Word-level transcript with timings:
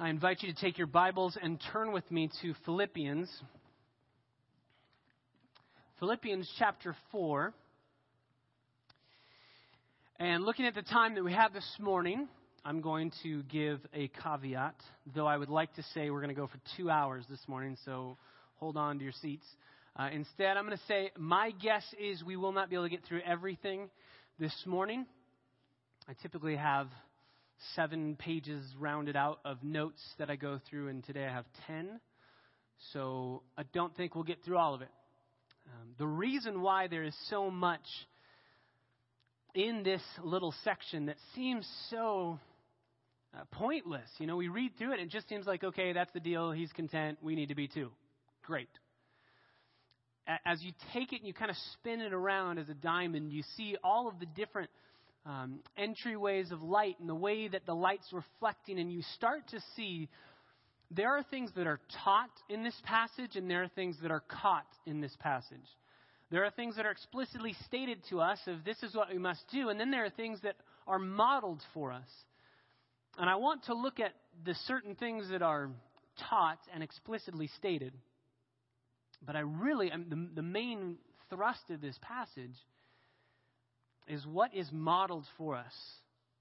I 0.00 0.10
invite 0.10 0.44
you 0.44 0.52
to 0.54 0.60
take 0.60 0.78
your 0.78 0.86
Bibles 0.86 1.36
and 1.42 1.60
turn 1.72 1.90
with 1.90 2.08
me 2.08 2.30
to 2.40 2.54
Philippians. 2.64 3.28
Philippians 5.98 6.48
chapter 6.56 6.94
4. 7.10 7.52
And 10.20 10.44
looking 10.44 10.66
at 10.66 10.76
the 10.76 10.82
time 10.82 11.16
that 11.16 11.24
we 11.24 11.32
have 11.32 11.52
this 11.52 11.68
morning, 11.80 12.28
I'm 12.64 12.80
going 12.80 13.10
to 13.24 13.42
give 13.42 13.80
a 13.92 14.08
caveat, 14.22 14.76
though 15.16 15.26
I 15.26 15.36
would 15.36 15.48
like 15.48 15.74
to 15.74 15.82
say 15.94 16.10
we're 16.10 16.22
going 16.22 16.32
to 16.32 16.40
go 16.40 16.46
for 16.46 16.60
two 16.76 16.90
hours 16.90 17.24
this 17.28 17.42
morning, 17.48 17.76
so 17.84 18.16
hold 18.58 18.76
on 18.76 18.98
to 18.98 19.02
your 19.02 19.12
seats. 19.20 19.46
Uh, 19.96 20.10
instead, 20.12 20.56
I'm 20.56 20.64
going 20.64 20.78
to 20.78 20.84
say 20.86 21.10
my 21.18 21.50
guess 21.60 21.82
is 22.00 22.22
we 22.22 22.36
will 22.36 22.52
not 22.52 22.70
be 22.70 22.76
able 22.76 22.84
to 22.84 22.90
get 22.90 23.04
through 23.04 23.22
everything 23.26 23.90
this 24.38 24.54
morning. 24.64 25.06
I 26.08 26.12
typically 26.22 26.54
have 26.54 26.86
seven 27.74 28.16
pages 28.16 28.64
rounded 28.78 29.16
out 29.16 29.40
of 29.44 29.62
notes 29.62 30.02
that 30.18 30.30
I 30.30 30.36
go 30.36 30.60
through, 30.68 30.88
and 30.88 31.04
today 31.04 31.24
I 31.26 31.32
have 31.32 31.46
ten. 31.66 32.00
So 32.92 33.42
I 33.56 33.64
don't 33.72 33.94
think 33.96 34.14
we'll 34.14 34.24
get 34.24 34.44
through 34.44 34.58
all 34.58 34.74
of 34.74 34.82
it. 34.82 34.90
Um, 35.66 35.88
the 35.98 36.06
reason 36.06 36.62
why 36.62 36.86
there 36.86 37.02
is 37.02 37.14
so 37.28 37.50
much 37.50 37.86
in 39.54 39.82
this 39.82 40.02
little 40.22 40.54
section 40.64 41.06
that 41.06 41.16
seems 41.34 41.68
so 41.90 42.38
uh, 43.34 43.42
pointless. 43.50 44.08
You 44.18 44.26
know, 44.26 44.36
we 44.36 44.48
read 44.48 44.72
through 44.78 44.92
it 44.92 45.00
and 45.00 45.08
it 45.08 45.10
just 45.10 45.28
seems 45.28 45.46
like, 45.46 45.64
okay, 45.64 45.92
that's 45.92 46.12
the 46.12 46.20
deal. 46.20 46.52
He's 46.52 46.72
content. 46.72 47.18
We 47.22 47.34
need 47.34 47.48
to 47.48 47.54
be 47.54 47.68
too. 47.68 47.90
Great. 48.44 48.68
As 50.44 50.62
you 50.62 50.72
take 50.92 51.12
it 51.12 51.16
and 51.16 51.26
you 51.26 51.32
kind 51.32 51.50
of 51.50 51.56
spin 51.74 52.00
it 52.00 52.12
around 52.12 52.58
as 52.58 52.68
a 52.68 52.74
diamond, 52.74 53.32
you 53.32 53.42
see 53.56 53.76
all 53.82 54.08
of 54.08 54.18
the 54.20 54.26
different 54.26 54.70
um, 55.26 55.60
entryways 55.78 56.50
of 56.52 56.62
light 56.62 56.96
and 57.00 57.08
the 57.08 57.14
way 57.14 57.48
that 57.48 57.66
the 57.66 57.74
light's 57.74 58.12
reflecting, 58.12 58.78
and 58.78 58.92
you 58.92 59.02
start 59.14 59.48
to 59.48 59.60
see 59.76 60.08
there 60.90 61.10
are 61.10 61.22
things 61.22 61.50
that 61.56 61.66
are 61.66 61.80
taught 62.04 62.30
in 62.48 62.62
this 62.62 62.80
passage, 62.84 63.36
and 63.36 63.50
there 63.50 63.62
are 63.62 63.68
things 63.68 63.96
that 64.02 64.10
are 64.10 64.22
caught 64.28 64.66
in 64.86 65.00
this 65.00 65.14
passage. 65.20 65.66
There 66.30 66.44
are 66.44 66.50
things 66.50 66.76
that 66.76 66.86
are 66.86 66.90
explicitly 66.90 67.54
stated 67.66 67.98
to 68.10 68.20
us 68.20 68.38
of 68.46 68.64
this 68.64 68.82
is 68.82 68.94
what 68.94 69.10
we 69.10 69.18
must 69.18 69.44
do, 69.50 69.68
and 69.68 69.78
then 69.78 69.90
there 69.90 70.04
are 70.04 70.10
things 70.10 70.40
that 70.42 70.56
are 70.86 70.98
modeled 70.98 71.62
for 71.74 71.92
us. 71.92 72.08
And 73.18 73.28
I 73.28 73.36
want 73.36 73.64
to 73.64 73.74
look 73.74 74.00
at 74.00 74.12
the 74.44 74.54
certain 74.66 74.94
things 74.94 75.28
that 75.30 75.42
are 75.42 75.70
taught 76.30 76.58
and 76.72 76.82
explicitly 76.82 77.48
stated. 77.56 77.92
But 79.24 79.36
I 79.36 79.40
really, 79.40 79.90
the, 79.90 80.28
the 80.34 80.42
main 80.42 80.96
thrust 81.28 81.70
of 81.70 81.80
this 81.80 81.98
passage 82.00 82.54
is 84.08 84.26
what 84.26 84.54
is 84.54 84.68
modeled 84.72 85.24
for 85.36 85.56
us 85.56 85.72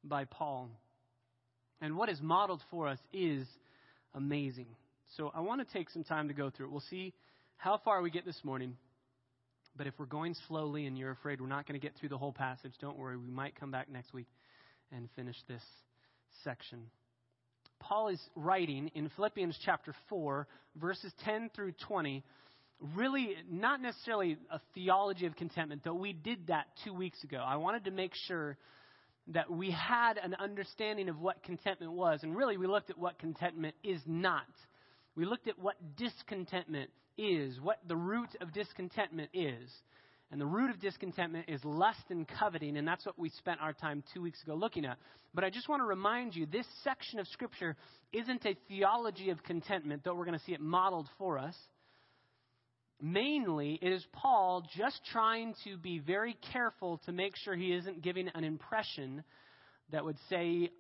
by 0.04 0.26
Paul. 0.26 0.70
And 1.82 1.98
what 1.98 2.10
is 2.10 2.20
modeled 2.22 2.62
for 2.72 2.88
us 2.88 3.00
is 3.14 3.46
amazing. 4.14 4.68
So 5.16 5.32
I 5.34 5.42
want 5.42 5.66
to 5.66 5.74
take 5.74 5.90
some 5.90 6.04
time 6.04 6.28
to 6.28 6.34
go 6.34 6.50
through 6.50 6.68
it. 6.68 6.72
We'll 6.72 6.84
see 6.90 7.14
how 7.58 7.80
far 7.84 8.02
we 8.02 8.10
get 8.10 8.26
this 8.26 8.40
morning. 8.44 8.76
But 9.76 9.88
if 9.88 9.94
we're 10.00 10.06
going 10.06 10.36
slowly 10.48 10.86
and 10.88 10.98
you're 10.98 11.12
afraid 11.12 11.40
we're 11.40 11.48
not 11.48 11.68
going 11.68 11.80
to 11.80 11.86
get 11.86 11.96
through 12.00 12.10
the 12.10 12.18
whole 12.18 12.34
passage, 12.34 12.74
don't 12.82 12.98
worry. 12.98 13.16
We 13.16 13.30
might 13.30 13.60
come 13.60 13.72
back 13.72 13.90
next 13.92 14.14
week 14.14 14.28
and 14.92 15.08
finish 15.16 15.36
this 15.48 15.62
section. 16.44 16.80
Paul 17.80 18.08
is 18.08 18.20
writing 18.36 18.90
in 18.96 19.10
Philippians 19.16 19.58
chapter 19.64 19.94
4, 20.10 20.48
verses 20.78 21.14
10 21.24 21.52
through 21.56 21.74
20, 21.88 22.24
really 22.96 23.36
not 23.50 23.82
necessarily 23.82 24.38
a 24.52 24.60
theology 24.74 25.26
of 25.26 25.36
contentment, 25.36 25.84
though 25.84 25.94
we 25.94 26.14
did 26.14 26.48
that 26.48 26.68
two 26.84 26.94
weeks 26.94 27.24
ago. 27.24 27.38
I 27.38 27.56
wanted 27.58 27.86
to 27.86 27.92
make 27.92 28.14
sure 28.28 28.58
that 29.34 29.52
we 29.52 29.72
had 29.72 30.18
an 30.18 30.36
understanding 30.40 31.10
of 31.10 31.20
what 31.20 31.44
contentment 31.44 31.92
was, 31.92 32.20
and 32.24 32.36
really 32.36 32.58
we 32.58 32.68
looked 32.68 32.90
at 32.90 32.98
what 32.98 33.20
contentment 33.20 33.76
is 33.84 34.02
not. 34.06 34.46
We 35.16 35.26
looked 35.26 35.48
at 35.48 35.60
what 35.60 35.76
discontentment 35.98 36.90
is, 37.18 37.60
what 37.60 37.80
the 37.88 37.96
root 37.96 38.30
of 38.42 38.54
discontentment 38.54 39.32
is. 39.34 39.70
And 40.30 40.42
the 40.42 40.46
root 40.46 40.70
of 40.70 40.80
discontentment 40.80 41.46
is 41.48 41.64
lust 41.64 42.04
and 42.10 42.28
coveting, 42.28 42.78
and 42.78 42.86
that's 42.88 43.06
what 43.06 43.18
we 43.18 43.30
spent 43.30 43.62
our 43.62 43.72
time 43.72 44.04
two 44.14 44.22
weeks 44.22 44.44
ago 44.44 44.56
looking 44.56 44.86
at. 44.86 44.98
But 45.34 45.46
I 45.46 45.50
just 45.50 45.70
want 45.70 45.82
to 45.82 45.86
remind 45.86 46.36
you 46.36 46.46
this 46.46 46.66
section 46.84 47.20
of 47.20 47.28
Scripture 47.30 47.78
isn't 48.12 48.46
a 48.46 48.58
theology 48.68 49.30
of 49.30 49.42
contentment, 49.44 50.04
though 50.04 50.14
we're 50.14 50.26
going 50.26 50.38
to 50.38 50.46
see 50.46 50.54
it 50.54 50.60
modeled 50.60 51.08
for 51.18 51.38
us. 51.38 51.56
Mainly, 53.00 53.78
it 53.82 53.92
is 53.92 54.06
Paul 54.12 54.64
just 54.76 55.00
trying 55.12 55.54
to 55.66 55.78
be 55.78 56.00
very 56.00 56.36
careful 56.52 57.00
to 57.06 57.12
make 57.12 57.36
sure 57.36 57.56
he 57.56 57.74
isn't 57.74 58.02
giving 58.02 58.28
an 58.30 58.44
impression 58.44 59.24
that 59.92 60.04
would 60.04 60.18
say 60.30 60.72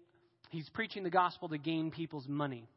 he's 0.49 0.67
preaching 0.69 1.03
the 1.03 1.11
gospel 1.11 1.49
to 1.49 1.59
gain 1.59 1.91
people's 1.91 2.27
money. 2.27 2.67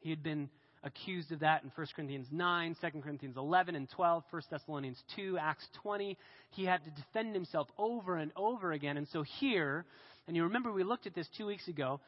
He 0.00 0.10
had 0.10 0.22
been 0.22 0.48
accused 0.84 1.32
of 1.32 1.40
that 1.40 1.62
in 1.64 1.70
1 1.74 1.86
Corinthians 1.94 2.28
9, 2.30 2.76
2 2.80 3.00
Corinthians 3.00 3.36
11 3.36 3.74
and 3.74 3.88
12, 3.90 4.24
1 4.30 4.42
Thessalonians 4.50 5.02
2, 5.16 5.38
Acts 5.40 5.66
20. 5.82 6.16
He 6.50 6.64
had 6.64 6.84
to 6.84 6.90
defend 6.90 7.34
himself 7.34 7.68
over 7.78 8.16
and 8.16 8.32
over 8.36 8.72
again. 8.72 8.96
And 8.96 9.08
so 9.08 9.24
here, 9.40 9.84
and 10.26 10.36
you 10.36 10.44
remember 10.44 10.72
we 10.72 10.84
looked 10.84 11.06
at 11.06 11.14
this 11.14 11.28
two 11.36 11.46
weeks 11.46 11.68
ago, 11.68 12.00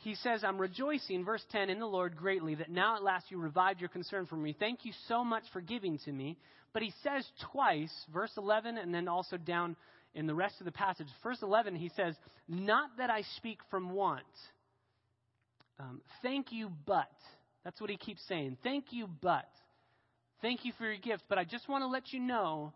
he 0.00 0.14
says, 0.14 0.42
I'm 0.44 0.58
rejoicing, 0.58 1.24
verse 1.24 1.44
10, 1.52 1.68
in 1.68 1.78
the 1.78 1.86
Lord 1.86 2.16
greatly 2.16 2.54
that 2.54 2.70
now 2.70 2.96
at 2.96 3.02
last 3.02 3.30
you 3.30 3.38
revived 3.38 3.80
your 3.80 3.90
concern 3.90 4.26
for 4.26 4.36
me. 4.36 4.56
Thank 4.58 4.84
you 4.84 4.92
so 5.08 5.22
much 5.22 5.42
for 5.52 5.60
giving 5.60 5.98
to 6.06 6.12
me. 6.12 6.38
But 6.72 6.82
he 6.82 6.92
says 7.02 7.26
twice, 7.52 7.92
verse 8.12 8.32
11, 8.38 8.78
and 8.78 8.94
then 8.94 9.08
also 9.08 9.36
down 9.36 9.76
in 10.14 10.26
the 10.26 10.34
rest 10.34 10.54
of 10.58 10.64
the 10.64 10.72
passage. 10.72 11.06
Verse 11.22 11.42
11, 11.42 11.74
he 11.74 11.90
says, 11.96 12.14
Not 12.48 12.96
that 12.96 13.10
I 13.10 13.22
speak 13.36 13.58
from 13.70 13.90
want. 13.90 14.22
Um, 15.78 16.00
thank 16.22 16.50
you, 16.50 16.70
but. 16.86 17.10
That's 17.62 17.78
what 17.78 17.90
he 17.90 17.98
keeps 17.98 18.22
saying. 18.26 18.56
Thank 18.62 18.86
you, 18.90 19.06
but. 19.20 19.50
Thank 20.40 20.64
you 20.64 20.72
for 20.78 20.84
your 20.84 20.96
gift, 20.96 21.24
but 21.28 21.36
I 21.36 21.44
just 21.44 21.68
want 21.68 21.82
to 21.82 21.88
let 21.88 22.12
you 22.12 22.20
know 22.20 22.72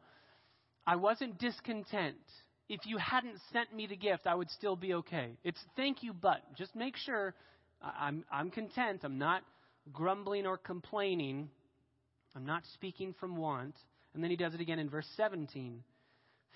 I 0.86 0.96
wasn't 0.96 1.38
discontent 1.38 2.16
if 2.68 2.80
you 2.86 2.96
hadn't 2.98 3.38
sent 3.52 3.74
me 3.74 3.86
the 3.86 3.96
gift, 3.96 4.26
I 4.26 4.34
would 4.34 4.50
still 4.50 4.76
be 4.76 4.94
okay. 4.94 5.36
It's 5.44 5.60
thank 5.76 6.02
you, 6.02 6.12
but 6.12 6.40
just 6.56 6.74
make 6.74 6.96
sure 6.96 7.34
I'm, 7.82 8.24
I'm 8.32 8.50
content. 8.50 9.00
I'm 9.04 9.18
not 9.18 9.42
grumbling 9.92 10.46
or 10.46 10.56
complaining. 10.56 11.50
I'm 12.34 12.46
not 12.46 12.62
speaking 12.74 13.14
from 13.20 13.36
want. 13.36 13.74
And 14.14 14.22
then 14.22 14.30
he 14.30 14.36
does 14.36 14.54
it 14.54 14.60
again 14.60 14.78
in 14.78 14.88
verse 14.88 15.06
17. 15.16 15.82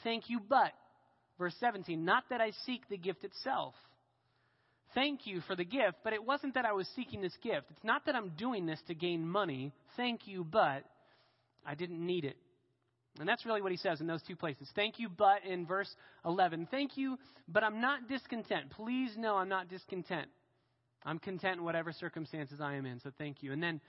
Thank 0.04 0.30
you, 0.30 0.40
but, 0.48 0.72
verse 1.38 1.54
17, 1.60 2.04
not 2.04 2.24
that 2.30 2.40
I 2.40 2.52
seek 2.64 2.88
the 2.88 2.96
gift 2.96 3.24
itself. 3.24 3.74
Thank 4.94 5.26
you 5.26 5.40
for 5.46 5.54
the 5.54 5.64
gift, 5.64 5.98
but 6.04 6.12
it 6.12 6.24
wasn't 6.24 6.54
that 6.54 6.64
I 6.64 6.72
was 6.72 6.88
seeking 6.96 7.20
this 7.20 7.36
gift. 7.42 7.66
It's 7.70 7.84
not 7.84 8.06
that 8.06 8.14
I'm 8.14 8.30
doing 8.30 8.64
this 8.64 8.80
to 8.86 8.94
gain 8.94 9.26
money. 9.28 9.72
Thank 9.96 10.26
you, 10.26 10.44
but 10.44 10.84
I 11.66 11.74
didn't 11.74 12.04
need 12.04 12.24
it. 12.24 12.36
And 13.20 13.28
that's 13.28 13.44
really 13.44 13.62
what 13.62 13.72
he 13.72 13.78
says 13.78 14.00
in 14.00 14.06
those 14.06 14.22
two 14.22 14.36
places. 14.36 14.68
Thank 14.74 14.98
you, 14.98 15.08
but 15.08 15.44
in 15.44 15.66
verse 15.66 15.92
11. 16.24 16.68
Thank 16.70 16.96
you, 16.96 17.18
but 17.48 17.64
I'm 17.64 17.80
not 17.80 18.08
discontent. 18.08 18.70
Please 18.70 19.16
know 19.16 19.36
I'm 19.36 19.48
not 19.48 19.68
discontent. 19.68 20.28
I'm 21.04 21.18
content 21.18 21.58
in 21.58 21.64
whatever 21.64 21.92
circumstances 21.92 22.60
I 22.60 22.74
am 22.74 22.86
in, 22.86 23.00
so 23.00 23.10
thank 23.18 23.42
you. 23.42 23.52
And 23.52 23.62
then 23.62 23.80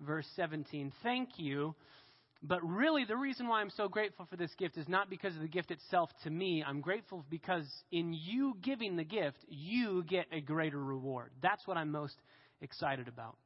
verse 0.00 0.26
17. 0.36 0.92
Thank 1.02 1.30
you, 1.38 1.74
but 2.42 2.62
really 2.64 3.04
the 3.04 3.16
reason 3.16 3.48
why 3.48 3.60
I'm 3.60 3.70
so 3.70 3.88
grateful 3.88 4.26
for 4.28 4.36
this 4.36 4.52
gift 4.58 4.76
is 4.76 4.88
not 4.88 5.08
because 5.08 5.34
of 5.34 5.42
the 5.42 5.48
gift 5.48 5.70
itself 5.70 6.10
to 6.24 6.30
me. 6.30 6.62
I'm 6.66 6.80
grateful 6.80 7.24
because 7.30 7.66
in 7.90 8.12
you 8.12 8.56
giving 8.62 8.96
the 8.96 9.04
gift, 9.04 9.38
you 9.48 10.04
get 10.04 10.26
a 10.32 10.40
greater 10.40 10.82
reward. 10.82 11.30
That's 11.42 11.66
what 11.66 11.76
I'm 11.76 11.90
most 11.90 12.16
excited 12.60 13.08
about. 13.08 13.36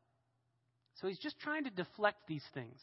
So 1.01 1.09
he's 1.09 1.19
just 1.19 1.39
trying 1.39 1.65
to 1.65 1.71
deflect 1.71 2.19
these 2.27 2.45
things. 2.53 2.79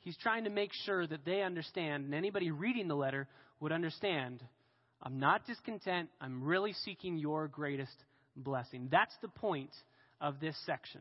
He's 0.00 0.16
trying 0.16 0.44
to 0.44 0.50
make 0.50 0.72
sure 0.84 1.06
that 1.06 1.24
they 1.24 1.42
understand, 1.42 2.04
and 2.04 2.14
anybody 2.14 2.50
reading 2.50 2.88
the 2.88 2.94
letter 2.96 3.28
would 3.60 3.72
understand 3.72 4.42
I'm 5.02 5.18
not 5.18 5.46
discontent. 5.46 6.10
I'm 6.20 6.44
really 6.44 6.74
seeking 6.84 7.16
your 7.16 7.48
greatest 7.48 7.94
blessing. 8.36 8.88
That's 8.90 9.14
the 9.22 9.28
point 9.28 9.70
of 10.20 10.40
this 10.40 10.56
section. 10.66 11.00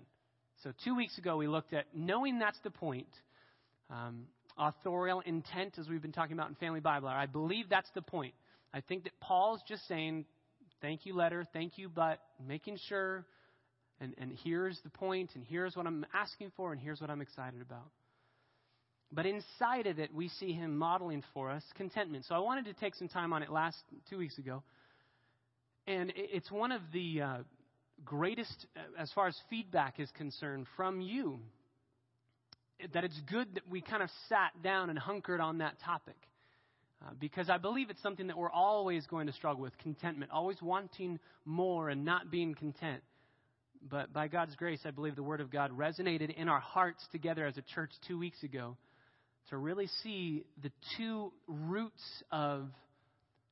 So, 0.64 0.72
two 0.84 0.96
weeks 0.96 1.18
ago, 1.18 1.38
we 1.38 1.48
looked 1.48 1.74
at 1.74 1.86
knowing 1.94 2.40
that's 2.40 2.60
the 2.64 2.70
point, 2.70 3.08
um, 3.90 4.26
authorial 4.58 5.22
intent, 5.22 5.78
as 5.78 5.88
we've 5.88 6.02
been 6.02 6.12
talking 6.12 6.34
about 6.34 6.50
in 6.50 6.56
Family 6.56 6.80
Bible. 6.80 7.08
I 7.08 7.26
believe 7.26 7.70
that's 7.70 7.90
the 7.94 8.02
point. 8.02 8.34
I 8.74 8.82
think 8.82 9.04
that 9.04 9.14
Paul's 9.20 9.62
just 9.68 9.88
saying, 9.88 10.26
thank 10.82 11.06
you, 11.06 11.16
letter, 11.16 11.46
thank 11.54 11.78
you, 11.78 11.90
but 11.90 12.20
making 12.46 12.78
sure, 12.88 13.26
and, 14.00 14.14
and 14.18 14.38
here's 14.44 14.80
the 14.84 14.90
point, 14.90 15.32
and 15.36 15.44
here's 15.44 15.76
what 15.76 15.88
I'm 15.88 16.06
asking 16.14 16.52
for, 16.56 16.72
and 16.72 16.80
here's 16.80 17.02
what 17.02 17.10
I'm 17.10 17.22
excited 17.22 17.62
about. 17.62 17.90
But 19.12 19.26
inside 19.26 19.88
of 19.88 19.98
it, 19.98 20.14
we 20.14 20.30
see 20.30 20.54
him 20.54 20.78
modeling 20.78 21.24
for 21.34 21.50
us 21.50 21.64
contentment. 21.76 22.26
So 22.26 22.36
I 22.36 22.40
wanted 22.40 22.66
to 22.66 22.74
take 22.74 22.94
some 22.96 23.08
time 23.08 23.34
on 23.34 23.42
it 23.42 23.50
last 23.50 23.78
two 24.10 24.18
weeks 24.18 24.38
ago. 24.38 24.62
And 25.88 26.14
it's 26.16 26.52
one 26.52 26.72
of 26.72 26.82
the 26.94 27.22
uh, 27.22 27.38
greatest, 28.06 28.68
uh, 28.78 29.02
as 29.02 29.12
far 29.14 29.28
as 29.28 29.36
feedback 29.50 30.00
is 30.00 30.10
concerned, 30.16 30.68
from 30.78 31.02
you. 31.02 31.40
That 32.94 33.04
it's 33.04 33.20
good 33.30 33.56
that 33.56 33.68
we 33.68 33.82
kind 33.82 34.04
of 34.04 34.10
sat 34.30 34.62
down 34.62 34.92
and 34.92 35.00
hunkered 35.00 35.42
on 35.42 35.58
that 35.58 35.80
topic. 35.84 36.16
Uh, 37.02 37.12
because 37.20 37.50
I 37.50 37.58
believe 37.58 37.90
it's 37.90 38.02
something 38.04 38.28
that 38.28 38.38
we're 38.38 38.52
always 38.52 39.08
going 39.08 39.26
to 39.26 39.34
struggle 39.34 39.64
with 39.64 39.76
contentment, 39.80 40.32
always 40.32 40.62
wanting 40.62 41.18
more 41.46 41.90
and 41.90 42.06
not 42.06 42.30
being 42.30 42.54
content. 42.54 43.02
But 43.90 44.14
by 44.14 44.28
God's 44.28 44.56
grace, 44.56 44.82
I 44.86 44.92
believe 44.92 45.16
the 45.16 45.24
Word 45.24 45.42
of 45.42 45.50
God 45.50 45.76
resonated 45.76 46.36
in 46.36 46.48
our 46.48 46.60
hearts 46.60 47.04
together 47.12 47.48
as 47.48 47.58
a 47.58 47.62
church 47.64 47.92
two 48.06 48.20
weeks 48.20 48.44
ago 48.44 48.78
to 49.50 49.58
really 49.58 49.88
see 50.04 50.46
the 50.62 50.72
two 50.98 51.32
roots 51.48 52.24
of 52.32 52.68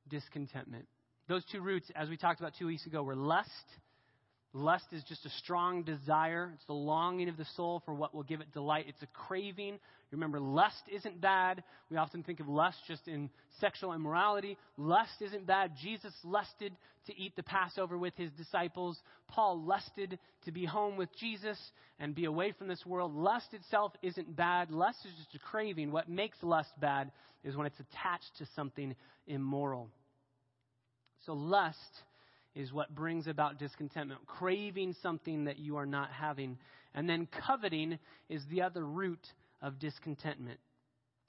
discontentment. 0.08 0.86
Those 1.28 1.44
two 1.52 1.60
roots, 1.60 1.90
as 1.94 2.08
we 2.08 2.16
talked 2.16 2.40
about 2.40 2.52
two 2.58 2.66
weeks 2.66 2.86
ago, 2.86 3.02
were 3.02 3.16
lust. 3.16 3.50
Lust 4.52 4.86
is 4.92 5.02
just 5.04 5.26
a 5.26 5.30
strong 5.30 5.82
desire. 5.82 6.52
It's 6.54 6.64
the 6.66 6.72
longing 6.72 7.28
of 7.28 7.36
the 7.36 7.46
soul 7.56 7.82
for 7.84 7.92
what 7.92 8.14
will 8.14 8.22
give 8.22 8.40
it 8.40 8.52
delight. 8.52 8.86
It's 8.88 9.02
a 9.02 9.08
craving. 9.08 9.78
Remember, 10.10 10.40
lust 10.40 10.82
isn't 10.90 11.20
bad. 11.20 11.62
We 11.90 11.98
often 11.98 12.22
think 12.22 12.40
of 12.40 12.48
lust 12.48 12.78
just 12.86 13.06
in 13.08 13.28
sexual 13.60 13.92
immorality. 13.92 14.56
Lust 14.78 15.20
isn't 15.20 15.46
bad. 15.46 15.72
Jesus 15.82 16.14
lusted 16.24 16.74
to 17.06 17.18
eat 17.18 17.36
the 17.36 17.42
Passover 17.42 17.98
with 17.98 18.14
his 18.16 18.30
disciples. 18.32 18.98
Paul 19.28 19.62
lusted 19.62 20.18
to 20.46 20.52
be 20.52 20.64
home 20.64 20.96
with 20.96 21.10
Jesus 21.18 21.58
and 21.98 22.14
be 22.14 22.24
away 22.24 22.52
from 22.52 22.68
this 22.68 22.86
world. 22.86 23.14
Lust 23.14 23.52
itself 23.52 23.92
isn't 24.02 24.34
bad. 24.34 24.70
Lust 24.70 24.98
is 25.04 25.12
just 25.18 25.34
a 25.34 25.38
craving. 25.38 25.92
What 25.92 26.08
makes 26.08 26.38
lust 26.42 26.70
bad 26.80 27.12
is 27.44 27.54
when 27.54 27.66
it's 27.66 27.80
attached 27.80 28.36
to 28.38 28.46
something 28.56 28.94
immoral. 29.26 29.90
So, 31.26 31.34
lust 31.34 31.76
is 32.54 32.72
what 32.72 32.94
brings 32.94 33.26
about 33.26 33.58
discontentment, 33.58 34.26
craving 34.26 34.94
something 35.02 35.44
that 35.44 35.58
you 35.58 35.76
are 35.76 35.86
not 35.86 36.10
having. 36.10 36.58
And 36.94 37.08
then 37.08 37.28
coveting 37.46 37.98
is 38.28 38.42
the 38.50 38.62
other 38.62 38.84
root 38.84 39.20
of 39.62 39.78
discontentment. 39.78 40.58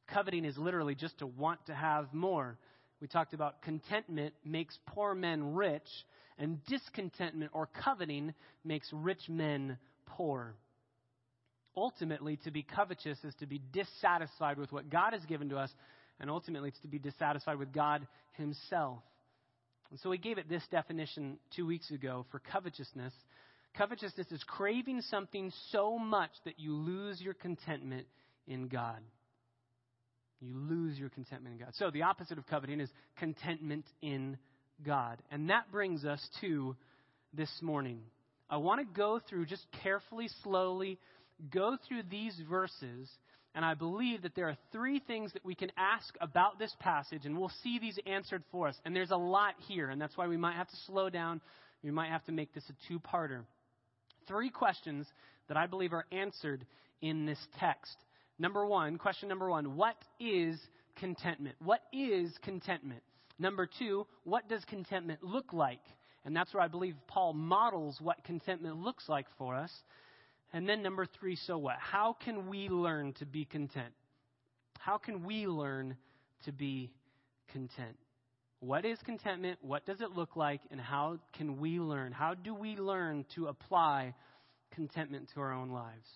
Coveting 0.07 0.45
is 0.45 0.57
literally 0.57 0.95
just 0.95 1.19
to 1.19 1.27
want 1.27 1.65
to 1.67 1.73
have 1.73 2.13
more. 2.13 2.57
We 3.01 3.07
talked 3.07 3.33
about 3.33 3.61
contentment 3.61 4.33
makes 4.43 4.77
poor 4.87 5.13
men 5.15 5.53
rich, 5.53 5.87
and 6.37 6.63
discontentment 6.65 7.51
or 7.53 7.67
coveting 7.83 8.33
makes 8.63 8.89
rich 8.91 9.29
men 9.29 9.77
poor. 10.05 10.55
Ultimately, 11.77 12.37
to 12.43 12.51
be 12.51 12.63
covetous 12.63 13.17
is 13.23 13.35
to 13.35 13.45
be 13.45 13.61
dissatisfied 13.71 14.57
with 14.57 14.71
what 14.71 14.89
God 14.89 15.13
has 15.13 15.23
given 15.25 15.49
to 15.49 15.57
us, 15.57 15.71
and 16.19 16.29
ultimately, 16.29 16.69
it's 16.69 16.79
to 16.81 16.87
be 16.87 16.99
dissatisfied 16.99 17.57
with 17.57 17.71
God 17.71 18.05
Himself. 18.33 18.99
And 19.91 19.99
so 19.99 20.09
we 20.09 20.17
gave 20.17 20.37
it 20.37 20.49
this 20.49 20.63
definition 20.69 21.37
two 21.55 21.65
weeks 21.65 21.89
ago 21.91 22.25
for 22.31 22.39
covetousness. 22.39 23.13
Covetousness 23.79 24.27
is 24.29 24.43
craving 24.43 24.99
something 25.03 25.53
so 25.71 25.97
much 25.97 26.31
that 26.43 26.59
you 26.59 26.75
lose 26.75 27.21
your 27.21 27.33
contentment 27.33 28.07
in 28.45 28.67
God. 28.67 28.99
You 30.41 30.53
lose 30.57 30.99
your 30.99 31.07
contentment 31.07 31.53
in 31.53 31.65
God. 31.65 31.73
So 31.75 31.89
the 31.89 32.01
opposite 32.01 32.37
of 32.37 32.45
coveting 32.45 32.81
is 32.81 32.89
contentment 33.17 33.85
in 34.01 34.37
God. 34.85 35.21
And 35.31 35.49
that 35.49 35.71
brings 35.71 36.03
us 36.03 36.19
to 36.41 36.75
this 37.33 37.49
morning. 37.61 38.01
I 38.49 38.57
want 38.57 38.81
to 38.81 38.97
go 38.99 39.21
through, 39.29 39.45
just 39.45 39.65
carefully, 39.81 40.27
slowly, 40.43 40.99
go 41.49 41.77
through 41.87 42.03
these 42.11 42.37
verses 42.49 43.09
and 43.55 43.63
I 43.63 43.75
believe 43.75 44.23
that 44.23 44.35
there 44.35 44.49
are 44.49 44.57
three 44.73 44.99
things 44.99 45.31
that 45.33 45.45
we 45.45 45.55
can 45.55 45.71
ask 45.75 46.13
about 46.21 46.59
this 46.59 46.73
passage, 46.79 47.25
and 47.25 47.37
we'll 47.37 47.51
see 47.63 47.79
these 47.79 47.97
answered 48.05 48.43
for 48.51 48.67
us. 48.67 48.75
And 48.85 48.95
there's 48.95 49.09
a 49.09 49.17
lot 49.17 49.55
here, 49.67 49.89
and 49.89 49.99
that's 49.99 50.15
why 50.15 50.27
we 50.27 50.37
might 50.37 50.55
have 50.55 50.67
to 50.67 50.75
slow 50.85 51.09
down. 51.09 51.41
We 51.83 51.89
might 51.89 52.09
have 52.09 52.23
to 52.25 52.31
make 52.31 52.53
this 52.53 52.63
a 52.69 52.73
two 52.87 52.99
parter. 52.99 53.45
Three 54.29 54.51
questions 54.51 55.07
that 55.47 55.57
I 55.57 55.65
believe 55.65 55.91
are 55.91 56.05
answered 56.11 56.65
in 57.01 57.25
this 57.25 57.39
text. 57.59 57.97
Number 58.37 58.63
one, 58.65 58.97
question 58.99 59.27
number 59.27 59.49
one 59.49 59.75
what 59.75 59.97
is 60.19 60.57
contentment? 60.95 61.55
What 61.63 61.81
is 61.91 62.31
contentment? 62.43 63.01
Number 63.39 63.67
two, 63.67 64.05
what 64.25 64.47
does 64.47 64.63
contentment 64.65 65.23
look 65.23 65.51
like? 65.51 65.81
And 66.25 66.35
that's 66.35 66.53
where 66.53 66.61
I 66.61 66.67
believe 66.67 66.95
Paul 67.07 67.33
models 67.33 67.97
what 67.99 68.23
contentment 68.23 68.77
looks 68.77 69.09
like 69.09 69.25
for 69.37 69.55
us. 69.55 69.71
And 70.53 70.69
then 70.69 70.83
number 70.83 71.07
three, 71.19 71.35
so 71.35 71.57
what? 71.57 71.77
How 71.79 72.15
can 72.23 72.49
we 72.49 72.69
learn 72.69 73.13
to 73.13 73.25
be 73.25 73.45
content? 73.45 73.93
How 74.77 74.99
can 74.99 75.25
we 75.25 75.47
learn 75.47 75.97
to 76.45 76.51
be 76.51 76.91
content? 77.51 77.97
What 78.59 78.83
is 78.83 78.99
contentment? 79.05 79.59
What 79.61 79.85
does 79.85 80.01
it 80.01 80.11
look 80.11 80.35
like? 80.35 80.61
And 80.69 80.81
how 80.81 81.19
can 81.37 81.59
we 81.59 81.79
learn? 81.79 82.11
How 82.11 82.33
do 82.33 82.53
we 82.53 82.75
learn 82.75 83.25
to 83.35 83.47
apply 83.47 84.13
contentment 84.73 85.29
to 85.33 85.39
our 85.39 85.53
own 85.53 85.69
lives? 85.69 86.07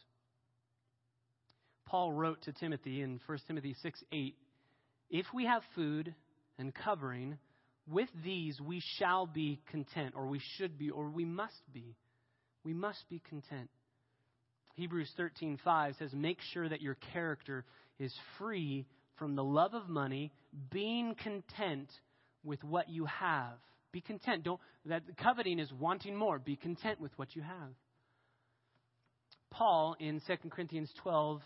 Paul 1.85 2.11
wrote 2.11 2.41
to 2.43 2.51
Timothy 2.51 3.01
in 3.01 3.19
1 3.25 3.37
Timothy 3.47 3.75
6 3.81 4.03
8, 4.11 4.35
If 5.09 5.25
we 5.33 5.45
have 5.45 5.61
food 5.75 6.13
and 6.57 6.73
covering, 6.73 7.37
with 7.87 8.09
these 8.23 8.59
we 8.59 8.81
shall 8.97 9.25
be 9.25 9.61
content, 9.69 10.13
or 10.15 10.27
we 10.27 10.41
should 10.57 10.77
be, 10.77 10.89
or 10.89 11.09
we 11.09 11.25
must 11.25 11.61
be. 11.73 11.95
We 12.63 12.73
must 12.73 13.07
be 13.09 13.21
content. 13.29 13.69
Hebrews 14.75 15.11
13:5 15.17 15.97
says 15.97 16.13
make 16.13 16.39
sure 16.53 16.67
that 16.67 16.81
your 16.81 16.95
character 17.13 17.65
is 17.99 18.13
free 18.37 18.85
from 19.17 19.35
the 19.35 19.43
love 19.43 19.73
of 19.73 19.87
money, 19.87 20.31
being 20.71 21.15
content 21.15 21.89
with 22.43 22.63
what 22.63 22.89
you 22.89 23.05
have. 23.05 23.57
Be 23.91 24.01
content. 24.01 24.43
Don't 24.43 24.59
that 24.85 25.03
coveting 25.17 25.59
is 25.59 25.71
wanting 25.73 26.15
more. 26.15 26.39
Be 26.39 26.55
content 26.55 26.99
with 26.99 27.11
what 27.17 27.35
you 27.35 27.41
have. 27.41 27.73
Paul 29.51 29.95
in 29.99 30.19
2 30.25 30.49
Corinthians 30.49 30.91
12 31.03 31.41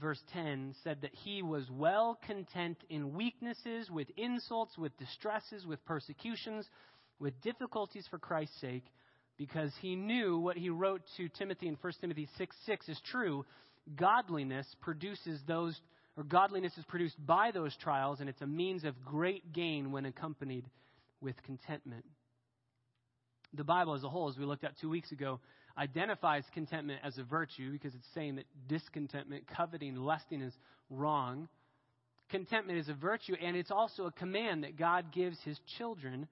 verse 0.00 0.20
10 0.32 0.74
said 0.84 0.98
that 1.02 1.14
he 1.14 1.42
was 1.42 1.64
well 1.70 2.18
content 2.26 2.76
in 2.90 3.14
weaknesses, 3.14 3.90
with 3.90 4.08
insults, 4.16 4.76
with 4.76 4.96
distresses, 4.98 5.66
with 5.66 5.84
persecutions, 5.86 6.68
with 7.18 7.40
difficulties 7.40 8.06
for 8.10 8.18
Christ's 8.18 8.60
sake 8.60 8.84
because 9.38 9.72
he 9.80 9.96
knew 9.96 10.38
what 10.38 10.56
he 10.56 10.70
wrote 10.70 11.02
to 11.16 11.28
Timothy 11.28 11.68
in 11.68 11.76
1 11.80 11.92
Timothy 12.00 12.28
6 12.38 12.56
6 12.66 12.88
is 12.88 13.00
true. 13.10 13.44
Godliness 13.94 14.66
produces 14.80 15.40
those, 15.46 15.78
or 16.16 16.24
godliness 16.24 16.72
is 16.78 16.84
produced 16.86 17.16
by 17.24 17.50
those 17.50 17.76
trials, 17.76 18.20
and 18.20 18.28
it's 18.28 18.40
a 18.40 18.46
means 18.46 18.84
of 18.84 18.94
great 19.04 19.52
gain 19.52 19.92
when 19.92 20.06
accompanied 20.06 20.64
with 21.20 21.40
contentment. 21.42 22.04
The 23.54 23.64
Bible 23.64 23.94
as 23.94 24.04
a 24.04 24.08
whole, 24.08 24.28
as 24.28 24.36
we 24.36 24.44
looked 24.44 24.64
at 24.64 24.78
two 24.80 24.90
weeks 24.90 25.12
ago, 25.12 25.40
identifies 25.78 26.44
contentment 26.54 27.00
as 27.04 27.18
a 27.18 27.22
virtue 27.22 27.70
because 27.70 27.94
it's 27.94 28.06
saying 28.14 28.36
that 28.36 28.46
discontentment, 28.68 29.44
coveting, 29.54 29.96
lusting 29.96 30.40
is 30.40 30.54
wrong. 30.90 31.48
Contentment 32.30 32.78
is 32.78 32.88
a 32.88 32.94
virtue, 32.94 33.34
and 33.42 33.56
it's 33.56 33.70
also 33.70 34.06
a 34.06 34.12
command 34.12 34.64
that 34.64 34.76
God 34.76 35.12
gives 35.12 35.38
his 35.42 35.58
children 35.78 36.26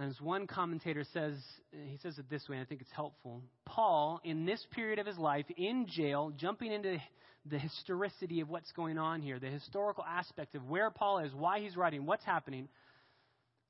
as 0.00 0.20
one 0.20 0.46
commentator 0.46 1.04
says, 1.12 1.34
he 1.70 1.98
says 2.02 2.18
it 2.18 2.28
this 2.28 2.48
way, 2.48 2.56
and 2.56 2.64
I 2.64 2.68
think 2.68 2.80
it's 2.80 2.90
helpful. 2.90 3.42
Paul, 3.64 4.20
in 4.24 4.44
this 4.44 4.64
period 4.72 4.98
of 4.98 5.06
his 5.06 5.18
life, 5.18 5.46
in 5.56 5.86
jail, 5.88 6.32
jumping 6.36 6.72
into 6.72 6.98
the 7.46 7.58
historicity 7.58 8.40
of 8.40 8.48
what's 8.48 8.72
going 8.72 8.98
on 8.98 9.22
here, 9.22 9.38
the 9.38 9.46
historical 9.46 10.04
aspect 10.04 10.54
of 10.54 10.68
where 10.68 10.90
Paul 10.90 11.18
is, 11.20 11.32
why 11.34 11.60
he's 11.60 11.76
writing, 11.76 12.06
what's 12.06 12.24
happening, 12.24 12.68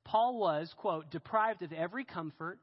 Paul 0.03 0.39
was, 0.39 0.73
quote, 0.77 1.11
deprived 1.11 1.61
of 1.61 1.73
every 1.73 2.05
comfort 2.05 2.59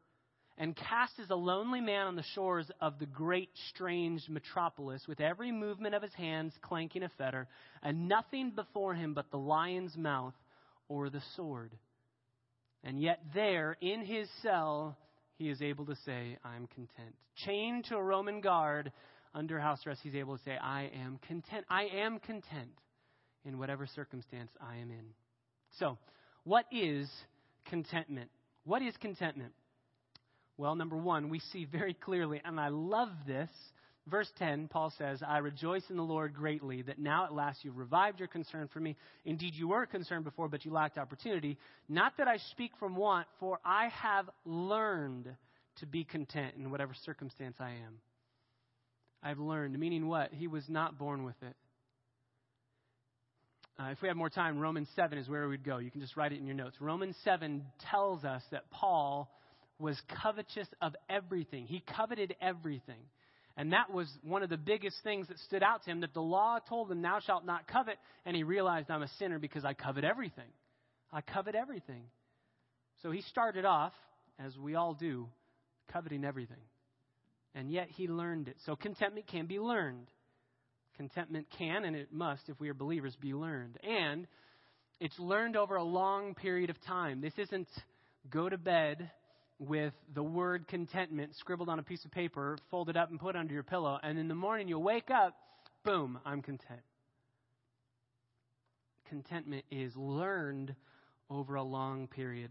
and 0.58 0.76
cast 0.76 1.18
as 1.20 1.30
a 1.30 1.34
lonely 1.34 1.80
man 1.80 2.06
on 2.06 2.16
the 2.16 2.24
shores 2.34 2.70
of 2.80 2.98
the 2.98 3.06
great 3.06 3.50
strange 3.70 4.28
metropolis, 4.28 5.02
with 5.08 5.20
every 5.20 5.50
movement 5.50 5.94
of 5.94 6.02
his 6.02 6.12
hands 6.14 6.52
clanking 6.62 7.02
a 7.02 7.10
fetter, 7.16 7.48
and 7.82 8.08
nothing 8.08 8.50
before 8.50 8.94
him 8.94 9.14
but 9.14 9.30
the 9.30 9.38
lion's 9.38 9.96
mouth 9.96 10.34
or 10.88 11.10
the 11.10 11.22
sword. 11.36 11.72
And 12.84 13.00
yet, 13.00 13.20
there 13.34 13.76
in 13.80 14.04
his 14.04 14.28
cell, 14.42 14.96
he 15.36 15.48
is 15.48 15.62
able 15.62 15.86
to 15.86 15.96
say, 16.04 16.36
I'm 16.44 16.66
content. 16.68 17.14
Chained 17.36 17.84
to 17.86 17.96
a 17.96 18.02
Roman 18.02 18.40
guard 18.40 18.92
under 19.34 19.58
house 19.58 19.80
arrest, 19.86 20.00
he's 20.02 20.14
able 20.14 20.36
to 20.36 20.44
say, 20.44 20.56
I 20.56 20.90
am 21.02 21.18
content. 21.26 21.64
I 21.70 21.84
am 21.84 22.18
content 22.18 22.70
in 23.44 23.58
whatever 23.58 23.86
circumstance 23.86 24.50
I 24.60 24.76
am 24.76 24.90
in. 24.90 25.04
So, 25.78 25.96
what 26.44 26.66
is 26.70 27.08
contentment? 27.66 28.30
What 28.64 28.82
is 28.82 28.96
contentment? 28.98 29.52
Well, 30.56 30.74
number 30.74 30.96
one, 30.96 31.28
we 31.28 31.38
see 31.38 31.64
very 31.64 31.94
clearly, 31.94 32.40
and 32.44 32.60
I 32.60 32.68
love 32.68 33.08
this 33.26 33.50
Verse 34.08 34.30
10, 34.38 34.66
Paul 34.66 34.92
says, 34.98 35.22
I 35.26 35.38
rejoice 35.38 35.84
in 35.88 35.96
the 35.96 36.02
Lord 36.02 36.34
greatly 36.34 36.82
that 36.82 36.98
now 36.98 37.24
at 37.24 37.32
last 37.32 37.64
you've 37.64 37.76
revived 37.76 38.18
your 38.18 38.26
concern 38.26 38.68
for 38.72 38.80
me. 38.80 38.96
Indeed, 39.24 39.54
you 39.54 39.68
were 39.68 39.86
concerned 39.86 40.24
before, 40.24 40.48
but 40.48 40.64
you 40.64 40.72
lacked 40.72 40.98
opportunity. 40.98 41.56
Not 41.88 42.16
that 42.18 42.26
I 42.26 42.38
speak 42.50 42.72
from 42.80 42.96
want, 42.96 43.28
for 43.38 43.60
I 43.64 43.88
have 43.88 44.28
learned 44.44 45.28
to 45.76 45.86
be 45.86 46.02
content 46.02 46.54
in 46.56 46.70
whatever 46.72 46.94
circumstance 47.04 47.56
I 47.60 47.70
am. 47.70 48.00
I've 49.22 49.38
learned, 49.38 49.78
meaning 49.78 50.08
what? 50.08 50.32
He 50.32 50.48
was 50.48 50.64
not 50.68 50.98
born 50.98 51.22
with 51.22 51.40
it. 51.42 51.54
Uh, 53.78 53.90
if 53.90 54.02
we 54.02 54.08
have 54.08 54.16
more 54.16 54.28
time, 54.28 54.58
Romans 54.58 54.88
7 54.96 55.16
is 55.16 55.28
where 55.28 55.48
we'd 55.48 55.64
go. 55.64 55.78
You 55.78 55.92
can 55.92 56.00
just 56.00 56.16
write 56.16 56.32
it 56.32 56.38
in 56.38 56.46
your 56.46 56.56
notes. 56.56 56.76
Romans 56.80 57.16
7 57.24 57.64
tells 57.90 58.24
us 58.24 58.42
that 58.50 58.68
Paul 58.70 59.30
was 59.78 60.00
covetous 60.22 60.68
of 60.80 60.94
everything, 61.08 61.66
he 61.66 61.82
coveted 61.96 62.34
everything. 62.40 63.00
And 63.56 63.72
that 63.72 63.92
was 63.92 64.08
one 64.22 64.42
of 64.42 64.48
the 64.48 64.56
biggest 64.56 64.96
things 65.02 65.28
that 65.28 65.38
stood 65.40 65.62
out 65.62 65.84
to 65.84 65.90
him 65.90 66.00
that 66.00 66.14
the 66.14 66.22
law 66.22 66.58
told 66.68 66.90
him, 66.90 67.02
Thou 67.02 67.20
shalt 67.20 67.44
not 67.44 67.66
covet. 67.66 67.98
And 68.24 68.34
he 68.34 68.44
realized, 68.44 68.90
I'm 68.90 69.02
a 69.02 69.08
sinner 69.18 69.38
because 69.38 69.64
I 69.64 69.74
covet 69.74 70.04
everything. 70.04 70.48
I 71.12 71.20
covet 71.20 71.54
everything. 71.54 72.04
So 73.02 73.10
he 73.10 73.20
started 73.22 73.64
off, 73.64 73.92
as 74.38 74.56
we 74.56 74.74
all 74.74 74.94
do, 74.94 75.28
coveting 75.92 76.24
everything. 76.24 76.56
and 77.54 77.70
yet 77.70 77.88
he 77.90 78.08
learned 78.08 78.48
it. 78.48 78.56
So 78.64 78.76
contentment 78.76 79.26
can 79.26 79.46
be 79.46 79.58
learned. 79.58 80.08
Contentment 80.96 81.46
can, 81.58 81.84
and 81.84 81.96
it 81.96 82.12
must, 82.12 82.48
if 82.48 82.58
we 82.60 82.68
are 82.68 82.74
believers, 82.74 83.16
be 83.20 83.34
learned. 83.34 83.78
And 83.82 84.26
it's 85.00 85.18
learned 85.18 85.56
over 85.56 85.76
a 85.76 85.82
long 85.82 86.34
period 86.34 86.70
of 86.70 86.80
time. 86.86 87.20
This 87.20 87.32
isn't 87.36 87.68
go 88.30 88.48
to 88.48 88.58
bed 88.58 89.10
with 89.58 89.92
the 90.14 90.22
word 90.22 90.66
contentment 90.66 91.34
scribbled 91.36 91.68
on 91.68 91.78
a 91.78 91.82
piece 91.82 92.04
of 92.04 92.10
paper, 92.10 92.58
folded 92.70 92.96
up 92.96 93.10
and 93.10 93.20
put 93.20 93.36
under 93.36 93.54
your 93.54 93.62
pillow, 93.62 93.98
and 94.02 94.18
in 94.18 94.28
the 94.28 94.34
morning 94.34 94.68
you'll 94.68 94.82
wake 94.82 95.10
up, 95.10 95.34
boom, 95.84 96.18
I'm 96.24 96.42
content. 96.42 96.80
Contentment 99.08 99.64
is 99.70 99.94
learned 99.96 100.74
over 101.30 101.54
a 101.56 101.62
long 101.62 102.08
period 102.08 102.50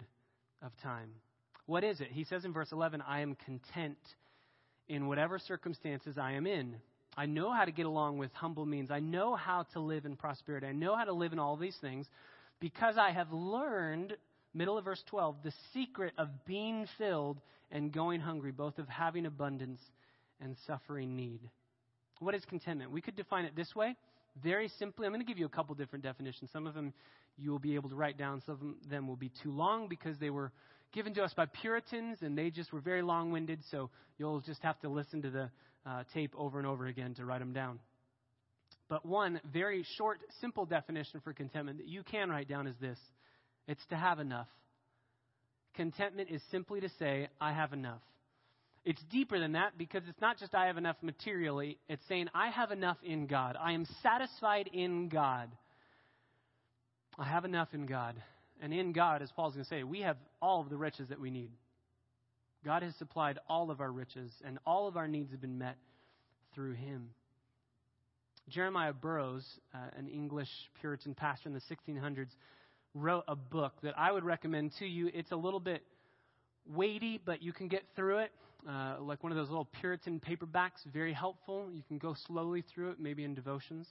of 0.62 0.72
time. 0.78 1.10
What 1.66 1.84
is 1.84 2.02
it? 2.02 2.10
He 2.12 2.24
says 2.24 2.46
in 2.46 2.54
verse 2.54 2.72
11, 2.72 3.02
I 3.08 3.22
am 3.22 3.36
content 3.46 3.98
in 4.88 5.08
whatever 5.08 5.40
circumstances 5.40 6.18
I 6.18 6.34
am 6.34 6.46
in. 6.46 6.76
I 7.18 7.26
know 7.26 7.52
how 7.52 7.66
to 7.66 7.72
get 7.72 7.86
along 7.86 8.18
with 8.18 8.32
humble 8.34 8.66
means. 8.66 8.92
I 8.92 9.00
know 9.00 9.36
how 9.36 9.64
to 9.74 9.80
live 9.80 10.06
in 10.06 10.16
prosperity. 10.16 10.68
I 10.68 10.72
know 10.72 10.96
how 10.96 11.06
to 11.06 11.14
live 11.14 11.34
in 11.34 11.40
all 11.40 11.58
these 11.58 11.78
things 11.82 12.08
because 12.60 12.98
I 12.98 13.12
have 13.12 13.32
learned, 13.32 14.16
middle 14.54 14.78
of 14.78 14.86
verse 14.86 15.04
12, 15.08 15.38
the 15.44 15.54
secret 15.74 16.14
of 16.18 16.30
being 16.46 16.88
filled 16.98 17.40
and 17.72 17.92
going 17.92 18.20
hungry, 18.20 18.52
both 18.52 18.78
of 18.80 18.88
having 18.88 19.26
abundance 19.26 19.80
and 20.40 20.56
suffering 20.68 21.16
need. 21.16 21.40
What 22.20 22.36
is 22.36 22.44
contentment? 22.46 22.92
We 22.92 23.02
could 23.02 23.16
define 23.16 23.46
it 23.46 23.56
this 23.56 23.76
way 23.76 23.96
very 24.42 24.70
simply. 24.80 25.06
I'm 25.06 25.12
going 25.12 25.22
to 25.22 25.28
give 25.28 25.38
you 25.38 25.46
a 25.46 25.50
couple 25.50 25.76
different 25.76 26.04
definitions. 26.04 26.50
Some 26.52 26.68
of 26.68 26.74
them 26.74 26.94
you 27.38 27.52
will 27.52 27.60
be 27.60 27.76
able 27.76 27.90
to 27.90 27.96
write 27.96 28.18
down, 28.18 28.42
some 28.46 28.56
of 28.56 28.90
them 28.90 29.08
will 29.08 29.16
be 29.16 29.32
too 29.42 29.52
long 29.52 29.88
because 29.88 30.18
they 30.20 30.30
were 30.30 30.52
given 30.92 31.14
to 31.16 31.24
us 31.24 31.34
by 31.34 31.46
Puritans 31.46 32.20
and 32.22 32.38
they 32.38 32.50
just 32.50 32.72
were 32.74 32.82
very 32.82 33.02
long 33.02 33.32
winded, 33.32 33.60
so 33.72 33.90
you'll 34.18 34.42
just 34.42 34.62
have 34.62 34.80
to 34.82 34.90
listen 34.90 35.22
to 35.22 35.30
the 35.30 35.50
uh, 35.86 36.04
tape 36.14 36.34
over 36.38 36.60
and 36.60 36.68
over 36.68 36.86
again 36.86 37.14
to 37.16 37.26
write 37.26 37.40
them 37.40 37.54
down. 37.54 37.80
But 38.90 39.06
one 39.06 39.40
very 39.52 39.86
short, 39.98 40.20
simple 40.42 40.66
definition 40.66 41.22
for 41.24 41.34
contentment 41.34 41.78
that 41.78 41.88
you 41.88 42.04
can 42.04 42.30
write 42.30 42.50
down 42.50 42.68
is 42.68 42.76
this 42.82 43.00
it's 43.72 43.86
to 43.90 43.96
have 43.96 44.20
enough. 44.20 44.50
Contentment 45.76 46.30
is 46.30 46.42
simply 46.52 46.82
to 46.82 46.90
say, 47.00 47.30
I 47.40 47.54
have 47.54 47.72
enough. 47.72 48.02
It's 48.84 49.02
deeper 49.10 49.40
than 49.40 49.54
that 49.54 49.78
because 49.78 50.04
it's 50.10 50.20
not 50.20 50.38
just 50.38 50.54
I 50.54 50.66
have 50.66 50.78
enough 50.78 50.98
materially, 51.02 51.78
it's 51.88 52.06
saying 52.10 52.28
I 52.36 52.50
have 52.50 52.72
enough 52.72 52.98
in 53.02 53.28
God. 53.28 53.56
I 53.58 53.72
am 53.72 53.86
satisfied 54.04 54.70
in 54.74 55.08
God. 55.08 55.50
I 57.18 57.24
have 57.24 57.46
enough 57.46 57.70
in 57.74 57.86
God. 57.86 58.22
And 58.62 58.74
in 58.74 58.92
God, 58.92 59.22
as 59.22 59.32
Paul's 59.38 59.54
going 59.54 59.64
to 59.64 59.70
say, 59.70 59.84
we 59.84 60.02
have 60.02 60.18
all 60.42 60.60
of 60.60 60.70
the 60.70 60.78
riches 60.78 61.08
that 61.08 61.22
we 61.22 61.32
need. 61.32 61.52
God 62.66 62.84
has 62.84 62.94
supplied 62.96 63.40
all 63.48 63.72
of 63.72 63.80
our 63.80 63.92
riches, 63.92 64.32
and 64.46 64.60
all 64.66 64.90
of 64.90 64.98
our 64.98 65.08
needs 65.08 65.32
have 65.32 65.42
been 65.42 65.58
met 65.58 65.78
through 66.54 66.74
Him. 66.74 67.12
Jeremiah 68.50 68.94
Burroughs, 68.94 69.46
uh, 69.74 69.78
an 69.98 70.10
English 70.10 70.50
Puritan 70.82 71.16
pastor 71.16 71.48
in 71.48 71.54
the 71.54 71.62
1600s, 71.62 72.28
wrote 72.94 73.24
a 73.28 73.36
book 73.36 73.74
that 73.84 73.98
I 73.98 74.12
would 74.12 74.24
recommend 74.24 74.72
to 74.80 74.86
you. 74.86 75.10
It's 75.14 75.32
a 75.32 75.36
little 75.36 75.60
bit 75.60 75.84
weighty, 76.68 77.20
but 77.24 77.42
you 77.42 77.54
can 77.54 77.68
get 77.68 77.84
through 77.96 78.20
it. 78.20 78.32
Uh, 78.68 78.98
like 79.00 79.24
one 79.24 79.32
of 79.32 79.38
those 79.38 79.50
little 79.50 79.68
Puritan 79.80 80.20
paperbacks, 80.20 80.86
very 80.94 81.14
helpful. 81.14 81.68
You 81.74 81.82
can 81.88 81.98
go 81.98 82.16
slowly 82.28 82.64
through 82.74 82.92
it, 82.92 83.00
maybe 83.00 83.24
in 83.24 83.34
devotions. 83.34 83.88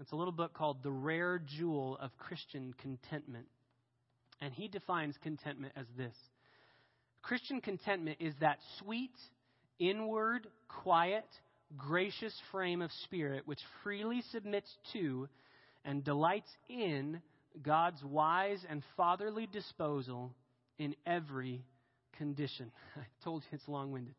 It's 0.00 0.12
a 0.12 0.16
little 0.16 0.32
book 0.32 0.54
called 0.54 0.82
The 0.82 0.90
Rare 0.90 1.40
Jewel 1.44 1.98
of 2.00 2.16
Christian 2.18 2.74
Contentment. 2.80 3.46
And 4.40 4.52
he 4.52 4.68
defines 4.68 5.16
contentment 5.22 5.72
as 5.76 5.86
this 5.96 6.14
Christian 7.22 7.60
contentment 7.60 8.18
is 8.20 8.34
that 8.40 8.58
sweet, 8.80 9.14
inward, 9.78 10.48
quiet, 10.68 11.26
gracious 11.76 12.34
frame 12.50 12.82
of 12.82 12.90
spirit 13.04 13.42
which 13.46 13.60
freely 13.82 14.22
submits 14.32 14.68
to 14.92 15.28
and 15.84 16.04
delights 16.04 16.50
in 16.68 17.20
God's 17.60 18.02
wise 18.04 18.64
and 18.68 18.82
fatherly 18.96 19.46
disposal 19.46 20.32
in 20.78 20.94
every 21.06 21.64
condition. 22.16 22.70
I 22.96 23.04
told 23.24 23.42
you 23.42 23.56
it's 23.56 23.68
long 23.68 23.92
winded. 23.92 24.14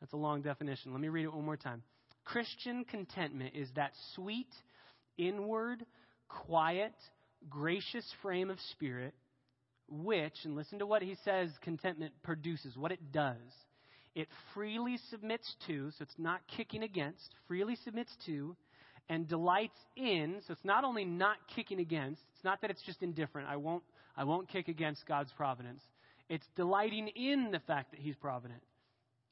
That's 0.00 0.12
a 0.12 0.18
long 0.18 0.42
definition. 0.42 0.92
Let 0.92 1.00
me 1.00 1.08
read 1.08 1.24
it 1.24 1.32
one 1.32 1.44
more 1.44 1.56
time. 1.56 1.82
Christian 2.24 2.84
contentment 2.84 3.54
is 3.54 3.68
that 3.76 3.92
sweet, 4.14 4.48
inward, 5.16 5.84
quiet, 6.28 6.94
gracious 7.48 8.04
frame 8.22 8.50
of 8.50 8.58
spirit 8.72 9.14
which, 9.88 10.34
and 10.44 10.56
listen 10.56 10.78
to 10.80 10.86
what 10.86 11.02
he 11.02 11.16
says 11.24 11.50
contentment 11.62 12.12
produces, 12.22 12.76
what 12.76 12.92
it 12.92 13.12
does. 13.12 13.36
It 14.14 14.28
freely 14.54 14.98
submits 15.10 15.54
to, 15.66 15.90
so 15.92 16.02
it's 16.02 16.18
not 16.18 16.40
kicking 16.56 16.82
against, 16.82 17.34
freely 17.46 17.76
submits 17.84 18.10
to, 18.26 18.56
and 19.08 19.28
delights 19.28 19.78
in, 19.96 20.36
so 20.46 20.52
it's 20.52 20.64
not 20.64 20.84
only 20.84 21.04
not 21.04 21.36
kicking 21.54 21.80
against, 21.80 22.20
it's 22.34 22.44
not 22.44 22.60
that 22.62 22.70
it's 22.70 22.82
just 22.82 23.02
indifferent. 23.02 23.48
I 23.48 23.56
won't, 23.56 23.82
I 24.16 24.24
won't 24.24 24.48
kick 24.48 24.68
against 24.68 25.06
God's 25.06 25.30
providence. 25.32 25.82
It's 26.28 26.46
delighting 26.56 27.08
in 27.08 27.50
the 27.52 27.60
fact 27.60 27.92
that 27.92 28.00
He's 28.00 28.16
provident. 28.16 28.62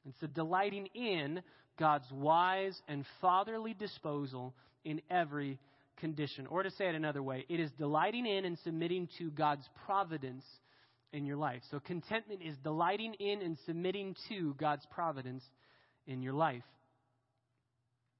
It's 0.07 0.21
a 0.23 0.27
delighting 0.27 0.87
in 0.93 1.41
God's 1.77 2.05
wise 2.11 2.79
and 2.87 3.05
fatherly 3.21 3.73
disposal 3.73 4.53
in 4.85 5.01
every 5.09 5.59
condition. 5.97 6.47
Or 6.47 6.63
to 6.63 6.71
say 6.71 6.87
it 6.87 6.95
another 6.95 7.23
way, 7.23 7.45
it 7.49 7.59
is 7.59 7.71
delighting 7.77 8.25
in 8.25 8.45
and 8.45 8.57
submitting 8.63 9.09
to 9.17 9.29
God's 9.31 9.67
providence 9.85 10.43
in 11.11 11.25
your 11.25 11.37
life. 11.37 11.61
So 11.71 11.79
contentment 11.79 12.41
is 12.41 12.55
delighting 12.63 13.13
in 13.15 13.41
and 13.41 13.57
submitting 13.65 14.15
to 14.29 14.53
God's 14.55 14.85
providence 14.91 15.43
in 16.07 16.21
your 16.21 16.33
life. 16.33 16.63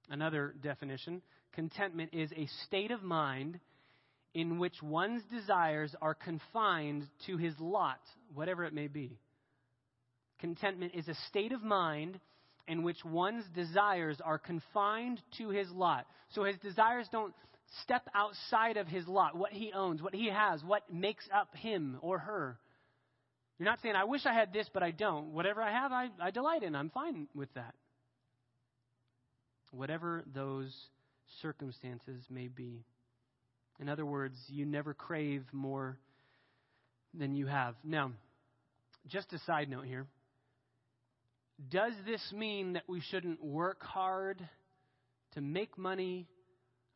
Another 0.09 0.53
definition 0.61 1.21
contentment 1.55 2.11
is 2.13 2.31
a 2.33 2.47
state 2.65 2.91
of 2.91 3.01
mind 3.01 3.59
in 4.33 4.59
which 4.59 4.83
one's 4.83 5.23
desires 5.31 5.95
are 6.01 6.13
confined 6.13 7.07
to 7.25 7.37
his 7.37 7.57
lot, 7.59 8.01
whatever 8.33 8.65
it 8.65 8.73
may 8.73 8.87
be. 8.87 9.17
Contentment 10.39 10.93
is 10.93 11.07
a 11.07 11.15
state 11.29 11.53
of 11.53 11.63
mind 11.63 12.19
in 12.67 12.83
which 12.83 13.03
one's 13.05 13.45
desires 13.55 14.19
are 14.23 14.37
confined 14.37 15.21
to 15.37 15.49
his 15.49 15.69
lot. 15.71 16.05
So 16.33 16.43
his 16.43 16.57
desires 16.57 17.07
don't 17.11 17.33
step 17.83 18.07
outside 18.13 18.75
of 18.75 18.87
his 18.87 19.07
lot, 19.07 19.37
what 19.37 19.51
he 19.51 19.71
owns, 19.73 20.01
what 20.01 20.13
he 20.13 20.29
has, 20.29 20.61
what 20.63 20.83
makes 20.93 21.25
up 21.33 21.55
him 21.55 21.97
or 22.01 22.19
her. 22.19 22.57
You're 23.57 23.69
not 23.69 23.79
saying, 23.81 23.95
I 23.95 24.03
wish 24.03 24.25
I 24.25 24.33
had 24.33 24.51
this, 24.51 24.69
but 24.73 24.83
I 24.83 24.91
don't. 24.91 25.27
Whatever 25.33 25.61
I 25.61 25.71
have, 25.71 25.91
I, 25.93 26.09
I 26.21 26.31
delight 26.31 26.63
in. 26.63 26.75
I'm 26.75 26.89
fine 26.89 27.27
with 27.33 27.53
that. 27.53 27.73
Whatever 29.71 30.23
those 30.33 30.73
circumstances 31.41 32.23
may 32.29 32.47
be. 32.47 32.83
In 33.79 33.89
other 33.89 34.05
words, 34.05 34.37
you 34.47 34.65
never 34.65 34.93
crave 34.93 35.43
more 35.51 35.97
than 37.13 37.35
you 37.35 37.47
have. 37.47 37.75
Now, 37.83 38.11
just 39.07 39.31
a 39.33 39.39
side 39.39 39.69
note 39.69 39.85
here. 39.85 40.07
Does 41.69 41.93
this 42.05 42.21
mean 42.33 42.73
that 42.73 42.83
we 42.87 43.01
shouldn't 43.01 43.43
work 43.43 43.81
hard 43.83 44.47
to 45.33 45.41
make 45.41 45.77
money, 45.77 46.27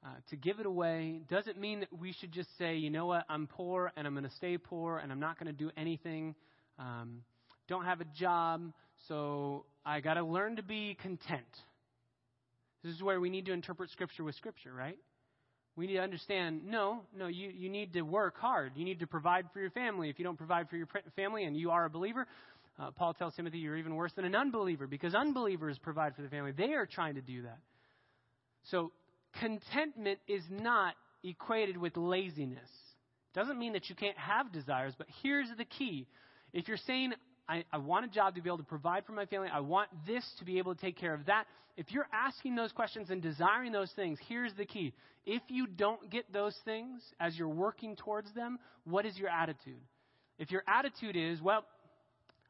uh, 0.04 0.10
to 0.30 0.36
give 0.36 0.60
it 0.60 0.66
away? 0.66 1.22
Does 1.30 1.48
it 1.48 1.58
mean 1.58 1.82
that 1.82 1.90
we 1.98 2.14
should 2.20 2.32
just 2.32 2.50
say, 2.58 2.76
you 2.76 2.90
know 2.90 3.06
what, 3.06 3.26
I'm 3.30 3.48
poor 3.48 3.92
and 3.96 4.06
I'm 4.06 4.14
going 4.14 4.26
to 4.26 4.36
stay 4.36 4.58
poor 4.58 4.98
and 4.98 5.12
I'm 5.12 5.20
not 5.20 5.40
going 5.40 5.48
to 5.48 5.58
do 5.58 5.72
anything? 5.78 6.36
Um, 6.78 7.24
don't 7.68 7.86
have 7.86 8.02
a 8.02 8.06
job, 8.18 8.74
so 9.08 9.66
I 9.86 10.02
got 10.02 10.16
to 10.16 10.24
learn 10.24 10.58
to 10.58 10.64
be 10.64 10.98
content. 11.02 11.46
This 12.84 12.96
is 12.96 13.04
where 13.04 13.20
we 13.20 13.30
need 13.30 13.46
to 13.46 13.52
interpret 13.52 13.90
Scripture 13.92 14.24
with 14.24 14.36
Scripture, 14.36 14.74
right? 14.74 14.98
We 15.76 15.88
need 15.88 15.94
to 15.94 16.02
understand 16.02 16.66
no, 16.66 17.02
no, 17.16 17.28
you, 17.28 17.50
you 17.50 17.70
need 17.70 17.94
to 17.94 18.02
work 18.02 18.38
hard. 18.38 18.74
You 18.76 18.86
need 18.86 19.00
to 19.00 19.08
provide 19.08 19.46
for 19.54 19.60
your 19.60 19.70
family. 19.72 20.10
If 20.10 20.20
you 20.20 20.26
don't 20.26 20.38
provide 20.38 20.70
for 20.70 20.76
your 20.76 20.88
family 21.16 21.46
and 21.46 21.56
you 21.56 21.72
are 21.72 21.86
a 21.86 21.90
believer, 21.90 22.28
uh, 22.80 22.92
Paul 22.92 23.14
tells 23.14 23.36
Timothy 23.36 23.60
you're 23.60 23.78
even 23.78 23.96
worse 23.96 24.12
than 24.14 24.26
an 24.26 24.36
unbeliever 24.36 24.88
because 24.88 25.14
unbelievers 25.14 25.78
provide 25.82 26.16
for 26.16 26.22
the 26.22 26.30
family. 26.30 26.52
They 26.52 26.74
are 26.74 26.86
trying 26.86 27.16
to 27.16 27.22
do 27.22 27.44
that. 27.44 27.60
So 28.72 28.92
contentment 29.40 30.20
is 30.28 30.44
not 30.50 30.96
equated 31.24 31.78
with 31.78 31.98
laziness. 31.98 32.70
Doesn't 33.34 33.60
mean 33.60 33.74
that 33.74 33.90
you 33.90 33.96
can't 33.96 34.18
have 34.18 34.52
desires, 34.52 34.94
but 34.98 35.08
here's 35.22 35.50
the 35.58 35.66
key. 35.66 36.08
If 36.52 36.68
you're 36.68 36.78
saying, 36.78 37.14
I, 37.50 37.66
I, 37.74 37.78
want 37.80 38.06
a 38.06 38.08
job 38.08 38.36
to 38.36 38.42
be 38.42 38.50
able 38.50 38.60
to 38.60 38.64
provide 38.64 39.06
for 39.06 39.14
my 39.14 39.26
family, 39.26 39.50
I 39.52 39.60
want 39.60 39.90
this 40.06 40.24
to 40.38 40.46
be 40.46 40.60
able 40.60 40.76
to 40.76 40.80
take 40.80 40.98
care 40.98 41.14
of 41.14 41.26
that, 41.26 41.46
if 41.76 41.92
you're 41.92 42.08
asking 42.14 42.56
those 42.56 42.72
questions 42.72 43.10
and 43.10 43.22
desiring 43.22 43.72
those 43.72 43.92
things, 43.96 44.20
here's 44.28 44.54
the 44.54 44.66
key. 44.66 44.94
If 45.26 45.42
you 45.48 45.66
don't 45.66 46.10
get 46.10 46.32
those 46.32 46.56
things 46.64 47.02
as 47.20 47.38
you're 47.38 47.48
working 47.48 47.96
towards 47.96 48.34
them, 48.34 48.60
what 48.84 49.06
is 49.06 49.18
your 49.18 49.30
attitude? 49.30 49.82
If 50.38 50.52
your 50.52 50.64
attitude 50.68 51.16
is, 51.16 51.42
well, 51.42 51.66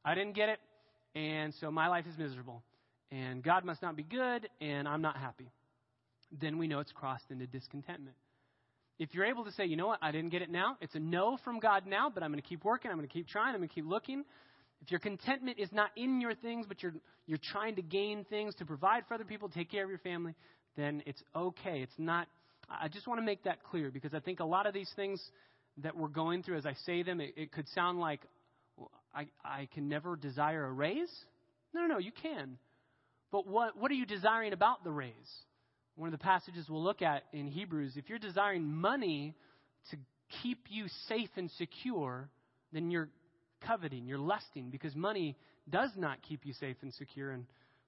I 0.04 0.16
didn't 0.16 0.34
get 0.34 0.50
it, 0.50 0.60
and 1.16 1.54
so 1.62 1.72
my 1.72 1.88
life 1.88 2.06
is 2.08 2.18
miserable, 2.18 2.62
and 3.12 3.42
God 3.42 3.64
must 3.64 3.82
not 3.82 3.96
be 3.96 4.04
good, 4.04 4.50
and 4.60 4.88
I'm 4.88 5.02
not 5.02 5.18
happy 5.18 5.52
then 6.32 6.58
we 6.58 6.68
know 6.68 6.80
it's 6.80 6.92
crossed 6.92 7.32
into 7.32 7.48
discontentment. 7.48 8.16
If 9.00 9.14
you're 9.14 9.26
able 9.26 9.46
to 9.46 9.52
say, 9.52 9.66
you 9.66 9.78
know 9.78 9.88
what, 9.88 10.00
I 10.02 10.12
didn't 10.12 10.30
get 10.30 10.42
it 10.42 10.50
now, 10.50 10.78
it's 10.82 10.94
a 10.96 11.00
no 11.00 11.38
from 11.44 11.60
God 11.60 11.88
now, 11.88 12.12
but 12.14 12.22
I'm 12.22 12.32
going 12.32 12.42
to 12.42 12.48
keep 12.48 12.66
working, 12.66 12.92
I'm 12.92 12.98
going 12.98 13.08
to 13.08 13.14
keep 13.14 13.28
trying, 13.28 13.54
I'm 13.54 13.62
going 13.62 13.70
to 13.70 13.76
keep 13.76 13.88
looking, 13.88 14.26
If 14.82 14.92
your 14.92 15.00
contentment 15.00 15.60
is 15.60 15.70
not 15.72 15.90
in 15.96 16.22
your 16.22 16.36
things, 16.36 16.66
but 16.68 16.82
you're, 16.82 16.94
you're 17.28 17.40
trying 17.52 17.76
to 17.76 17.82
gain 17.82 18.26
things 18.30 18.56
to 18.56 18.66
provide 18.66 19.04
for 19.08 19.14
other 19.14 19.26
people, 19.26 19.50
take 19.50 19.70
care 19.70 19.84
of 19.84 19.90
your 19.90 20.00
family, 20.00 20.36
then 20.78 21.04
it's 21.06 21.22
okay. 21.36 21.82
It's 21.82 21.98
not, 21.98 22.28
I 22.70 22.88
just 22.88 23.08
want 23.08 23.20
to 23.20 23.26
make 23.26 23.44
that 23.44 23.64
clear 23.64 23.92
because 23.92 24.14
I 24.14 24.20
think 24.20 24.40
a 24.40 24.46
lot 24.46 24.66
of 24.66 24.74
these 24.74 24.90
things 24.96 25.22
that 25.84 25.96
we're 25.96 26.08
going 26.08 26.44
through, 26.44 26.58
as 26.58 26.66
I 26.66 26.74
say 26.86 27.04
them, 27.04 27.20
it, 27.20 27.34
it 27.36 27.52
could 27.52 27.68
sound 27.70 28.00
like 28.00 28.22
I, 29.14 29.28
I 29.44 29.68
can 29.74 29.90
never 29.90 30.16
desire 30.16 30.66
a 30.66 30.72
raise. 30.72 31.12
No, 31.74 31.82
no, 31.82 31.88
no, 31.88 31.98
you 31.98 32.12
can. 32.12 32.58
But 33.32 33.48
what, 33.48 33.78
what 33.78 33.92
are 33.92 33.96
you 33.96 34.06
desiring 34.06 34.54
about 34.54 34.84
the 34.84 34.92
raise? 34.92 35.14
One 35.96 36.08
of 36.08 36.18
the 36.18 36.24
passages 36.24 36.68
we'll 36.70 36.84
look 36.84 37.02
at 37.02 37.24
in 37.34 37.48
Hebrews, 37.48 37.94
if 37.96 38.10
you're 38.10 38.20
desiring 38.20 38.66
money 38.66 39.36
to 39.92 39.98
keep 40.42 40.60
you 40.70 40.86
safe 41.08 41.30
and 41.36 41.52
secure, 41.58 42.30
then 42.72 42.90
you're 42.90 43.10
coveting, 43.66 44.08
you're 44.08 44.18
lusting, 44.18 44.70
because 44.70 44.96
money 44.96 45.38
does 45.70 45.92
not 45.96 46.22
keep 46.22 46.46
you 46.46 46.54
safe 46.54 46.78
and 46.82 46.94
secure. 46.94 47.32
And 47.32 47.46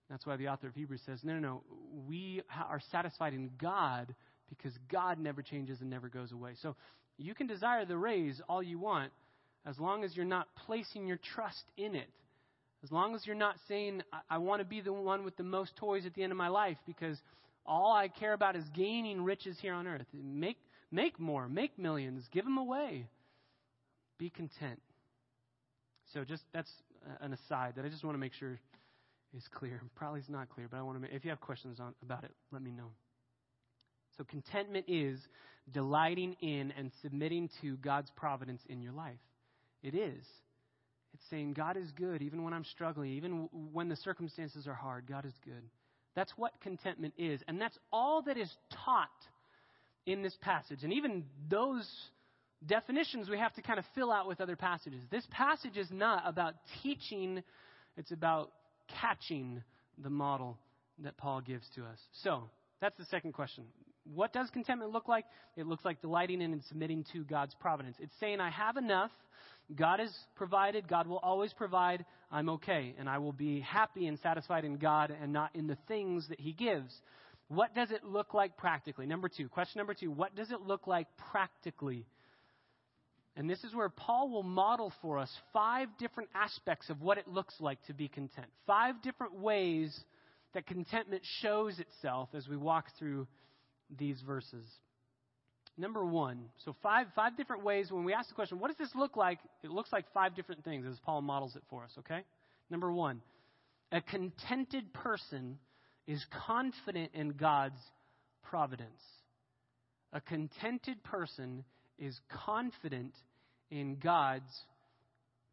that's 0.10 0.26
why 0.26 0.38
the 0.38 0.48
author 0.48 0.68
of 0.68 0.76
Hebrews 0.76 1.02
says, 1.06 1.20
no, 1.24 1.34
no, 1.34 1.40
no, 1.40 1.64
we 2.08 2.42
are 2.52 2.82
satisfied 2.92 3.34
in 3.34 3.50
God 3.60 4.14
because 4.50 4.74
God 4.92 5.20
never 5.20 5.42
changes 5.42 5.80
and 5.82 5.90
never 5.90 6.10
goes 6.10 6.32
away. 6.32 6.52
So 6.62 6.76
you 7.18 7.34
can 7.34 7.48
desire 7.48 7.86
the 7.86 7.98
raise 7.98 8.42
all 8.50 8.62
you 8.62 8.80
want 8.80 9.12
as 9.66 9.80
long 9.80 10.04
as 10.04 10.16
you're 10.16 10.26
not 10.26 10.48
placing 10.66 11.08
your 11.08 11.20
trust 11.34 11.64
in 11.78 11.96
it. 11.96 12.10
As 12.84 12.92
long 12.92 13.16
as 13.16 13.26
you're 13.26 13.36
not 13.36 13.56
saying, 13.68 14.02
I, 14.12 14.36
I 14.36 14.38
want 14.40 14.60
to 14.60 14.66
be 14.66 14.82
the 14.82 14.92
one 14.92 15.24
with 15.24 15.38
the 15.38 15.44
most 15.44 15.76
toys 15.76 16.06
at 16.06 16.14
the 16.14 16.24
end 16.24 16.32
of 16.32 16.38
my 16.38 16.48
life 16.48 16.78
because 16.86 17.18
all 17.66 17.94
I 17.94 18.08
care 18.08 18.34
about 18.34 18.56
is 18.56 18.66
gaining 18.76 19.22
riches 19.24 19.58
here 19.62 19.74
on 19.74 19.88
earth. 19.88 20.08
Make, 20.14 20.58
make 20.92 21.20
more, 21.20 21.48
make 21.48 21.78
millions, 21.78 22.24
give 22.32 22.44
them 22.44 22.58
away. 22.58 23.08
Be 24.18 24.30
content. 24.30 24.80
So 26.14 26.24
just 26.24 26.44
that's 26.54 26.72
an 27.22 27.34
aside 27.34 27.74
that 27.76 27.86
I 27.86 27.90
just 27.90 28.04
want 28.04 28.16
to 28.16 28.20
make 28.20 28.34
sure 28.34 28.60
is 29.36 29.44
clear. 29.54 29.82
Probably 29.96 30.20
is 30.20 30.30
not 30.30 30.50
clear, 30.50 30.68
but 30.70 30.78
I 30.78 30.82
want 30.82 30.98
to 30.98 31.02
make, 31.02 31.12
if 31.12 31.24
you 31.24 31.30
have 31.30 31.42
questions 31.42 31.80
on, 31.80 31.94
about 32.04 32.24
it, 32.24 32.32
let 32.52 32.62
me 32.62 32.72
know. 32.72 32.92
So 34.18 34.24
contentment 34.24 34.86
is 34.88 35.20
delighting 35.72 36.36
in 36.42 36.74
and 36.78 36.92
submitting 37.02 37.50
to 37.62 37.78
God's 37.78 38.12
providence 38.16 38.62
in 38.68 38.82
your 38.82 38.92
life. 38.92 39.20
It 39.84 39.96
is. 39.96 40.26
It's 41.14 41.24
saying 41.30 41.54
God 41.54 41.78
is 41.78 41.92
good 41.92 42.22
even 42.22 42.44
when 42.44 42.54
I'm 42.54 42.66
struggling, 42.66 43.12
even 43.12 43.50
when 43.74 43.90
the 43.90 43.96
circumstances 43.96 44.68
are 44.68 44.74
hard. 44.74 45.06
God 45.08 45.26
is 45.26 45.34
good. 45.44 45.64
That's 46.16 46.32
what 46.36 46.54
contentment 46.62 47.14
is. 47.18 47.42
And 47.48 47.60
that's 47.60 47.78
all 47.92 48.22
that 48.24 48.38
is 48.38 48.52
taught 48.86 49.10
in 50.06 50.22
this 50.22 50.36
passage. 50.42 50.84
And 50.84 50.94
even 50.94 51.24
those 51.50 51.90
definitions 52.66 53.30
we 53.30 53.38
have 53.38 53.54
to 53.54 53.62
kind 53.62 53.80
of 53.80 53.86
fill 53.96 54.12
out 54.12 54.28
with 54.28 54.42
other 54.42 54.56
passages. 54.56 55.02
This 55.10 55.26
passage 55.32 55.78
is 55.78 55.88
not 55.92 56.24
about 56.26 56.56
teaching, 56.84 57.44
it's 57.98 58.12
about 58.12 58.52
catching 59.02 59.64
the 60.02 60.10
model 60.10 60.58
that 61.04 61.18
Paul 61.18 61.42
gives 61.42 61.68
to 61.76 61.84
us. 61.84 61.98
So, 62.24 62.44
that's 62.80 62.98
the 62.98 63.06
second 63.06 63.34
question. 63.34 63.66
What 64.16 64.34
does 64.34 64.50
contentment 64.50 64.92
look 64.92 65.08
like? 65.08 65.26
It 65.56 65.68
looks 65.68 65.86
like 65.86 66.02
delighting 66.02 66.42
in 66.42 66.54
and 66.54 66.64
submitting 66.64 67.06
to 67.14 67.24
God's 67.24 67.54
providence. 67.60 67.98
It's 68.00 68.14
saying, 68.20 68.40
I 68.40 68.50
have 68.50 68.78
enough. 68.78 69.12
God 69.76 70.00
has 70.00 70.12
provided. 70.36 70.88
God 70.88 71.08
will 71.08 71.20
always 71.20 71.54
provide. 71.54 72.04
I'm 72.32 72.50
okay. 72.50 72.96
And 72.98 73.08
I 73.08 73.20
will 73.20 73.32
be 73.32 73.60
happy 73.60 74.08
and 74.08 74.18
satisfied 74.20 74.66
in 74.66 74.78
God 74.78 75.16
and 75.22 75.32
not 75.32 75.56
in 75.56 75.68
the 75.68 75.78
things 75.88 76.28
that 76.30 76.40
He 76.40 76.52
gives. 76.52 76.92
What 77.48 77.76
does 77.76 77.92
it 77.92 78.04
look 78.04 78.34
like 78.34 78.58
practically? 78.58 79.06
Number 79.06 79.30
two, 79.30 79.48
question 79.50 79.80
number 79.80 79.94
two, 79.94 80.10
what 80.10 80.36
does 80.36 80.52
it 80.52 80.62
look 80.62 80.88
like 80.88 81.08
practically? 81.32 82.06
And 83.38 83.50
this 83.50 83.64
is 83.64 83.74
where 83.74 83.90
Paul 83.90 84.30
will 84.30 84.44
model 84.44 84.92
for 85.02 85.18
us 85.18 85.32
five 85.54 85.88
different 85.98 86.30
aspects 86.36 86.90
of 86.90 87.02
what 87.02 87.18
it 87.18 87.28
looks 87.28 87.56
like 87.60 87.82
to 87.88 87.94
be 87.94 88.08
content. 88.08 88.48
Five 88.68 89.02
different 89.02 89.36
ways 89.36 89.98
that 90.54 90.68
contentment 90.68 91.24
shows 91.42 91.80
itself 91.80 92.30
as 92.34 92.48
we 92.48 92.58
walk 92.58 92.88
through 93.00 93.28
these 93.98 94.20
verses. 94.26 94.66
Number 95.78 96.06
one, 96.06 96.50
so 96.66 96.76
five, 96.84 97.08
five 97.16 97.38
different 97.38 97.64
ways 97.64 97.90
when 97.90 98.04
we 98.04 98.14
ask 98.14 98.28
the 98.28 98.36
question, 98.36 98.60
what 98.60 98.68
does 98.68 98.78
this 98.78 98.94
look 98.96 99.16
like? 99.16 99.40
It 99.64 99.72
looks 99.72 99.92
like 99.94 100.06
five 100.14 100.36
different 100.36 100.66
things 100.66 100.86
as 100.86 101.00
Paul 101.06 101.22
models 101.22 101.56
it 101.56 101.64
for 101.70 101.84
us, 101.84 101.92
okay? 102.00 102.24
Number 102.70 102.92
one, 102.92 103.22
a 103.94 104.02
contented 104.02 104.94
person 104.94 105.58
is 106.06 106.24
confident 106.46 107.12
in 107.14 107.32
God's 107.32 107.80
providence. 108.44 109.02
A 110.12 110.20
contented 110.20 111.02
person 111.04 111.64
is 112.02 112.20
confident 112.46 113.14
in 113.70 113.96
God's 113.96 114.52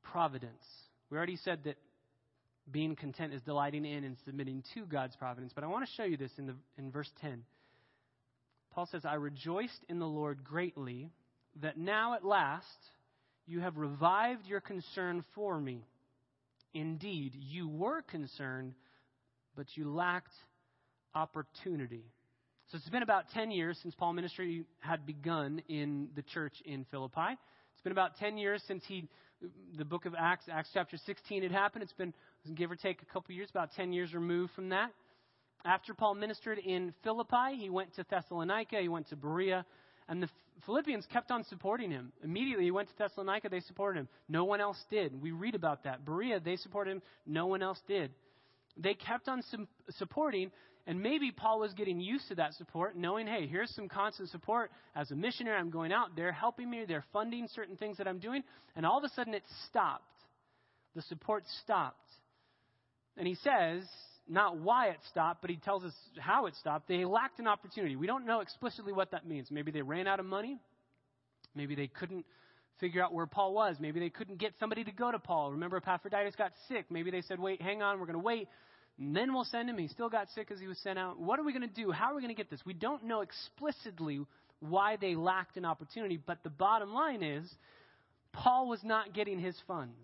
providence. 0.03 0.65
We 1.11 1.17
already 1.17 1.37
said 1.37 1.61
that 1.65 1.77
being 2.71 2.97
content 2.97 3.33
is 3.33 3.43
delighting 3.43 3.85
in 3.85 4.05
and 4.05 4.17
submitting 4.25 4.65
to 4.75 4.85
God's 4.87 5.15
providence, 5.17 5.53
but 5.55 5.63
I 5.63 5.69
want 5.69 5.87
to 5.87 5.93
show 5.95 6.05
you 6.05 6.17
this 6.17 6.33
in, 6.39 6.47
the, 6.47 6.55
in 6.77 6.91
verse 6.91 7.11
10. 7.21 7.45
Paul 8.73 8.89
says, 8.91 9.05
I 9.05 9.15
rejoiced 9.15 9.85
in 9.89 9.99
the 9.99 10.07
Lord 10.07 10.43
greatly 10.43 11.11
that 11.61 11.79
now 11.79 12.15
at 12.15 12.25
last 12.25 12.65
you 13.47 13.61
have 13.61 13.77
revived 13.77 14.47
your 14.47 14.61
concern 14.61 15.25
for 15.35 15.59
me. 15.59 15.85
Indeed, 16.75 17.33
you 17.35 17.69
were 17.69 18.03
concerned, 18.03 18.75
but 19.57 19.67
you 19.75 19.91
lacked 19.91 20.35
opportunity. 21.15 22.05
So 22.71 22.77
it's 22.77 22.89
been 22.91 23.03
about 23.03 23.31
10 23.33 23.51
years 23.51 23.79
since 23.83 23.95
Paul 23.95 24.13
ministry 24.13 24.67
had 24.81 25.07
begun 25.07 25.63
in 25.71 26.09
the 26.15 26.21
church 26.21 26.53
in 26.67 26.85
Philippi. 26.91 27.39
It's 27.73 27.83
been 27.83 27.93
about 27.93 28.19
10 28.19 28.37
years 28.37 28.63
since 28.69 28.85
he, 28.87 29.09
the 29.79 29.87
book 29.87 30.05
of 30.05 30.15
Acts, 30.15 30.45
Acts 30.53 30.69
chapter 30.75 30.99
16 30.99 31.45
had 31.45 31.51
happened. 31.51 31.83
It's 31.83 31.95
been, 31.95 32.13
give 32.55 32.71
or 32.71 32.77
take, 32.77 33.01
a 33.01 33.07
couple 33.07 33.35
years, 33.35 33.49
about 33.49 33.73
10 33.73 33.95
years 33.95 34.13
removed 34.13 34.53
from 34.55 34.69
that. 34.69 34.91
After 35.65 35.95
Paul 35.95 36.17
ministered 36.17 36.59
in 36.59 36.93
Philippi, 37.03 37.57
he 37.59 37.71
went 37.71 37.95
to 37.95 38.05
Thessalonica, 38.11 38.77
he 38.83 38.89
went 38.89 39.09
to 39.09 39.17
Berea, 39.17 39.65
and 40.07 40.23
the 40.23 40.29
Philippians 40.67 41.07
kept 41.11 41.31
on 41.31 41.45
supporting 41.45 41.91
him. 41.91 42.13
Immediately 42.23 42.65
he 42.65 42.71
went 42.71 42.91
to 42.91 42.95
Thessalonica, 42.99 43.49
they 43.49 43.61
supported 43.61 44.01
him. 44.01 44.09
No 44.29 44.45
one 44.45 44.61
else 44.61 44.79
did. 44.91 45.23
We 45.23 45.31
read 45.31 45.55
about 45.55 45.85
that. 45.85 46.05
Berea, 46.05 46.39
they 46.39 46.57
supported 46.57 46.91
him, 46.91 47.03
no 47.27 47.47
one 47.47 47.63
else 47.63 47.81
did. 47.89 48.11
They 48.77 48.93
kept 48.93 49.27
on 49.27 49.43
supporting, 49.97 50.51
and 50.89 51.03
maybe 51.03 51.31
Paul 51.31 51.61
was 51.61 51.75
getting 51.75 52.01
used 52.01 52.29
to 52.29 52.35
that 52.37 52.55
support, 52.55 52.97
knowing, 52.97 53.27
hey, 53.27 53.47
here's 53.47 53.71
some 53.75 53.91
constant 53.91 54.31
support. 54.31 54.71
As 54.97 55.11
a 55.11 55.15
missionary, 55.15 55.59
I'm 55.59 55.69
going 55.69 55.93
out. 55.93 56.17
They're 56.17 56.33
helping 56.33 56.71
me. 56.71 56.87
They're 56.89 57.05
funding 57.13 57.47
certain 57.55 57.77
things 57.77 57.99
that 57.99 58.09
I'm 58.09 58.19
doing. 58.19 58.43
And 58.75 58.87
all 58.87 58.97
of 58.97 59.05
a 59.05 59.11
sudden, 59.11 59.35
it 59.35 59.43
stopped. 59.69 60.05
The 60.97 61.03
support 61.03 61.45
stopped. 61.63 62.09
And 63.19 63.29
he 63.29 63.35
says, 63.35 63.85
not 64.27 64.57
why 64.57 64.89
it 64.89 64.97
stopped, 65.11 65.43
but 65.43 65.51
he 65.51 65.57
tells 65.57 65.85
us 65.85 65.93
how 66.19 66.47
it 66.47 66.55
stopped. 66.57 66.89
They 66.89 67.05
lacked 67.05 67.39
an 67.39 67.49
opportunity. 67.49 67.95
We 67.95 68.07
don't 68.07 68.25
know 68.25 68.41
explicitly 68.41 68.95
what 68.95 69.11
that 69.11 69.27
means. 69.29 69.51
Maybe 69.51 69.71
they 69.71 69.83
ran 69.83 70.07
out 70.07 70.21
of 70.21 70.27
money. 70.27 70.57
Maybe 71.55 71.75
they 71.75 71.89
couldn't 71.89 72.25
figure 72.81 73.05
out 73.05 73.13
where 73.13 73.27
Paul 73.27 73.53
was. 73.53 73.77
Maybe 73.79 74.01
they 74.01 74.09
couldn't 74.09 74.39
get 74.39 74.55
somebody 74.59 74.85
to 74.85 74.93
go 74.93 75.13
to 75.13 75.19
Paul. 75.19 75.53
Remember, 75.53 75.77
Epaphroditus 75.77 76.35
got 76.35 76.53
sick. 76.67 76.87
Maybe 76.89 77.11
they 77.11 77.21
said, 77.21 77.39
wait, 77.39 77.61
hang 77.61 77.83
on, 77.83 78.01
we're 78.01 78.07
going 78.07 78.19
to 78.19 78.25
wait 78.25 78.49
then 78.99 79.33
we'll 79.33 79.45
send 79.45 79.71
him. 79.71 79.79
He 79.79 79.89
still 79.89 80.09
got 80.09 80.29
sick 80.35 80.51
as 80.51 80.59
he 80.59 80.67
was 80.67 80.79
sent 80.79 80.99
out. 80.99 81.21
What 81.21 81.39
are 81.39 81.45
we 81.45 81.53
going 81.53 81.69
to 81.69 81.75
do? 81.75 81.93
How 81.93 82.13
are 82.13 82.15
we 82.17 82.21
going 82.21 82.35
to 82.35 82.37
get 82.37 82.51
this? 82.51 82.61
We 82.67 82.75
don't 82.75 83.05
know 83.05 83.21
explicitly 83.21 84.21
why 84.61 84.97
they 84.97 85.15
lacked 85.15 85.57
an 85.57 85.65
opportunity, 85.65 86.17
but 86.17 86.43
the 86.43 86.51
bottom 86.51 86.93
line 86.93 87.23
is 87.23 87.49
Paul 88.33 88.69
was 88.69 88.81
not 88.83 89.15
getting 89.15 89.39
his 89.39 89.57
funds. 89.67 89.95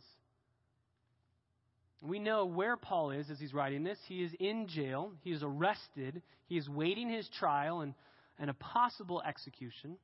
We 2.02 2.18
know 2.18 2.44
where 2.44 2.76
Paul 2.76 3.11
is 3.11 3.30
as 3.30 3.40
he's 3.40 3.54
writing 3.54 3.83
this. 3.83 3.98
He 4.07 4.22
is 4.22 4.30
in 4.38 4.68
jail. 4.68 5.12
He 5.22 5.33
is 5.33 5.42
arrested. 5.42 6.22
He 6.46 6.57
is 6.57 6.68
waiting 6.68 7.09
his 7.09 7.28
trial 7.38 7.80
and, 7.80 7.94
and 8.38 8.50
a 8.50 8.54
possible 8.54 9.22
execution. 9.26 9.96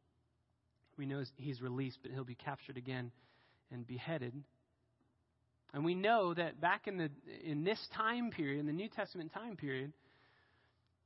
We 0.96 1.06
know 1.06 1.22
he's 1.36 1.60
released, 1.60 1.98
but 2.02 2.10
he'll 2.10 2.24
be 2.24 2.34
captured 2.34 2.76
again 2.76 3.12
and 3.70 3.86
beheaded. 3.86 4.32
And 5.72 5.84
we 5.84 5.94
know 5.94 6.34
that 6.34 6.60
back 6.60 6.86
in, 6.86 6.96
the, 6.96 7.10
in 7.44 7.64
this 7.64 7.78
time 7.96 8.30
period, 8.30 8.60
in 8.60 8.66
the 8.66 8.72
New 8.72 8.88
Testament 8.88 9.32
time 9.32 9.56
period, 9.56 9.92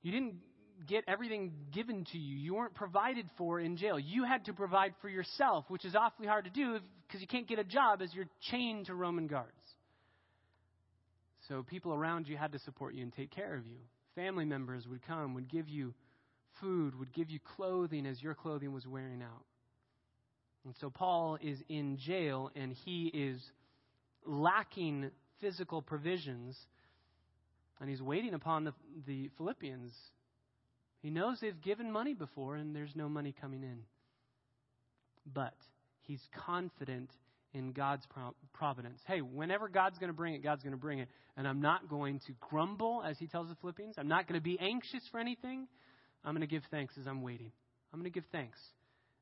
you 0.02 0.10
didn't 0.10 0.36
get 0.86 1.04
everything 1.06 1.52
given 1.72 2.04
to 2.12 2.18
you. 2.18 2.36
You 2.36 2.54
weren't 2.54 2.74
provided 2.74 3.26
for 3.36 3.60
in 3.60 3.76
jail. 3.76 3.98
You 3.98 4.24
had 4.24 4.46
to 4.46 4.52
provide 4.52 4.94
for 5.00 5.08
yourself, 5.08 5.64
which 5.68 5.84
is 5.84 5.94
awfully 5.94 6.26
hard 6.26 6.44
to 6.44 6.50
do 6.50 6.78
because 7.06 7.20
you 7.20 7.26
can't 7.26 7.46
get 7.46 7.58
a 7.58 7.64
job 7.64 8.02
as 8.02 8.12
you're 8.14 8.28
chained 8.50 8.86
to 8.86 8.94
Roman 8.94 9.26
guards. 9.26 9.50
So 11.48 11.62
people 11.62 11.92
around 11.92 12.26
you 12.26 12.36
had 12.36 12.52
to 12.52 12.58
support 12.60 12.94
you 12.94 13.02
and 13.02 13.12
take 13.12 13.30
care 13.30 13.54
of 13.54 13.66
you. 13.66 13.76
Family 14.14 14.44
members 14.44 14.86
would 14.88 15.06
come, 15.06 15.34
would 15.34 15.50
give 15.50 15.68
you 15.68 15.92
food, 16.60 16.98
would 16.98 17.12
give 17.12 17.30
you 17.30 17.38
clothing 17.56 18.06
as 18.06 18.22
your 18.22 18.34
clothing 18.34 18.72
was 18.72 18.86
wearing 18.86 19.22
out. 19.22 19.44
And 20.64 20.74
so 20.80 20.88
Paul 20.88 21.36
is 21.42 21.58
in 21.68 21.98
jail 21.98 22.50
and 22.56 22.72
he 22.84 23.08
is 23.12 23.38
lacking 24.26 25.10
physical 25.40 25.82
provisions, 25.82 26.56
and 27.80 27.88
he's 27.88 28.02
waiting 28.02 28.34
upon 28.34 28.64
the, 28.64 28.72
the 29.06 29.30
Philippians. 29.36 29.92
He 31.02 31.10
knows 31.10 31.38
they've 31.40 31.60
given 31.60 31.92
money 31.92 32.14
before, 32.14 32.56
and 32.56 32.74
there's 32.74 32.94
no 32.94 33.08
money 33.08 33.34
coming 33.38 33.62
in. 33.62 33.80
But 35.32 35.54
he's 36.02 36.22
confident 36.46 37.10
in 37.52 37.72
God's 37.72 38.04
providence. 38.52 39.00
Hey, 39.06 39.20
whenever 39.20 39.68
God's 39.68 39.98
going 39.98 40.08
to 40.08 40.16
bring 40.16 40.34
it, 40.34 40.42
God's 40.42 40.62
going 40.62 40.72
to 40.74 40.80
bring 40.80 40.98
it. 40.98 41.08
And 41.36 41.46
I'm 41.46 41.60
not 41.60 41.88
going 41.88 42.20
to 42.26 42.32
grumble, 42.40 43.02
as 43.06 43.18
he 43.18 43.26
tells 43.26 43.48
the 43.48 43.54
Philippians. 43.60 43.96
I'm 43.98 44.08
not 44.08 44.26
going 44.26 44.38
to 44.38 44.44
be 44.44 44.58
anxious 44.60 45.02
for 45.10 45.20
anything. 45.20 45.66
I'm 46.24 46.34
going 46.34 46.46
to 46.46 46.52
give 46.52 46.62
thanks 46.70 46.94
as 47.00 47.06
I'm 47.06 47.22
waiting. 47.22 47.52
I'm 47.92 48.00
going 48.00 48.10
to 48.10 48.14
give 48.14 48.28
thanks 48.32 48.58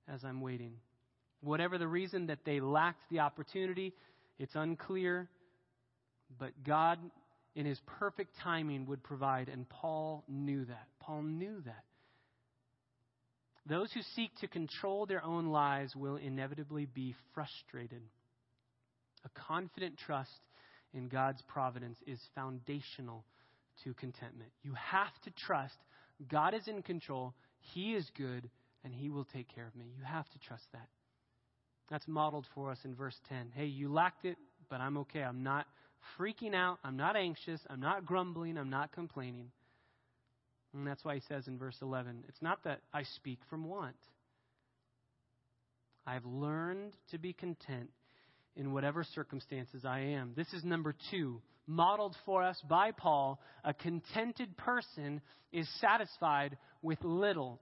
as 0.09 0.25
I'm 0.25 0.41
waiting. 0.41 0.73
Whatever 1.41 1.77
the 1.77 1.89
reason 1.89 2.27
that 2.27 2.39
they 2.45 2.61
lacked 2.61 3.03
the 3.11 3.21
opportunity, 3.21 3.93
it's 4.39 4.55
unclear. 4.55 5.29
But 6.39 6.53
God, 6.65 6.99
in 7.55 7.67
his 7.67 7.81
perfect 7.99 8.35
timing, 8.43 8.87
would 8.87 9.03
provide. 9.03 9.49
And 9.49 9.69
Paul 9.69 10.25
knew 10.29 10.65
that. 10.65 10.89
Paul 11.01 11.23
knew 11.23 11.61
that. 11.65 11.85
Those 13.67 13.93
who 13.93 14.01
seek 14.17 14.31
to 14.41 14.49
control 14.49 15.07
their 15.07 15.25
own 15.25 15.47
lives 15.47 15.95
will 15.95 16.17
inevitably 16.17 16.87
be 16.87 17.15
frustrated. 17.33 18.03
A 19.25 19.29
confident 19.41 19.99
trust 19.99 20.31
in 20.93 21.09
God's 21.09 21.41
providence 21.43 21.99
is 22.07 22.19
foundational 22.35 23.25
to 23.85 23.95
contentment. 23.95 24.51
You 24.63 24.75
have 24.75 25.13
to 25.25 25.31
trust 25.47 25.77
God 26.29 26.55
is 26.55 26.69
in 26.69 26.83
control, 26.83 27.35
He 27.75 27.95
is 27.95 28.09
good, 28.17 28.49
and 28.85 28.95
He 28.95 29.11
will 29.11 29.25
take 29.25 29.53
care 29.55 29.67
of 29.67 29.75
me. 29.75 29.87
You 29.97 30.05
have 30.05 30.29
to 30.31 30.39
trust 30.39 30.65
that. 30.73 30.89
That's 31.91 32.07
modeled 32.09 32.47
for 32.55 32.71
us 32.71 32.79
in 32.85 32.95
verse 32.95 33.19
10. 33.29 33.53
Hey, 33.55 33.67
you 33.67 33.93
lacked 33.93 34.25
it, 34.25 34.39
but 34.71 34.81
I'm 34.81 34.97
okay. 34.99 35.23
I'm 35.23 35.43
not 35.43 35.67
freaking 36.19 36.55
out. 36.55 36.79
I'm 36.85 36.97
not 36.97 37.17
anxious. 37.17 37.61
I'm 37.69 37.81
not 37.81 38.07
grumbling. 38.07 38.57
I'm 38.57 38.71
not 38.71 38.93
complaining. 38.93 39.51
And 40.75 40.87
that's 40.87 41.05
why 41.05 41.15
he 41.15 41.23
says 41.29 41.49
in 41.49 41.59
verse 41.59 41.77
11, 41.83 42.25
it's 42.29 42.41
not 42.41 42.65
that 42.65 42.81
I 42.95 43.03
speak 43.03 43.39
from 43.51 43.69
want. 43.69 43.97
I've 46.07 46.25
learned 46.25 46.93
to 47.11 47.19
be 47.19 47.33
content 47.33 47.91
in 48.57 48.73
whatever 48.73 49.05
circumstances 49.05 49.85
I 49.85 50.01
am. 50.01 50.33
This 50.37 50.53
is 50.53 50.65
number 50.65 50.95
two, 51.11 51.41
modeled 51.67 52.17
for 52.25 52.43
us 52.43 52.61
by 52.69 52.91
Paul. 52.91 53.41
A 53.65 53.73
contented 53.73 54.57
person 54.57 55.21
is 55.53 55.69
satisfied 55.81 56.57
with 56.81 56.99
little. 57.05 57.61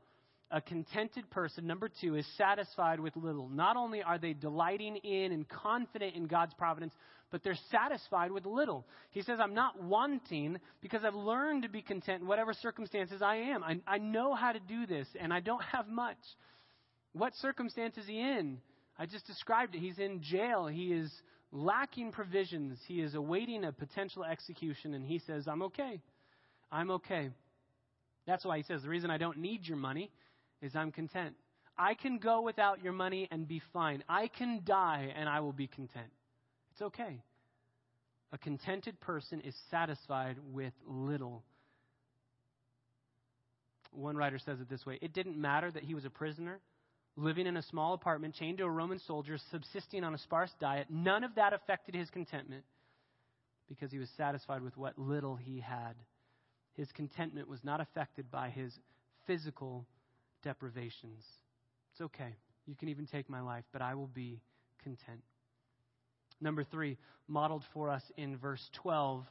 A 0.53 0.61
contented 0.61 1.31
person, 1.31 1.67
number 1.67 1.89
two, 2.01 2.17
is 2.17 2.27
satisfied 2.37 2.99
with 2.99 3.15
little. 3.15 3.49
Not 3.49 3.77
only 3.77 4.03
are 4.03 4.19
they 4.19 4.33
delighting 4.33 4.97
in 4.97 5.31
and 5.31 5.49
confident 5.49 6.17
in 6.17 6.27
God's 6.27 6.55
providence, 6.55 6.93
but 7.31 7.45
they're 7.45 7.59
satisfied 7.71 8.33
with 8.33 8.45
little. 8.47 8.85
He 9.11 9.23
says, 9.23 9.39
I'm 9.41 9.55
not 9.55 9.81
wanting 9.81 10.59
because 10.83 11.05
I've 11.05 11.15
learned 11.15 11.63
to 11.63 11.69
be 11.69 11.83
content 11.83 12.23
in 12.23 12.29
whatever 12.29 12.53
circumstances 12.53 13.23
I 13.23 13.37
am. 13.37 13.63
I, 13.63 13.79
I 13.87 13.99
know 13.99 14.35
how 14.35 14.51
to 14.51 14.59
do 14.59 14.87
this, 14.87 15.07
and 15.21 15.33
I 15.33 15.39
don't 15.39 15.63
have 15.73 15.87
much. 15.87 16.19
What 17.13 17.33
circumstance 17.37 17.97
is 17.97 18.07
he 18.07 18.19
in? 18.19 18.59
I 18.99 19.07
just 19.07 19.27
described 19.29 19.77
it. 19.77 19.79
He's 19.79 19.99
in 19.99 20.21
jail. 20.21 20.67
He 20.67 20.93
is 20.93 21.13
lacking 21.53 22.11
provisions. 22.11 22.79
He 22.89 23.01
is 23.01 23.15
awaiting 23.15 23.65
a 23.65 23.73
potential 23.73 24.25
execution, 24.25 24.95
and 24.95 25.07
he 25.07 25.21
says, 25.21 25.47
I'm 25.47 25.63
okay. 25.63 26.01
I'm 26.73 26.91
okay. 26.91 27.31
That's 28.27 28.45
why 28.45 28.57
he 28.57 28.65
says, 28.65 28.83
The 28.83 28.89
reason 28.89 29.11
I 29.11 29.19
don't 29.19 29.39
need 29.39 29.67
your 29.67 29.77
money 29.77 30.11
is 30.63 30.77
I'm 30.77 30.93
content. 30.93 31.35
I 31.77 31.95
can 31.95 32.19
go 32.19 32.43
without 32.43 32.83
your 32.83 32.93
money 32.93 33.29
and 33.31 33.49
be 33.49 33.63
fine. 33.73 34.05
I 34.09 34.29
can 34.29 34.61
die 34.65 35.13
and 35.17 35.29
I 35.29 35.41
will 35.41 35.53
be 35.53 35.67
content. 35.67 36.11
It's 36.73 36.83
okay. 36.83 37.23
A 38.33 38.39
contented 38.39 39.01
person 39.01 39.41
is 39.41 39.55
satisfied 39.71 40.37
with 40.53 40.73
little. 40.87 41.43
One 43.93 44.17
writer 44.17 44.39
says 44.39 44.61
it 44.61 44.69
this 44.69 44.85
way 44.87 44.99
It 45.01 45.13
didn't 45.13 45.37
matter 45.37 45.71
that 45.71 45.83
he 45.83 45.95
was 45.95 46.05
a 46.05 46.11
prisoner 46.11 46.61
living 47.17 47.47
in 47.47 47.57
a 47.57 47.63
small 47.63 47.95
apartment, 47.95 48.35
chained 48.35 48.59
to 48.59 48.65
a 48.65 48.71
Roman 48.71 48.99
soldier, 49.01 49.37
subsisting 49.51 50.05
on 50.05 50.15
a 50.15 50.19
sparse 50.19 50.53
diet, 50.61 50.87
none 50.91 51.25
of 51.25 51.35
that 51.35 51.53
affected 51.53 51.95
his 51.95 52.09
contentment 52.11 52.65
because 53.69 53.93
he 53.93 53.99
was 53.99 54.09
satisfied 54.17 54.63
with 54.63 54.77
what 54.77 54.99
little 54.99 55.37
he 55.37 55.61
had. 55.61 55.95
His 56.75 56.91
contentment 56.93 57.49
was 57.49 57.61
not 57.63 57.81
affected 57.81 58.31
by 58.31 58.51
his 58.51 58.73
physical 59.27 59.87
deprivations. 60.43 61.25
It's 61.93 62.01
okay. 62.01 62.37
You 62.67 62.75
can 62.75 62.89
even 62.89 63.07
take 63.07 63.29
my 63.29 63.41
life, 63.41 63.65
but 63.73 63.83
I 63.83 63.95
will 63.95 64.09
be 64.09 64.41
content. 64.83 65.21
Number 66.41 66.65
three, 66.65 66.97
modeled 67.29 67.65
for 67.75 67.91
us 67.91 68.03
in 68.17 68.37
verse 68.37 68.67
12, 68.83 69.25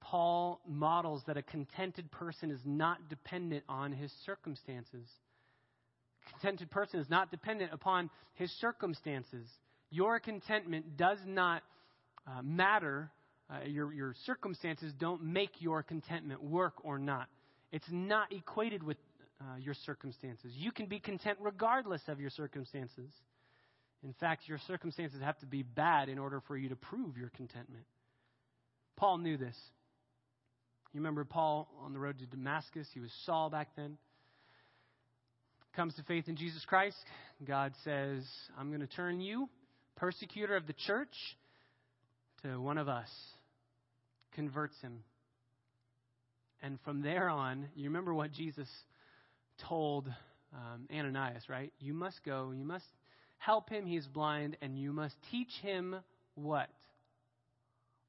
Paul 0.00 0.60
models 0.66 1.22
that 1.26 1.36
a 1.36 1.42
contented 1.42 2.10
person 2.10 2.50
is 2.50 2.60
not 2.64 3.08
dependent 3.08 3.64
on 3.68 3.92
his 3.92 4.12
circumstances 4.26 5.06
contented 6.30 6.70
person 6.70 7.00
is 7.00 7.08
not 7.10 7.30
dependent 7.30 7.72
upon 7.72 8.10
his 8.34 8.50
circumstances. 8.60 9.46
Your 9.90 10.18
contentment 10.20 10.96
does 10.96 11.18
not 11.26 11.62
uh, 12.26 12.42
matter. 12.42 13.10
Uh, 13.50 13.66
your, 13.66 13.92
your 13.92 14.14
circumstances 14.24 14.92
don't 14.98 15.22
make 15.22 15.50
your 15.60 15.82
contentment 15.82 16.42
work 16.42 16.74
or 16.82 16.98
not. 16.98 17.28
It's 17.72 17.86
not 17.90 18.32
equated 18.32 18.82
with 18.82 18.96
uh, 19.40 19.56
your 19.58 19.74
circumstances. 19.86 20.52
You 20.56 20.72
can 20.72 20.86
be 20.86 21.00
content 21.00 21.38
regardless 21.40 22.02
of 22.08 22.20
your 22.20 22.30
circumstances. 22.30 23.10
In 24.02 24.14
fact, 24.20 24.42
your 24.46 24.58
circumstances 24.66 25.20
have 25.22 25.38
to 25.38 25.46
be 25.46 25.62
bad 25.62 26.08
in 26.08 26.18
order 26.18 26.42
for 26.46 26.56
you 26.56 26.68
to 26.68 26.76
prove 26.76 27.16
your 27.16 27.30
contentment. 27.30 27.84
Paul 28.96 29.18
knew 29.18 29.36
this. 29.36 29.56
You 30.92 31.00
remember 31.00 31.24
Paul 31.24 31.68
on 31.82 31.92
the 31.92 31.98
road 31.98 32.18
to 32.20 32.26
Damascus? 32.26 32.86
He 32.92 33.00
was 33.00 33.10
Saul 33.24 33.50
back 33.50 33.68
then 33.76 33.98
comes 35.74 35.94
to 35.94 36.02
faith 36.04 36.28
in 36.28 36.36
Jesus 36.36 36.64
Christ, 36.64 36.96
God 37.44 37.72
says, 37.82 38.22
I'm 38.58 38.68
going 38.68 38.80
to 38.80 38.86
turn 38.86 39.20
you, 39.20 39.48
persecutor 39.96 40.56
of 40.56 40.66
the 40.66 40.74
church, 40.86 41.14
to 42.42 42.60
one 42.60 42.78
of 42.78 42.88
us. 42.88 43.08
Converts 44.34 44.76
him. 44.82 45.00
And 46.62 46.78
from 46.84 47.02
there 47.02 47.28
on, 47.28 47.66
you 47.74 47.84
remember 47.84 48.14
what 48.14 48.32
Jesus 48.32 48.68
told 49.68 50.12
um, 50.52 50.86
Ananias, 50.92 51.44
right? 51.48 51.72
You 51.80 51.94
must 51.94 52.22
go, 52.24 52.52
you 52.56 52.64
must 52.64 52.84
help 53.38 53.70
him, 53.70 53.86
he's 53.86 54.06
blind, 54.06 54.56
and 54.62 54.78
you 54.78 54.92
must 54.92 55.14
teach 55.30 55.50
him 55.62 55.96
what? 56.34 56.68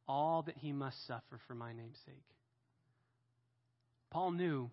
All 0.07 0.43
that 0.43 0.57
he 0.57 0.71
must 0.71 0.95
suffer 1.07 1.39
for 1.47 1.55
my 1.55 1.73
name's 1.73 1.97
sake. 2.05 2.15
Paul 4.11 4.31
knew 4.31 4.69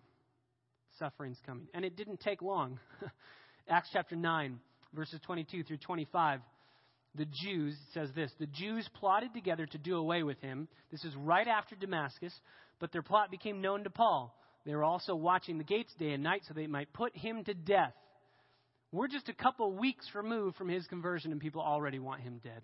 suffering's 0.99 1.39
coming. 1.45 1.67
And 1.73 1.83
it 1.83 1.95
didn't 1.95 2.19
take 2.19 2.41
long. 2.41 2.79
Acts 3.69 3.89
chapter 3.91 4.15
9, 4.15 4.59
verses 4.93 5.19
22 5.25 5.63
through 5.63 5.77
25. 5.77 6.39
The 7.15 7.25
Jews, 7.25 7.75
says 7.93 8.09
this, 8.15 8.31
the 8.39 8.47
Jews 8.47 8.89
plotted 8.99 9.33
together 9.33 9.65
to 9.67 9.77
do 9.77 9.97
away 9.97 10.23
with 10.23 10.39
him. 10.41 10.67
This 10.91 11.03
is 11.03 11.15
right 11.15 11.47
after 11.47 11.75
Damascus, 11.75 12.33
but 12.79 12.91
their 12.91 13.03
plot 13.03 13.29
became 13.29 13.61
known 13.61 13.83
to 13.83 13.89
Paul. 13.89 14.35
They 14.65 14.75
were 14.75 14.83
also 14.83 15.15
watching 15.15 15.57
the 15.57 15.63
gates 15.63 15.93
day 15.99 16.11
and 16.11 16.23
night 16.23 16.43
so 16.47 16.53
they 16.53 16.67
might 16.67 16.91
put 16.93 17.15
him 17.15 17.43
to 17.43 17.53
death. 17.53 17.93
We're 18.91 19.07
just 19.07 19.27
a 19.27 19.33
couple 19.33 19.73
weeks 19.73 20.07
removed 20.13 20.55
from 20.55 20.69
his 20.69 20.85
conversion, 20.85 21.31
and 21.31 21.41
people 21.41 21.61
already 21.61 21.97
want 21.97 22.21
him 22.21 22.39
dead. 22.43 22.61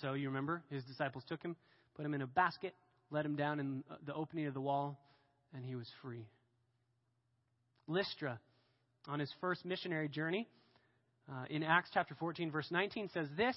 So 0.00 0.14
you 0.14 0.28
remember, 0.28 0.62
his 0.70 0.84
disciples 0.84 1.24
took 1.28 1.42
him, 1.42 1.56
put 1.96 2.06
him 2.06 2.14
in 2.14 2.22
a 2.22 2.26
basket, 2.26 2.74
let 3.10 3.26
him 3.26 3.34
down 3.34 3.58
in 3.58 3.82
the 4.06 4.14
opening 4.14 4.46
of 4.46 4.54
the 4.54 4.60
wall, 4.60 4.98
and 5.52 5.64
he 5.64 5.74
was 5.74 5.88
free. 6.00 6.26
Lystra, 7.88 8.38
on 9.08 9.18
his 9.18 9.32
first 9.40 9.64
missionary 9.64 10.08
journey, 10.08 10.46
uh, 11.30 11.44
in 11.50 11.62
Acts 11.64 11.90
chapter 11.92 12.14
14, 12.14 12.50
verse 12.50 12.68
19, 12.70 13.10
says 13.12 13.26
this 13.36 13.56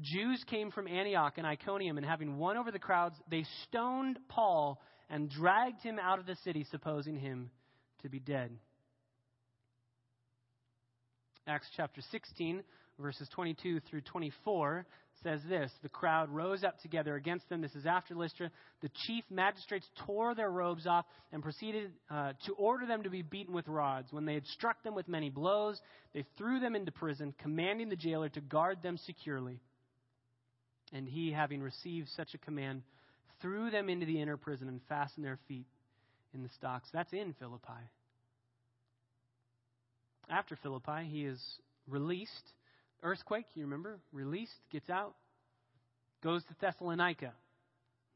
Jews 0.00 0.44
came 0.48 0.70
from 0.70 0.86
Antioch 0.86 1.34
and 1.38 1.46
Iconium, 1.46 1.96
and 1.96 2.06
having 2.06 2.36
won 2.38 2.56
over 2.56 2.70
the 2.70 2.78
crowds, 2.78 3.16
they 3.30 3.44
stoned 3.64 4.18
Paul 4.28 4.80
and 5.08 5.30
dragged 5.30 5.82
him 5.82 5.98
out 5.98 6.18
of 6.18 6.26
the 6.26 6.36
city, 6.44 6.66
supposing 6.70 7.16
him 7.16 7.50
to 8.02 8.08
be 8.08 8.18
dead. 8.18 8.50
Acts 11.46 11.68
chapter 11.76 12.00
16, 12.10 12.62
verses 12.98 13.28
22 13.34 13.80
through 13.88 14.00
24 14.02 14.84
says 15.22 15.40
this 15.48 15.70
The 15.82 15.88
crowd 15.88 16.28
rose 16.28 16.64
up 16.64 16.78
together 16.80 17.14
against 17.14 17.48
them. 17.48 17.62
This 17.62 17.74
is 17.74 17.86
after 17.86 18.14
Lystra. 18.14 18.50
The 18.82 18.90
chief 19.06 19.24
magistrates 19.30 19.86
tore 20.04 20.34
their 20.34 20.50
robes 20.50 20.86
off 20.86 21.06
and 21.32 21.42
proceeded 21.42 21.92
uh, 22.10 22.32
to 22.46 22.52
order 22.54 22.84
them 22.84 23.02
to 23.04 23.10
be 23.10 23.22
beaten 23.22 23.54
with 23.54 23.68
rods. 23.68 24.12
When 24.12 24.26
they 24.26 24.34
had 24.34 24.46
struck 24.46 24.82
them 24.82 24.94
with 24.94 25.08
many 25.08 25.30
blows, 25.30 25.80
they 26.14 26.24
threw 26.36 26.60
them 26.60 26.74
into 26.74 26.92
prison, 26.92 27.32
commanding 27.40 27.88
the 27.88 27.96
jailer 27.96 28.28
to 28.30 28.40
guard 28.40 28.82
them 28.82 28.98
securely. 28.98 29.60
And 30.92 31.08
he, 31.08 31.32
having 31.32 31.62
received 31.62 32.08
such 32.16 32.34
a 32.34 32.38
command, 32.38 32.82
threw 33.40 33.70
them 33.70 33.88
into 33.88 34.06
the 34.06 34.20
inner 34.20 34.36
prison 34.36 34.68
and 34.68 34.80
fastened 34.88 35.24
their 35.24 35.38
feet 35.48 35.66
in 36.34 36.42
the 36.42 36.48
stocks. 36.50 36.88
That's 36.92 37.12
in 37.12 37.34
Philippi. 37.38 37.90
After 40.28 40.56
Philippi, 40.56 41.04
he 41.08 41.24
is 41.24 41.40
released 41.88 42.52
Earthquake, 43.02 43.46
you 43.54 43.64
remember? 43.64 43.98
Released, 44.12 44.58
gets 44.70 44.90
out, 44.90 45.14
goes 46.22 46.42
to 46.44 46.56
Thessalonica. 46.60 47.32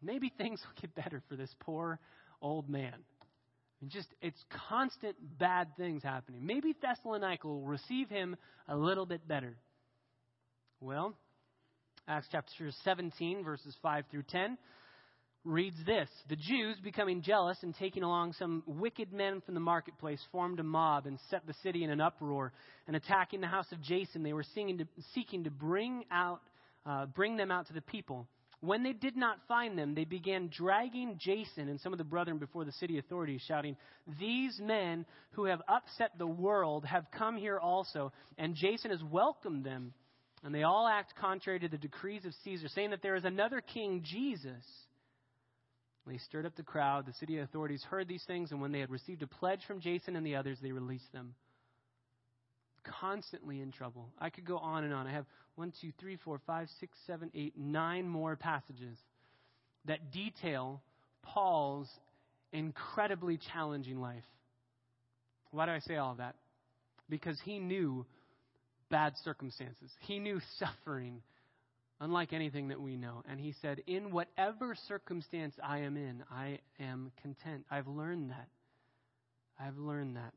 Maybe 0.02 0.32
things 0.38 0.60
will 0.66 0.80
get 0.80 0.94
better 0.94 1.22
for 1.28 1.36
this 1.36 1.54
poor 1.60 1.98
old 2.40 2.68
man. 2.68 2.94
And 3.80 3.90
just, 3.90 4.08
it's 4.20 4.42
constant 4.68 5.16
bad 5.38 5.68
things 5.76 6.02
happening. 6.02 6.44
Maybe 6.44 6.74
Thessalonica 6.80 7.46
will 7.46 7.62
receive 7.62 8.08
him 8.08 8.36
a 8.68 8.76
little 8.76 9.06
bit 9.06 9.26
better. 9.26 9.56
Well, 10.80 11.14
Acts 12.10 12.26
chapter 12.32 12.72
17, 12.82 13.44
verses 13.44 13.76
5 13.82 14.04
through 14.10 14.24
10 14.24 14.58
reads 15.44 15.76
this 15.86 16.08
The 16.28 16.34
Jews, 16.34 16.76
becoming 16.82 17.22
jealous 17.22 17.56
and 17.62 17.72
taking 17.72 18.02
along 18.02 18.32
some 18.32 18.64
wicked 18.66 19.12
men 19.12 19.40
from 19.42 19.54
the 19.54 19.60
marketplace, 19.60 20.20
formed 20.32 20.58
a 20.58 20.64
mob 20.64 21.06
and 21.06 21.20
set 21.30 21.46
the 21.46 21.54
city 21.62 21.84
in 21.84 21.90
an 21.90 22.00
uproar. 22.00 22.52
And 22.88 22.96
attacking 22.96 23.40
the 23.40 23.46
house 23.46 23.70
of 23.70 23.80
Jason, 23.80 24.24
they 24.24 24.32
were 24.32 24.44
seeking 25.14 25.44
to 25.44 25.50
bring, 25.52 26.04
out, 26.10 26.40
uh, 26.84 27.06
bring 27.06 27.36
them 27.36 27.52
out 27.52 27.68
to 27.68 27.74
the 27.74 27.80
people. 27.80 28.26
When 28.58 28.82
they 28.82 28.92
did 28.92 29.16
not 29.16 29.38
find 29.46 29.78
them, 29.78 29.94
they 29.94 30.04
began 30.04 30.50
dragging 30.52 31.16
Jason 31.16 31.68
and 31.68 31.78
some 31.78 31.92
of 31.92 31.98
the 31.98 32.04
brethren 32.04 32.38
before 32.38 32.64
the 32.64 32.72
city 32.72 32.98
authorities, 32.98 33.40
shouting, 33.46 33.76
These 34.18 34.58
men 34.60 35.06
who 35.34 35.44
have 35.44 35.62
upset 35.68 36.10
the 36.18 36.26
world 36.26 36.84
have 36.86 37.06
come 37.16 37.36
here 37.36 37.60
also, 37.60 38.10
and 38.36 38.56
Jason 38.56 38.90
has 38.90 39.02
welcomed 39.04 39.62
them. 39.62 39.94
And 40.42 40.54
they 40.54 40.62
all 40.62 40.86
act 40.86 41.14
contrary 41.16 41.60
to 41.60 41.68
the 41.68 41.76
decrees 41.76 42.24
of 42.24 42.32
Caesar, 42.44 42.68
saying 42.68 42.90
that 42.90 43.02
there 43.02 43.16
is 43.16 43.24
another 43.24 43.60
king, 43.60 44.02
Jesus. 44.04 44.64
They 46.06 46.18
stirred 46.18 46.46
up 46.46 46.56
the 46.56 46.62
crowd. 46.62 47.06
The 47.06 47.12
city 47.14 47.38
authorities 47.38 47.84
heard 47.88 48.08
these 48.08 48.24
things, 48.26 48.50
and 48.50 48.60
when 48.60 48.72
they 48.72 48.80
had 48.80 48.90
received 48.90 49.22
a 49.22 49.26
pledge 49.26 49.60
from 49.66 49.80
Jason 49.80 50.16
and 50.16 50.24
the 50.24 50.36
others, 50.36 50.58
they 50.62 50.72
released 50.72 51.12
them. 51.12 51.34
Constantly 52.82 53.60
in 53.60 53.70
trouble. 53.70 54.08
I 54.18 54.30
could 54.30 54.46
go 54.46 54.56
on 54.56 54.84
and 54.84 54.94
on. 54.94 55.06
I 55.06 55.12
have 55.12 55.26
one, 55.56 55.72
two, 55.80 55.92
three, 56.00 56.16
four, 56.24 56.40
five, 56.46 56.68
six, 56.80 56.96
seven, 57.06 57.30
eight, 57.34 57.52
nine 57.58 58.08
more 58.08 58.34
passages 58.34 58.96
that 59.84 60.10
detail 60.10 60.80
Paul's 61.22 61.88
incredibly 62.52 63.38
challenging 63.52 64.00
life. 64.00 64.24
Why 65.50 65.66
do 65.66 65.72
I 65.72 65.80
say 65.80 65.96
all 65.96 66.14
that? 66.14 66.36
Because 67.08 67.38
he 67.44 67.58
knew 67.58 68.06
bad 68.90 69.14
circumstances, 69.24 69.90
he 70.00 70.18
knew 70.18 70.40
suffering 70.58 71.22
unlike 72.00 72.32
anything 72.32 72.68
that 72.68 72.80
we 72.80 72.96
know. 72.96 73.22
And 73.28 73.38
he 73.38 73.54
said, 73.60 73.82
In 73.86 74.10
whatever 74.10 74.74
circumstance 74.88 75.54
I 75.62 75.80
am 75.80 75.96
in, 75.96 76.24
I 76.30 76.58
am 76.80 77.12
content. 77.22 77.66
I've 77.70 77.86
learned 77.86 78.30
that. 78.30 78.48
I've 79.58 79.76
learned 79.76 80.16
that. 80.16 80.32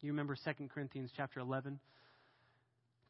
You 0.00 0.12
remember 0.12 0.36
2 0.36 0.68
Corinthians 0.72 1.10
chapter 1.16 1.40
11? 1.40 1.80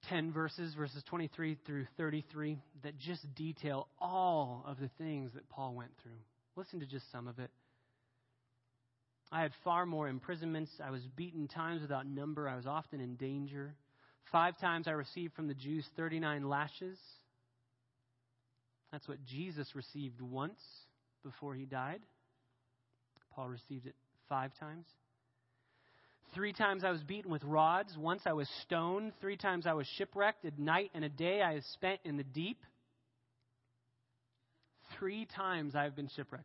10 0.08 0.32
verses, 0.32 0.72
verses 0.74 1.02
23 1.08 1.58
through 1.66 1.86
33, 1.96 2.58
that 2.84 2.98
just 2.98 3.22
detail 3.34 3.88
all 3.98 4.64
of 4.66 4.78
the 4.78 4.90
things 4.98 5.32
that 5.34 5.48
Paul 5.48 5.74
went 5.74 5.90
through. 6.02 6.12
Listen 6.54 6.80
to 6.80 6.86
just 6.86 7.10
some 7.10 7.26
of 7.26 7.38
it. 7.38 7.50
I 9.32 9.42
had 9.42 9.50
far 9.64 9.84
more 9.84 10.08
imprisonments. 10.08 10.70
I 10.82 10.90
was 10.90 11.02
beaten 11.16 11.48
times 11.48 11.82
without 11.82 12.06
number. 12.06 12.48
I 12.48 12.56
was 12.56 12.66
often 12.66 13.00
in 13.00 13.16
danger. 13.16 13.74
Five 14.32 14.58
times 14.58 14.88
I 14.88 14.92
received 14.92 15.34
from 15.34 15.48
the 15.48 15.54
Jews 15.54 15.86
39 15.96 16.48
lashes. 16.48 16.98
That's 18.90 19.06
what 19.08 19.24
Jesus 19.24 19.74
received 19.74 20.20
once 20.20 20.60
before 21.24 21.54
he 21.54 21.64
died. 21.64 22.00
Paul 23.34 23.48
received 23.48 23.86
it 23.86 23.94
five 24.28 24.52
times. 24.58 24.86
Three 26.34 26.52
times 26.52 26.84
I 26.84 26.90
was 26.90 27.02
beaten 27.02 27.30
with 27.30 27.44
rods. 27.44 27.96
Once 27.96 28.22
I 28.26 28.32
was 28.32 28.48
stoned. 28.62 29.12
Three 29.20 29.36
times 29.36 29.66
I 29.66 29.74
was 29.74 29.86
shipwrecked. 29.96 30.44
A 30.44 30.50
night 30.60 30.90
and 30.94 31.04
a 31.04 31.08
day 31.08 31.42
I 31.42 31.54
have 31.54 31.64
spent 31.72 32.00
in 32.04 32.16
the 32.16 32.24
deep. 32.24 32.58
Three 34.98 35.26
times 35.26 35.74
I 35.74 35.84
have 35.84 35.94
been 35.94 36.08
shipwrecked. 36.16 36.44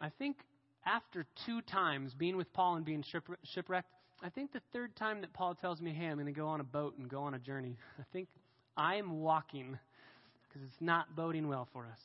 I 0.00 0.10
think 0.18 0.36
after 0.84 1.26
two 1.46 1.60
times 1.62 2.12
being 2.14 2.36
with 2.36 2.52
Paul 2.52 2.76
and 2.76 2.84
being 2.84 3.04
shipwrecked, 3.44 3.86
I 4.22 4.28
think 4.28 4.52
the 4.52 4.62
third 4.72 4.94
time 4.94 5.20
that 5.22 5.32
Paul 5.32 5.54
tells 5.56 5.80
me, 5.80 5.92
hey, 5.92 6.06
I'm 6.06 6.14
going 6.14 6.26
to 6.26 6.32
go 6.32 6.46
on 6.46 6.60
a 6.60 6.64
boat 6.64 6.96
and 6.96 7.08
go 7.08 7.22
on 7.22 7.34
a 7.34 7.38
journey, 7.38 7.76
I 7.98 8.04
think 8.12 8.28
I'm 8.76 9.20
walking 9.20 9.78
because 10.48 10.62
it's 10.66 10.80
not 10.80 11.16
boding 11.16 11.48
well 11.48 11.66
for 11.72 11.86
us. 11.86 11.98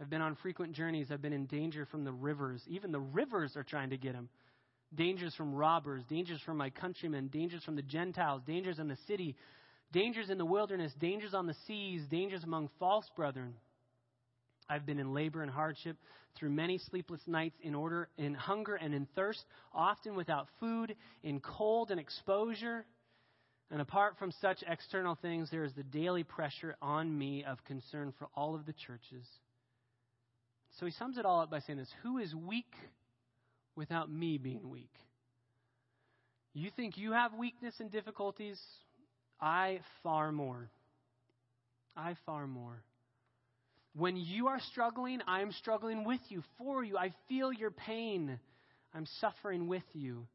I've 0.00 0.10
been 0.10 0.20
on 0.20 0.36
frequent 0.36 0.72
journeys. 0.74 1.08
I've 1.10 1.22
been 1.22 1.32
in 1.32 1.46
danger 1.46 1.86
from 1.86 2.04
the 2.04 2.12
rivers. 2.12 2.62
Even 2.68 2.92
the 2.92 3.00
rivers 3.00 3.56
are 3.56 3.62
trying 3.62 3.90
to 3.90 3.96
get 3.96 4.14
him. 4.14 4.28
Dangers 4.94 5.34
from 5.34 5.54
robbers, 5.54 6.02
dangers 6.08 6.40
from 6.44 6.56
my 6.56 6.70
countrymen, 6.70 7.28
dangers 7.28 7.62
from 7.64 7.76
the 7.76 7.82
Gentiles, 7.82 8.42
dangers 8.46 8.78
in 8.78 8.88
the 8.88 8.98
city, 9.06 9.36
dangers 9.92 10.28
in 10.28 10.38
the 10.38 10.44
wilderness, 10.44 10.92
dangers 11.00 11.34
on 11.34 11.46
the 11.46 11.54
seas, 11.66 12.02
dangers 12.10 12.44
among 12.44 12.68
false 12.78 13.08
brethren. 13.16 13.54
I've 14.72 14.86
been 14.86 14.98
in 14.98 15.12
labor 15.12 15.42
and 15.42 15.50
hardship 15.50 15.98
through 16.38 16.48
many 16.48 16.78
sleepless 16.78 17.20
nights 17.26 17.56
in 17.62 17.74
order 17.74 18.08
in 18.16 18.32
hunger 18.32 18.74
and 18.74 18.94
in 18.94 19.06
thirst, 19.14 19.44
often 19.74 20.16
without 20.16 20.48
food, 20.60 20.96
in 21.22 21.40
cold 21.40 21.90
and 21.90 22.00
exposure. 22.00 22.86
And 23.70 23.82
apart 23.82 24.14
from 24.18 24.32
such 24.40 24.64
external 24.66 25.14
things, 25.20 25.50
there 25.50 25.64
is 25.64 25.74
the 25.74 25.82
daily 25.82 26.24
pressure 26.24 26.74
on 26.80 27.16
me 27.16 27.44
of 27.44 27.62
concern 27.64 28.14
for 28.18 28.28
all 28.34 28.54
of 28.54 28.64
the 28.64 28.72
churches. 28.72 29.26
So 30.80 30.86
he 30.86 30.92
sums 30.92 31.18
it 31.18 31.26
all 31.26 31.40
up 31.40 31.50
by 31.50 31.60
saying 31.60 31.78
this 31.78 31.92
Who 32.02 32.16
is 32.16 32.34
weak 32.34 32.74
without 33.76 34.10
me 34.10 34.38
being 34.38 34.70
weak? 34.70 34.94
You 36.54 36.70
think 36.74 36.96
you 36.96 37.12
have 37.12 37.34
weakness 37.34 37.74
and 37.78 37.90
difficulties? 37.90 38.58
I 39.38 39.80
far 40.02 40.32
more. 40.32 40.70
I 41.94 42.14
far 42.24 42.46
more. 42.46 42.82
When 43.94 44.16
you 44.16 44.48
are 44.48 44.60
struggling, 44.70 45.20
I 45.26 45.42
am 45.42 45.52
struggling 45.52 46.04
with 46.04 46.20
you, 46.28 46.42
for 46.56 46.82
you. 46.82 46.96
I 46.96 47.12
feel 47.28 47.52
your 47.52 47.70
pain. 47.70 48.38
I'm 48.94 49.06
suffering 49.20 49.68
with 49.68 49.82
you. 49.92 50.26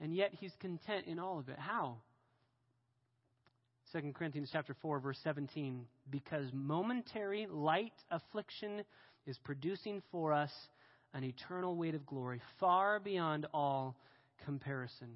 And 0.00 0.14
yet 0.14 0.32
he's 0.32 0.52
content 0.60 1.06
in 1.06 1.18
all 1.18 1.38
of 1.38 1.48
it. 1.48 1.58
How? 1.58 1.96
2 3.92 4.12
Corinthians 4.12 4.50
chapter 4.52 4.74
4 4.82 5.00
verse 5.00 5.18
17 5.24 5.86
because 6.10 6.46
momentary 6.52 7.46
light 7.50 7.94
affliction 8.10 8.82
is 9.26 9.38
producing 9.38 10.02
for 10.10 10.32
us 10.32 10.50
an 11.14 11.24
eternal 11.24 11.74
weight 11.74 11.94
of 11.94 12.04
glory 12.04 12.40
far 12.60 13.00
beyond 13.00 13.46
all 13.54 13.96
comparison. 14.44 15.08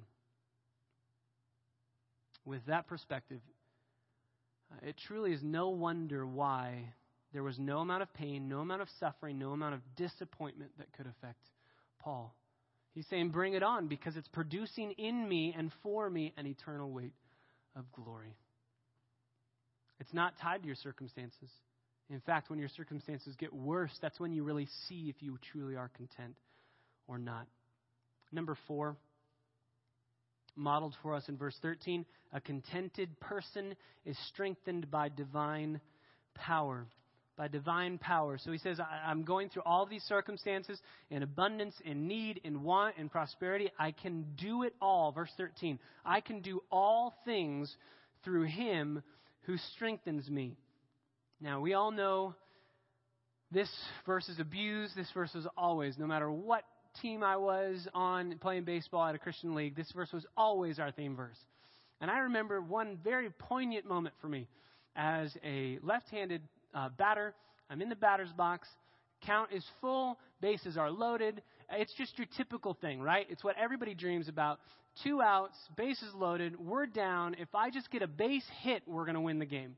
With 2.45 2.65
that 2.65 2.87
perspective, 2.87 3.41
uh, 4.71 4.87
it 4.87 4.95
truly 5.07 5.33
is 5.33 5.41
no 5.43 5.69
wonder 5.69 6.25
why 6.25 6.93
there 7.33 7.43
was 7.43 7.57
no 7.57 7.79
amount 7.79 8.03
of 8.03 8.13
pain, 8.13 8.47
no 8.47 8.59
amount 8.59 8.81
of 8.81 8.87
suffering, 8.99 9.39
no 9.39 9.51
amount 9.51 9.73
of 9.73 9.81
disappointment 9.95 10.71
that 10.77 10.93
could 10.93 11.07
affect 11.07 11.41
Paul. 11.99 12.35
He's 12.93 13.07
saying, 13.09 13.29
Bring 13.29 13.53
it 13.53 13.63
on 13.63 13.87
because 13.87 14.15
it's 14.15 14.27
producing 14.27 14.91
in 14.91 15.27
me 15.27 15.53
and 15.57 15.71
for 15.81 16.09
me 16.09 16.33
an 16.37 16.45
eternal 16.45 16.91
weight 16.91 17.13
of 17.75 17.91
glory. 17.91 18.35
It's 19.99 20.13
not 20.13 20.33
tied 20.41 20.61
to 20.61 20.67
your 20.67 20.75
circumstances. 20.75 21.49
In 22.09 22.19
fact, 22.19 22.49
when 22.49 22.59
your 22.59 22.69
circumstances 22.69 23.35
get 23.37 23.53
worse, 23.53 23.91
that's 24.01 24.19
when 24.19 24.33
you 24.33 24.43
really 24.43 24.67
see 24.87 25.09
if 25.09 25.23
you 25.23 25.39
truly 25.51 25.75
are 25.75 25.89
content 25.95 26.35
or 27.07 27.17
not. 27.17 27.47
Number 28.31 28.57
four, 28.67 28.97
modeled 30.55 30.95
for 31.01 31.15
us 31.15 31.23
in 31.29 31.37
verse 31.37 31.57
13, 31.61 32.05
a 32.33 32.41
contented 32.41 33.19
person 33.19 33.75
is 34.05 34.17
strengthened 34.27 34.91
by 34.91 35.09
divine 35.09 35.79
power. 36.35 36.85
By 37.35 37.47
divine 37.47 37.97
power. 37.97 38.37
So 38.37 38.51
he 38.51 38.59
says, 38.59 38.79
I'm 38.79 39.23
going 39.23 39.49
through 39.49 39.63
all 39.65 39.87
these 39.87 40.03
circumstances 40.03 40.79
in 41.09 41.23
abundance, 41.23 41.73
in 41.83 42.07
need, 42.07 42.39
in 42.43 42.61
want, 42.61 42.97
in 42.97 43.09
prosperity. 43.09 43.71
I 43.79 43.91
can 43.91 44.25
do 44.37 44.61
it 44.63 44.75
all. 44.79 45.11
Verse 45.11 45.31
13. 45.37 45.79
I 46.05 46.21
can 46.21 46.41
do 46.41 46.61
all 46.71 47.15
things 47.25 47.75
through 48.23 48.43
him 48.43 49.01
who 49.41 49.57
strengthens 49.73 50.29
me. 50.29 50.57
Now, 51.41 51.59
we 51.59 51.73
all 51.73 51.89
know 51.89 52.35
this 53.51 53.69
verse 54.05 54.29
is 54.29 54.39
abused. 54.39 54.95
This 54.95 55.09
verse 55.13 55.33
is 55.35 55.47
always, 55.57 55.97
no 55.97 56.07
matter 56.07 56.31
what 56.31 56.63
team 57.01 57.23
I 57.23 57.37
was 57.37 57.87
on 57.93 58.37
playing 58.39 58.63
baseball 58.63 59.05
at 59.05 59.15
a 59.15 59.19
Christian 59.19 59.55
league, 59.55 59.75
this 59.75 59.91
verse 59.91 60.11
was 60.13 60.25
always 60.37 60.79
our 60.79 60.91
theme 60.91 61.15
verse. 61.15 61.37
And 61.99 62.11
I 62.11 62.19
remember 62.19 62.61
one 62.61 62.97
very 63.03 63.29
poignant 63.29 63.87
moment 63.87 64.15
for 64.21 64.27
me 64.27 64.47
as 64.95 65.35
a 65.43 65.79
left 65.81 66.09
handed 66.09 66.41
uh, 66.73 66.89
batter. 66.97 67.33
I'm 67.69 67.81
in 67.81 67.89
the 67.89 67.95
batter's 67.95 68.31
box. 68.33 68.67
Count 69.25 69.51
is 69.51 69.63
full. 69.81 70.19
Bases 70.41 70.77
are 70.77 70.91
loaded. 70.91 71.41
It's 71.71 71.93
just 71.93 72.17
your 72.17 72.27
typical 72.37 72.73
thing, 72.73 73.01
right? 73.01 73.25
It's 73.29 73.43
what 73.43 73.55
everybody 73.57 73.93
dreams 73.93 74.27
about 74.27 74.59
two 75.03 75.21
outs, 75.21 75.57
bases 75.75 76.13
loaded, 76.13 76.59
we're 76.59 76.85
down. 76.85 77.35
If 77.39 77.55
I 77.55 77.69
just 77.69 77.89
get 77.89 78.01
a 78.01 78.07
base 78.07 78.45
hit, 78.61 78.83
we're 78.87 79.05
going 79.05 79.15
to 79.15 79.21
win 79.21 79.39
the 79.39 79.45
game. 79.45 79.75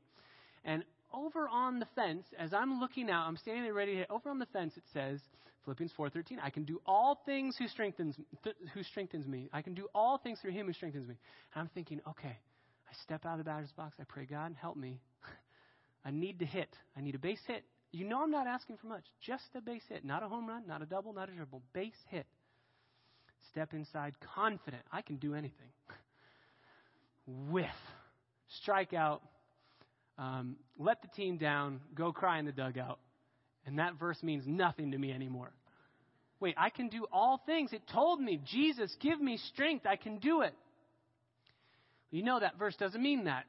And 0.64 0.84
over 1.12 1.48
on 1.48 1.78
the 1.78 1.86
fence, 1.94 2.26
as 2.38 2.52
I'm 2.52 2.80
looking 2.80 3.10
out, 3.10 3.26
I'm 3.26 3.36
standing 3.36 3.62
there 3.62 3.72
ready 3.72 3.92
to 3.92 3.98
hit. 3.98 4.06
Over 4.10 4.30
on 4.30 4.38
the 4.38 4.46
fence, 4.46 4.74
it 4.76 4.82
says, 4.92 5.20
Philippians 5.64 5.92
4:13, 5.98 6.38
I 6.42 6.50
can 6.50 6.64
do 6.64 6.80
all 6.86 7.20
things 7.26 7.56
who 7.56 7.66
strengthens 7.68 8.16
th- 8.44 8.56
who 8.72 8.82
strengthens 8.82 9.26
me. 9.26 9.48
I 9.52 9.62
can 9.62 9.74
do 9.74 9.88
all 9.94 10.18
things 10.18 10.40
through 10.40 10.52
Him 10.52 10.66
who 10.66 10.72
strengthens 10.72 11.08
me. 11.08 11.16
And 11.54 11.62
I'm 11.62 11.68
thinking, 11.74 12.00
okay, 12.08 12.28
I 12.88 12.94
step 13.02 13.26
out 13.26 13.32
of 13.32 13.38
the 13.38 13.44
batter's 13.44 13.72
box. 13.72 13.96
I 14.00 14.04
pray, 14.04 14.26
God, 14.26 14.54
help 14.60 14.76
me. 14.76 15.00
I 16.06 16.12
need 16.12 16.38
to 16.38 16.46
hit. 16.46 16.68
I 16.96 17.00
need 17.00 17.16
a 17.16 17.18
base 17.18 17.40
hit. 17.46 17.64
You 17.90 18.06
know, 18.06 18.22
I'm 18.22 18.30
not 18.30 18.46
asking 18.46 18.76
for 18.76 18.86
much. 18.86 19.04
Just 19.20 19.44
a 19.54 19.60
base 19.60 19.82
hit, 19.88 20.04
not 20.04 20.22
a 20.22 20.28
home 20.28 20.46
run, 20.46 20.62
not 20.66 20.80
a 20.80 20.86
double, 20.86 21.12
not 21.12 21.28
a 21.28 21.32
triple. 21.32 21.62
Base 21.74 21.96
hit 22.10 22.26
step 23.56 23.72
inside 23.72 24.14
confident 24.34 24.82
I 24.92 25.00
can 25.00 25.16
do 25.16 25.34
anything. 25.34 25.70
whiff, 27.26 27.66
strike 28.60 28.92
out, 28.92 29.22
um, 30.18 30.56
let 30.78 31.00
the 31.00 31.08
team 31.08 31.38
down, 31.38 31.80
go 31.94 32.12
cry 32.12 32.38
in 32.38 32.44
the 32.44 32.52
dugout. 32.52 32.98
And 33.64 33.78
that 33.78 33.98
verse 33.98 34.22
means 34.22 34.44
nothing 34.46 34.92
to 34.92 34.98
me 34.98 35.10
anymore. 35.10 35.52
Wait, 36.38 36.54
I 36.58 36.68
can 36.68 36.88
do 36.88 37.06
all 37.10 37.40
things. 37.46 37.72
It 37.72 37.82
told 37.92 38.20
me, 38.20 38.40
Jesus, 38.44 38.94
give 39.00 39.20
me 39.20 39.38
strength. 39.52 39.86
I 39.86 39.96
can 39.96 40.18
do 40.18 40.42
it. 40.42 40.54
You 42.10 42.22
know 42.22 42.38
that 42.38 42.58
verse 42.58 42.76
doesn't 42.76 43.02
mean 43.02 43.24
that. 43.24 43.44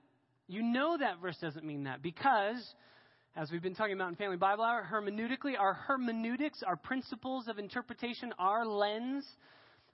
You 0.49 0.63
know 0.63 0.97
that 0.97 1.19
verse 1.21 1.37
doesn't 1.41 1.65
mean 1.65 1.83
that 1.83 2.01
because, 2.01 2.63
as 3.35 3.51
we've 3.51 3.61
been 3.61 3.75
talking 3.75 3.93
about 3.93 4.09
in 4.09 4.15
Family 4.15 4.37
Bible 4.37 4.63
Hour, 4.63 4.87
hermeneutically, 4.89 5.59
our 5.59 5.73
hermeneutics, 5.73 6.63
our 6.65 6.77
principles 6.77 7.49
of 7.49 7.59
interpretation, 7.59 8.33
our 8.39 8.65
lens, 8.65 9.25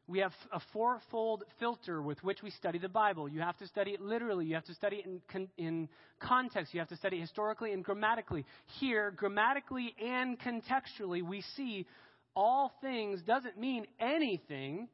we 0.05 0.19
have 0.19 0.31
a 0.51 0.59
fourfold 0.71 1.43
filter 1.59 2.03
with 2.03 2.23
which 2.23 2.43
we 2.43 2.51
study 2.51 2.77
the 2.77 2.87
Bible. 2.87 3.27
You 3.27 3.39
have 3.39 3.57
to 3.57 3.67
study 3.67 3.91
it 3.91 4.01
literally. 4.01 4.45
You 4.45 4.53
have 4.53 4.65
to 4.65 4.75
study 4.75 4.97
it 4.97 5.05
in, 5.33 5.49
in 5.57 5.89
context. 6.19 6.71
You 6.71 6.81
have 6.81 6.89
to 6.89 6.97
study 6.97 7.17
it 7.17 7.21
historically 7.21 7.71
and 7.71 7.83
grammatically. 7.83 8.45
Here, 8.79 9.09
grammatically 9.09 9.95
and 9.99 10.37
contextually, 10.39 11.23
we 11.23 11.41
see 11.55 11.87
all 12.35 12.71
things 12.79 13.23
doesn't 13.23 13.57
mean 13.57 13.87
anything. 13.99 14.87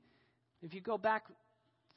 If 0.61 0.73
you 0.73 0.79
go 0.79 0.97
back 0.97 1.23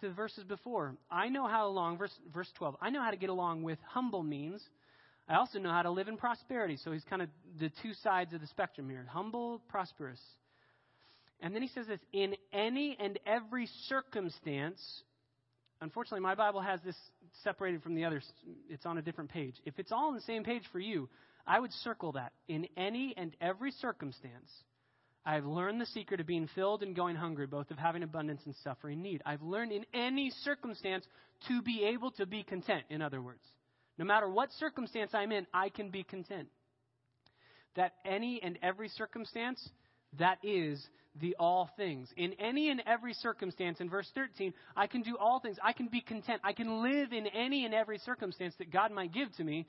to 0.02 0.08
the 0.08 0.14
verses 0.14 0.44
before, 0.44 0.94
I 1.10 1.28
know 1.28 1.46
how 1.46 1.66
along, 1.66 1.98
verse, 1.98 2.12
verse 2.32 2.50
12, 2.58 2.76
I 2.80 2.90
know 2.90 3.02
how 3.02 3.10
to 3.10 3.16
get 3.16 3.30
along 3.30 3.62
with 3.62 3.78
humble 3.88 4.22
means. 4.22 4.62
I 5.28 5.36
also 5.36 5.58
know 5.58 5.70
how 5.70 5.82
to 5.82 5.90
live 5.90 6.08
in 6.08 6.16
prosperity. 6.16 6.76
So 6.76 6.92
he's 6.92 7.04
kind 7.04 7.22
of 7.22 7.28
the 7.58 7.70
two 7.82 7.94
sides 8.02 8.34
of 8.34 8.40
the 8.40 8.46
spectrum 8.48 8.90
here 8.90 9.06
humble, 9.08 9.62
prosperous. 9.68 10.20
And 11.40 11.54
then 11.54 11.62
he 11.62 11.68
says 11.68 11.86
this 11.86 12.00
in 12.12 12.34
any 12.52 12.96
and 13.00 13.18
every 13.26 13.68
circumstance. 13.88 14.80
Unfortunately, 15.80 16.20
my 16.20 16.34
Bible 16.34 16.60
has 16.60 16.80
this 16.84 16.96
separated 17.42 17.82
from 17.82 17.94
the 17.94 18.04
others. 18.04 18.24
It's 18.68 18.86
on 18.86 18.98
a 18.98 19.02
different 19.02 19.30
page. 19.30 19.54
If 19.64 19.78
it's 19.78 19.90
all 19.90 20.08
on 20.08 20.14
the 20.14 20.20
same 20.22 20.44
page 20.44 20.62
for 20.70 20.78
you, 20.78 21.08
I 21.46 21.58
would 21.58 21.72
circle 21.72 22.12
that. 22.12 22.32
In 22.46 22.68
any 22.76 23.14
and 23.16 23.34
every 23.40 23.72
circumstance, 23.72 24.50
I 25.24 25.34
have 25.34 25.46
learned 25.46 25.80
the 25.80 25.86
secret 25.86 26.20
of 26.20 26.26
being 26.26 26.48
filled 26.54 26.82
and 26.82 26.96
going 26.96 27.14
hungry, 27.14 27.46
both 27.46 27.70
of 27.70 27.78
having 27.78 28.02
abundance 28.02 28.42
and 28.44 28.54
suffering 28.64 29.02
need. 29.02 29.22
I've 29.24 29.42
learned 29.42 29.70
in 29.70 29.84
any 29.94 30.30
circumstance 30.42 31.06
to 31.48 31.62
be 31.62 31.84
able 31.84 32.10
to 32.12 32.26
be 32.26 32.42
content, 32.42 32.84
in 32.90 33.02
other 33.02 33.22
words. 33.22 33.42
No 33.98 34.04
matter 34.04 34.28
what 34.28 34.50
circumstance 34.58 35.12
I'm 35.14 35.30
in, 35.30 35.46
I 35.54 35.68
can 35.68 35.90
be 35.90 36.02
content. 36.02 36.48
That 37.76 37.94
any 38.04 38.42
and 38.42 38.58
every 38.62 38.88
circumstance, 38.88 39.66
that 40.18 40.38
is 40.42 40.84
the 41.20 41.36
all 41.38 41.70
things. 41.76 42.08
In 42.16 42.32
any 42.34 42.70
and 42.70 42.82
every 42.86 43.14
circumstance, 43.14 43.80
in 43.80 43.88
verse 43.88 44.10
13, 44.14 44.52
I 44.76 44.86
can 44.88 45.02
do 45.02 45.16
all 45.18 45.40
things. 45.40 45.56
I 45.62 45.72
can 45.72 45.86
be 45.86 46.00
content. 46.00 46.40
I 46.42 46.52
can 46.52 46.82
live 46.82 47.12
in 47.12 47.26
any 47.28 47.64
and 47.64 47.74
every 47.74 47.98
circumstance 47.98 48.54
that 48.58 48.72
God 48.72 48.90
might 48.90 49.12
give 49.12 49.32
to 49.36 49.44
me 49.44 49.66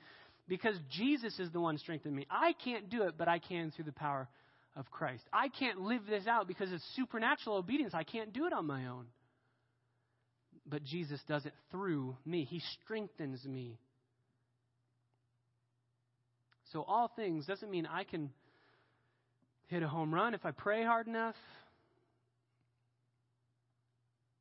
because 0.48 0.76
Jesus 0.90 1.38
is 1.38 1.50
the 1.52 1.60
one 1.60 1.78
strengthening 1.78 2.16
me. 2.16 2.26
I 2.30 2.54
can't 2.64 2.90
do 2.90 3.02
it, 3.02 3.14
but 3.16 3.28
I 3.28 3.38
can 3.38 3.70
through 3.70 3.84
the 3.84 3.92
power 3.92 4.28
of 4.76 4.90
Christ. 4.90 5.22
I 5.32 5.48
can't 5.48 5.80
live 5.80 6.02
this 6.08 6.26
out 6.26 6.48
because 6.48 6.72
it's 6.72 6.84
supernatural 6.96 7.56
obedience. 7.56 7.94
I 7.94 8.04
can't 8.04 8.32
do 8.32 8.46
it 8.46 8.52
on 8.52 8.66
my 8.66 8.86
own. 8.86 9.06
But 10.66 10.84
Jesus 10.84 11.20
does 11.28 11.44
it 11.44 11.52
through 11.70 12.16
me, 12.24 12.44
He 12.44 12.60
strengthens 12.82 13.44
me. 13.44 13.78
So, 16.72 16.82
all 16.82 17.10
things 17.14 17.46
doesn't 17.46 17.70
mean 17.70 17.86
I 17.86 18.04
can 18.04 18.30
hit 19.68 19.82
a 19.82 19.88
home 19.88 20.12
run 20.12 20.34
if 20.34 20.44
I 20.44 20.50
pray 20.50 20.82
hard 20.82 21.06
enough. 21.06 21.36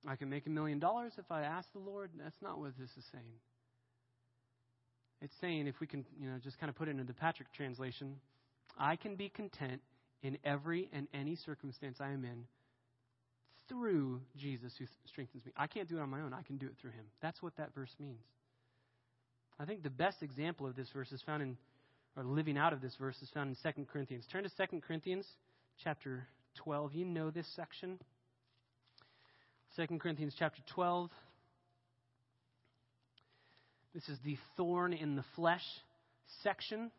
I 0.07 0.15
can 0.15 0.29
make 0.29 0.47
a 0.47 0.49
million 0.49 0.79
dollars 0.79 1.13
if 1.17 1.31
I 1.31 1.43
ask 1.43 1.71
the 1.73 1.79
Lord. 1.79 2.09
That's 2.17 2.41
not 2.41 2.59
what 2.59 2.71
this 2.77 2.89
is 2.97 3.05
saying. 3.11 3.23
It's 5.21 5.33
saying, 5.39 5.67
if 5.67 5.79
we 5.79 5.87
can, 5.87 6.05
you 6.19 6.29
know, 6.29 6.37
just 6.43 6.59
kind 6.59 6.69
of 6.69 6.75
put 6.75 6.89
it 6.89 6.91
into 6.91 7.05
the 7.05 7.13
Patrick 7.13 7.53
translation, 7.53 8.15
I 8.77 8.97
can 8.97 9.15
be 9.15 9.29
content 9.29 9.81
in 10.23 10.37
every 10.43 10.89
and 10.91 11.07
any 11.13 11.35
circumstance 11.35 11.97
I 11.99 12.11
am 12.11 12.23
in 12.23 12.45
through 13.69 14.21
Jesus 14.37 14.73
who 14.79 14.85
strengthens 15.05 15.45
me. 15.45 15.51
I 15.55 15.67
can't 15.67 15.87
do 15.87 15.97
it 15.97 16.01
on 16.01 16.09
my 16.09 16.21
own. 16.21 16.33
I 16.33 16.41
can 16.41 16.57
do 16.57 16.65
it 16.65 16.73
through 16.81 16.91
him. 16.91 17.05
That's 17.21 17.41
what 17.41 17.55
that 17.57 17.75
verse 17.75 17.93
means. 17.99 18.21
I 19.59 19.65
think 19.65 19.83
the 19.83 19.89
best 19.89 20.23
example 20.23 20.65
of 20.65 20.75
this 20.75 20.89
verse 20.93 21.11
is 21.11 21.21
found 21.21 21.43
in 21.43 21.57
or 22.15 22.23
living 22.23 22.57
out 22.57 22.73
of 22.73 22.81
this 22.81 22.95
verse 22.99 23.15
is 23.21 23.29
found 23.33 23.49
in 23.49 23.73
2 23.73 23.85
Corinthians. 23.91 24.25
Turn 24.31 24.43
to 24.43 24.67
2 24.67 24.81
Corinthians 24.87 25.25
chapter 25.83 26.27
12. 26.63 26.93
You 26.93 27.05
know 27.05 27.31
this 27.31 27.47
section. 27.55 27.99
2 29.75 29.97
Corinthians 29.97 30.35
chapter 30.37 30.61
12. 30.75 31.09
This 33.95 34.07
is 34.09 34.19
the 34.23 34.37
thorn 34.57 34.93
in 34.93 35.15
the 35.15 35.25
flesh 35.35 35.65
section. 36.43 36.91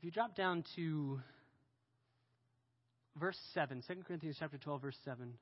If 0.00 0.04
you 0.04 0.10
drop 0.10 0.34
down 0.34 0.64
to 0.76 1.20
verse 3.18 3.36
7, 3.52 3.82
2 3.86 3.94
Corinthians 4.08 4.36
chapter 4.40 4.56
12, 4.56 4.80
verse 4.80 4.96
7, 5.04 5.34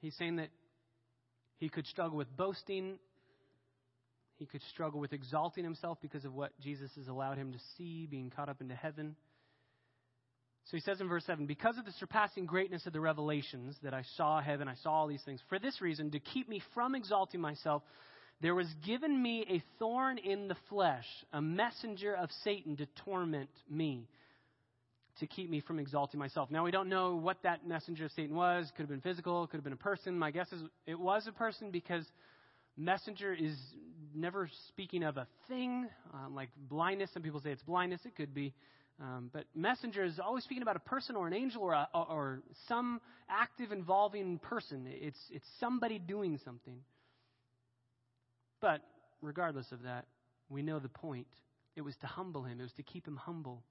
he's 0.00 0.14
saying 0.16 0.36
that 0.36 0.50
he 1.56 1.68
could 1.68 1.84
struggle 1.86 2.16
with 2.16 2.28
boasting 2.36 3.00
he 4.36 4.46
could 4.46 4.62
struggle 4.70 5.00
with 5.00 5.12
exalting 5.12 5.64
himself 5.64 5.98
because 6.00 6.24
of 6.24 6.32
what 6.32 6.52
Jesus 6.60 6.92
has 6.94 7.08
allowed 7.08 7.38
him 7.38 7.50
to 7.50 7.58
see, 7.76 8.06
being 8.06 8.30
caught 8.30 8.48
up 8.48 8.60
into 8.60 8.76
heaven. 8.76 9.16
So 10.66 10.76
he 10.76 10.80
says 10.80 11.00
in 11.00 11.08
verse 11.08 11.24
7 11.26 11.46
Because 11.46 11.76
of 11.76 11.84
the 11.84 11.90
surpassing 11.98 12.46
greatness 12.46 12.86
of 12.86 12.92
the 12.92 13.00
revelations 13.00 13.76
that 13.82 13.94
I 13.94 14.04
saw 14.16 14.40
heaven, 14.40 14.68
I 14.68 14.76
saw 14.76 14.92
all 14.92 15.08
these 15.08 15.24
things, 15.24 15.40
for 15.48 15.58
this 15.58 15.80
reason, 15.80 16.12
to 16.12 16.20
keep 16.20 16.48
me 16.48 16.62
from 16.72 16.94
exalting 16.94 17.40
myself, 17.40 17.82
there 18.40 18.54
was 18.54 18.68
given 18.86 19.20
me 19.20 19.44
a 19.48 19.62
thorn 19.78 20.18
in 20.18 20.48
the 20.48 20.56
flesh, 20.68 21.06
a 21.32 21.42
messenger 21.42 22.14
of 22.14 22.30
Satan 22.44 22.76
to 22.76 22.86
torment 23.04 23.50
me, 23.68 24.08
to 25.18 25.26
keep 25.26 25.50
me 25.50 25.60
from 25.60 25.80
exalting 25.80 26.20
myself. 26.20 26.48
Now, 26.50 26.64
we 26.64 26.70
don't 26.70 26.88
know 26.88 27.16
what 27.16 27.42
that 27.42 27.66
messenger 27.66 28.04
of 28.04 28.12
Satan 28.12 28.36
was. 28.36 28.70
Could 28.76 28.82
have 28.82 28.90
been 28.90 29.00
physical, 29.00 29.46
could 29.48 29.56
have 29.56 29.64
been 29.64 29.72
a 29.72 29.76
person. 29.76 30.16
My 30.16 30.30
guess 30.30 30.52
is 30.52 30.62
it 30.86 30.98
was 30.98 31.26
a 31.26 31.32
person 31.32 31.72
because 31.72 32.04
messenger 32.76 33.34
is 33.34 33.56
never 34.14 34.48
speaking 34.68 35.02
of 35.02 35.16
a 35.16 35.26
thing, 35.48 35.88
um, 36.14 36.36
like 36.36 36.50
blindness. 36.68 37.10
Some 37.12 37.22
people 37.22 37.40
say 37.40 37.50
it's 37.50 37.62
blindness. 37.62 38.00
It 38.04 38.14
could 38.14 38.32
be. 38.32 38.54
Um, 39.00 39.30
but 39.32 39.44
messenger 39.54 40.04
is 40.04 40.18
always 40.18 40.44
speaking 40.44 40.62
about 40.62 40.76
a 40.76 40.80
person 40.80 41.16
or 41.16 41.26
an 41.26 41.32
angel 41.32 41.62
or, 41.62 41.72
a, 41.72 41.88
or 41.92 42.42
some 42.68 43.00
active 43.28 43.72
involving 43.72 44.38
person. 44.38 44.86
It's, 44.86 45.18
it's 45.30 45.46
somebody 45.60 45.98
doing 45.98 46.38
something. 46.44 46.80
But 48.60 48.82
regardless 49.22 49.70
of 49.72 49.82
that, 49.82 50.06
we 50.48 50.62
know 50.62 50.78
the 50.78 50.88
point. 50.88 51.26
It 51.76 51.82
was 51.82 51.94
to 52.00 52.06
humble 52.06 52.42
him, 52.42 52.60
it 52.60 52.64
was 52.64 52.72
to 52.72 52.82
keep 52.82 53.06
him 53.06 53.16
humble. 53.16 53.62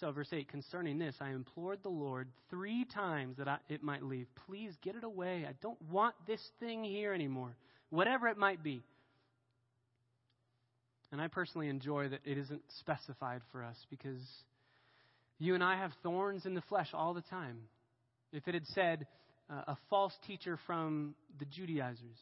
So, 0.00 0.12
verse 0.12 0.28
8 0.30 0.48
concerning 0.48 0.98
this, 0.98 1.14
I 1.22 1.30
implored 1.30 1.78
the 1.82 1.88
Lord 1.88 2.28
three 2.50 2.84
times 2.84 3.38
that 3.38 3.48
I, 3.48 3.58
it 3.70 3.82
might 3.82 4.02
leave. 4.02 4.26
Please 4.46 4.74
get 4.82 4.94
it 4.94 5.04
away. 5.04 5.46
I 5.48 5.54
don't 5.62 5.80
want 5.90 6.14
this 6.26 6.40
thing 6.60 6.84
here 6.84 7.14
anymore 7.14 7.56
whatever 7.90 8.28
it 8.28 8.36
might 8.36 8.62
be. 8.62 8.82
And 11.12 11.20
I 11.20 11.28
personally 11.28 11.68
enjoy 11.68 12.08
that 12.08 12.20
it 12.24 12.36
isn't 12.36 12.62
specified 12.80 13.42
for 13.52 13.62
us 13.62 13.76
because 13.90 14.20
you 15.38 15.54
and 15.54 15.62
I 15.62 15.76
have 15.76 15.92
thorns 16.02 16.46
in 16.46 16.54
the 16.54 16.62
flesh 16.62 16.88
all 16.92 17.14
the 17.14 17.22
time. 17.22 17.58
If 18.32 18.48
it 18.48 18.54
had 18.54 18.66
said 18.74 19.06
uh, 19.48 19.62
a 19.68 19.76
false 19.88 20.12
teacher 20.26 20.58
from 20.66 21.14
the 21.38 21.44
Judaizers, 21.44 22.18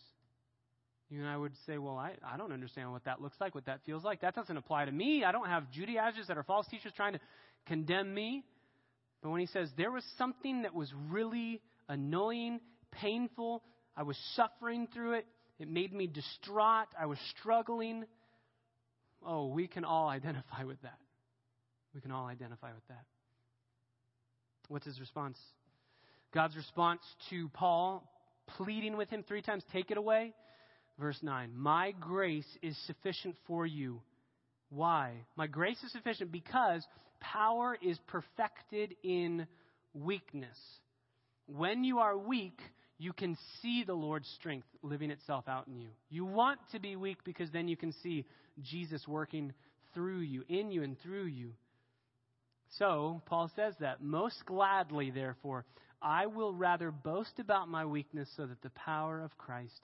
you 1.11 1.21
and 1.21 1.29
I 1.29 1.37
would 1.37 1.53
say, 1.67 1.79
well, 1.79 1.97
I, 1.97 2.13
I 2.27 2.37
don't 2.37 2.53
understand 2.53 2.91
what 2.91 3.05
that 3.05 3.21
looks 3.21 3.37
like, 3.41 3.55
what 3.55 3.67
that 3.67 3.81
feels 3.85 4.05
like. 4.05 4.23
That 4.23 4.35
doesn't 4.35 4.57
apply 4.57 4.87
to 4.87 4.93
me. 4.93 5.25
I 5.25 5.33
don't 5.33 5.49
have 5.49 5.71
Judaizers 5.71 6.27
that 6.29 6.39
are 6.39 6.43
false 6.43 6.67
teachers 6.69 6.93
trying 6.97 7.13
to 7.13 7.21
condemn 7.67 8.13
me. 8.13 8.45
But 9.23 9.31
when 9.31 9.41
he 9.41 9.47
says 9.47 9.69
there 9.77 9.91
was 9.91 10.05
something 10.19 10.63
that 10.63 10.75
was 10.75 10.93
really 11.11 11.61
annoying, 11.89 12.61
painful, 12.91 13.63
I 13.97 14.03
was 14.03 14.17
suffering 14.35 14.89
through 14.93 15.15
it, 15.15 15.27
it 15.59 15.69
made 15.69 15.93
me 15.93 16.07
distraught. 16.07 16.89
I 16.99 17.07
was 17.07 17.19
struggling. 17.39 18.05
Oh, 19.25 19.47
we 19.49 19.67
can 19.69 19.85
all 19.85 20.09
identify 20.09 20.65
with 20.65 20.81
that. 20.83 20.99
We 21.95 22.01
can 22.01 22.11
all 22.11 22.27
identify 22.27 22.73
with 22.73 22.87
that. 22.89 23.05
What's 24.69 24.87
his 24.87 24.99
response? 24.99 25.39
God's 26.33 26.57
response 26.57 27.01
to 27.31 27.49
Paul 27.51 28.11
pleading 28.57 28.97
with 28.97 29.09
him 29.11 29.25
three 29.27 29.43
times 29.43 29.63
take 29.73 29.91
it 29.91 29.97
away. 29.97 30.35
Verse 30.99 31.19
9 31.23 31.51
My 31.55 31.93
grace 32.01 32.47
is 32.63 32.77
sufficient 32.87 33.37
for 33.47 33.67
you. 33.67 34.01
Why? 34.71 35.13
My 35.37 35.47
grace 35.47 35.83
is 35.85 35.93
sufficient 35.93 36.33
because 36.33 36.85
power 37.21 37.77
is 37.81 37.99
perfected 38.07 38.95
in 39.03 39.47
weakness. 39.93 40.57
When 41.47 41.85
you 41.85 41.99
are 41.99 42.17
weak, 42.17 42.59
you 42.99 43.13
can 43.13 43.37
see 43.61 43.85
the 43.85 43.95
Lord's 43.95 44.29
strength 44.39 44.67
living 44.83 45.11
itself 45.11 45.45
out 45.49 45.69
in 45.69 45.77
you. 45.77 45.91
You 46.11 46.25
want 46.25 46.61
to 46.73 46.81
be 46.81 46.97
weak 46.97 47.19
because 47.25 47.51
then 47.51 47.69
you 47.69 47.77
can 47.77 47.93
see 48.03 48.25
Jesus 48.63 49.07
working 49.07 49.53
through 49.95 50.21
you, 50.21 50.45
in 50.49 50.71
you, 50.71 50.83
and 50.83 50.99
through 51.01 51.27
you. 51.27 51.53
So, 52.79 53.23
Paul 53.27 53.51
says 53.55 53.75
that, 53.81 54.03
most 54.03 54.45
gladly, 54.47 55.11
therefore, 55.11 55.65
I 56.03 56.27
will 56.27 56.53
rather 56.53 56.91
boast 56.91 57.39
about 57.39 57.69
my 57.69 57.85
weakness 57.85 58.29
so 58.37 58.47
that 58.47 58.63
the 58.63 58.71
power 58.71 59.21
of 59.21 59.37
Christ 59.39 59.81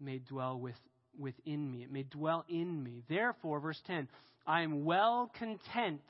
may 0.00 0.18
dwell 0.18 0.58
with, 0.58 0.74
within 1.18 1.70
me. 1.70 1.82
It 1.82 1.92
may 1.92 2.04
dwell 2.04 2.44
in 2.48 2.82
me. 2.82 3.02
Therefore, 3.08 3.60
verse 3.60 3.80
10, 3.86 4.08
I 4.46 4.62
am 4.62 4.84
well 4.84 5.30
content 5.38 6.02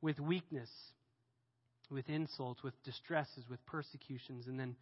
with 0.00 0.20
weakness, 0.20 0.70
with 1.90 2.08
insults, 2.08 2.62
with 2.62 2.74
distresses, 2.84 3.44
with 3.48 3.64
persecutions, 3.66 4.46
and 4.46 4.58
then 4.58 4.76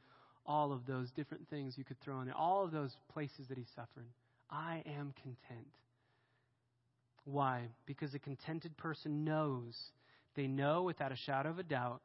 all 0.44 0.72
of 0.72 0.86
those 0.86 1.10
different 1.12 1.48
things 1.48 1.74
you 1.76 1.84
could 1.84 2.00
throw 2.00 2.20
in 2.20 2.26
there, 2.26 2.34
all 2.34 2.64
of 2.64 2.70
those 2.70 2.92
places 3.12 3.46
that 3.48 3.58
he 3.58 3.66
suffered. 3.74 4.06
I 4.50 4.82
am 4.86 5.12
content. 5.22 5.66
Why? 7.24 7.62
Because 7.86 8.14
a 8.14 8.20
contented 8.20 8.76
person 8.76 9.24
knows, 9.24 9.76
they 10.36 10.46
know 10.46 10.84
without 10.84 11.12
a 11.12 11.16
shadow 11.16 11.50
of 11.50 11.58
a 11.58 11.64
doubt, 11.64 12.00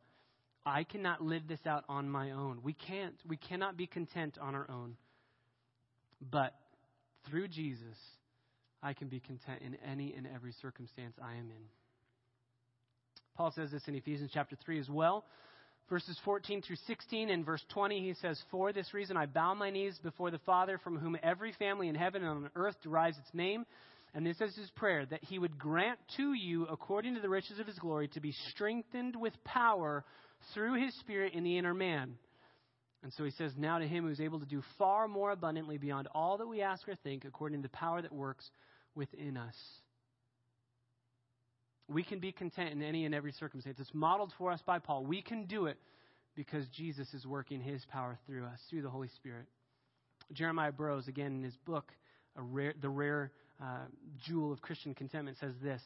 I 0.66 0.84
cannot 0.84 1.22
live 1.22 1.48
this 1.48 1.66
out 1.66 1.86
on 1.90 2.10
my 2.10 2.32
own. 2.32 2.60
We 2.64 2.74
can't. 2.74 3.16
We 3.28 3.38
cannot 3.38 3.78
be 3.78 3.88
content 3.88 4.38
on 4.40 4.56
our 4.56 4.70
own. 4.70 4.96
But 6.30 6.54
through 7.30 7.48
Jesus, 7.48 7.98
I 8.84 8.94
can 8.94 9.08
be 9.08 9.20
content 9.20 9.62
in 9.62 9.76
any 9.90 10.14
and 10.16 10.28
every 10.34 10.54
circumstance 10.62 11.16
I 11.22 11.34
am 11.34 11.50
in. 11.50 11.64
Paul 13.36 13.52
says 13.52 13.72
this 13.72 13.88
in 13.88 13.96
Ephesians 13.96 14.32
chapter 14.34 14.56
3 14.64 14.80
as 14.80 14.90
well. 14.90 15.26
Verses 15.90 16.18
14 16.24 16.62
through 16.62 16.78
16 16.88 17.30
and 17.30 17.46
verse 17.46 17.64
20, 17.74 18.02
he 18.02 18.14
says, 18.14 18.42
For 18.50 18.72
this 18.72 18.94
reason 18.94 19.18
I 19.18 19.26
bow 19.26 19.54
my 19.54 19.70
knees 19.70 20.00
before 20.02 20.32
the 20.32 20.40
Father, 20.40 20.78
from 20.78 20.98
whom 20.98 21.18
every 21.22 21.52
family 21.54 21.90
in 21.90 21.96
heaven 21.96 22.24
and 22.24 22.32
on 22.32 22.50
earth 22.56 22.76
derives 22.82 23.18
its 23.18 23.34
name. 23.34 23.66
And 24.14 24.26
this 24.26 24.40
is 24.42 24.56
his 24.56 24.70
prayer, 24.72 25.06
that 25.06 25.24
he 25.24 25.40
would 25.40 25.58
grant 25.58 26.00
to 26.18 26.34
you, 26.34 26.66
according 26.66 27.16
to 27.16 27.22
the 27.22 27.30
riches 27.30 27.60
of 27.60 27.68
his 27.68 27.80
glory, 27.80 28.10
to 28.10 28.22
be 28.22 28.34
strengthened 28.50 29.16
with 29.16 29.34
power 29.44 30.04
through 30.54 30.82
his 30.82 30.94
Spirit 31.00 31.34
in 31.34 31.44
the 31.44 31.58
inner 31.58 31.74
man. 31.74 32.16
And 33.04 33.12
so 33.14 33.24
he 33.24 33.32
says, 33.32 33.54
Now 33.58 33.80
to 33.80 33.88
him 33.88 34.04
who 34.04 34.12
is 34.12 34.20
able 34.20 34.40
to 34.40 34.46
do 34.46 34.62
far 34.78 35.08
more 35.08 35.32
abundantly 35.32 35.78
beyond 35.78 36.08
all 36.14 36.38
that 36.38 36.48
we 36.48 36.62
ask 36.62 36.88
or 36.88 36.96
think, 36.96 37.26
according 37.26 37.62
to 37.62 37.68
the 37.68 37.76
power 37.76 38.02
that 38.02 38.12
works 38.12 38.50
within 38.96 39.38
us. 39.38 39.56
We 41.88 42.04
can 42.04 42.20
be 42.20 42.32
content 42.32 42.72
in 42.72 42.82
any 42.82 43.06
and 43.06 43.14
every 43.14 43.34
circumstance. 43.34 43.80
It's 43.80 43.94
modeled 43.94 44.34
for 44.38 44.52
us 44.52 44.62
by 44.66 44.80
Paul. 44.80 45.04
We 45.04 45.22
can 45.22 45.46
do 45.46 45.66
it 45.66 45.78
because 46.36 46.66
Jesus 46.70 47.14
is 47.14 47.26
working 47.26 47.60
his 47.60 47.84
power 47.92 48.18
through 48.26 48.46
us, 48.46 48.60
through 48.70 48.84
the 48.84 48.90
Holy 48.90 49.10
Spirit. 49.16 49.46
Jeremiah 50.32 50.72
Burroughs, 50.72 51.08
again 51.08 51.34
in 51.34 51.44
his 51.44 51.58
book, 51.66 51.92
rare, 52.36 52.74
The 52.82 52.90
Rare 52.90 53.32
uh, 53.62 53.86
Jewel 54.26 54.54
of 54.54 54.62
Christian 54.62 54.94
Contentment, 54.94 55.38
says 55.40 55.54
this 55.62 55.82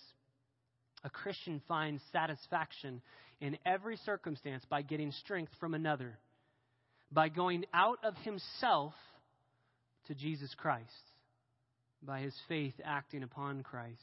A 1.03 1.09
Christian 1.09 1.61
finds 1.67 2.03
satisfaction 2.11 3.01
in 3.41 3.57
every 3.65 3.97
circumstance 4.05 4.63
by 4.69 4.81
getting 4.81 5.11
strength 5.11 5.51
from 5.59 5.73
another, 5.73 6.17
by 7.11 7.29
going 7.29 7.65
out 7.73 7.99
of 8.03 8.15
himself 8.17 8.93
to 10.07 10.15
Jesus 10.15 10.53
Christ, 10.55 10.89
by 12.01 12.21
his 12.21 12.35
faith 12.47 12.73
acting 12.83 13.23
upon 13.23 13.63
Christ 13.63 13.99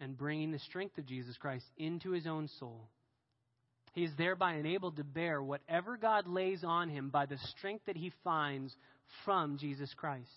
and 0.00 0.16
bringing 0.16 0.50
the 0.50 0.58
strength 0.60 0.98
of 0.98 1.06
Jesus 1.06 1.36
Christ 1.36 1.64
into 1.76 2.10
his 2.10 2.26
own 2.26 2.48
soul. 2.58 2.88
He 3.92 4.02
is 4.02 4.10
thereby 4.18 4.54
enabled 4.54 4.96
to 4.96 5.04
bear 5.04 5.40
whatever 5.40 5.96
God 5.96 6.26
lays 6.26 6.64
on 6.64 6.88
him 6.88 7.10
by 7.10 7.26
the 7.26 7.38
strength 7.56 7.86
that 7.86 7.96
he 7.96 8.12
finds 8.24 8.74
from 9.24 9.56
Jesus 9.58 9.92
Christ. 9.94 10.28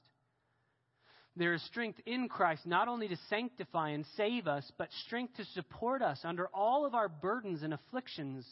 There 1.35 1.53
is 1.53 1.63
strength 1.63 1.99
in 2.05 2.29
Christ 2.29 2.65
not 2.65 2.87
only 2.87 3.07
to 3.07 3.17
sanctify 3.29 3.89
and 3.89 4.05
save 4.15 4.47
us, 4.47 4.69
but 4.77 4.89
strength 5.05 5.37
to 5.37 5.45
support 5.53 6.01
us 6.01 6.19
under 6.23 6.47
all 6.47 6.85
of 6.85 6.95
our 6.95 7.09
burdens 7.09 7.63
and 7.63 7.73
afflictions. 7.73 8.45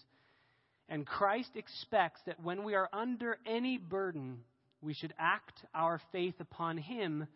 And 0.88 1.06
Christ 1.06 1.52
expects 1.56 2.20
that 2.26 2.42
when 2.44 2.64
we 2.64 2.76
are 2.76 2.90
under 2.94 3.38
any 3.46 3.78
burden, 3.78 4.40
we 4.82 4.94
should 4.94 5.14
act 5.18 5.66
our 5.74 6.00
faith 6.12 6.36
upon 6.40 6.78
Him 6.78 7.28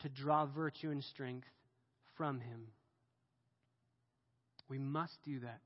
to 0.00 0.08
draw 0.08 0.46
virtue 0.46 0.90
and 0.90 1.02
strength 1.04 1.46
from 2.16 2.40
Him. 2.40 2.66
We 4.68 4.78
must 4.78 5.14
do 5.24 5.40
that. 5.40 5.60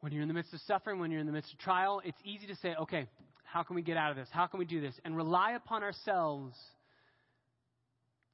When 0.00 0.12
you're 0.12 0.22
in 0.22 0.28
the 0.28 0.34
midst 0.34 0.52
of 0.52 0.60
suffering, 0.66 0.98
when 0.98 1.10
you're 1.10 1.20
in 1.20 1.26
the 1.26 1.32
midst 1.32 1.52
of 1.52 1.58
trial, 1.58 2.02
it's 2.04 2.18
easy 2.24 2.46
to 2.46 2.56
say, 2.56 2.74
okay, 2.74 3.06
how 3.44 3.62
can 3.62 3.76
we 3.76 3.82
get 3.82 3.96
out 3.96 4.10
of 4.10 4.16
this? 4.16 4.28
How 4.30 4.46
can 4.46 4.58
we 4.58 4.64
do 4.64 4.80
this? 4.80 4.94
And 5.04 5.16
rely 5.16 5.52
upon 5.52 5.82
ourselves. 5.82 6.56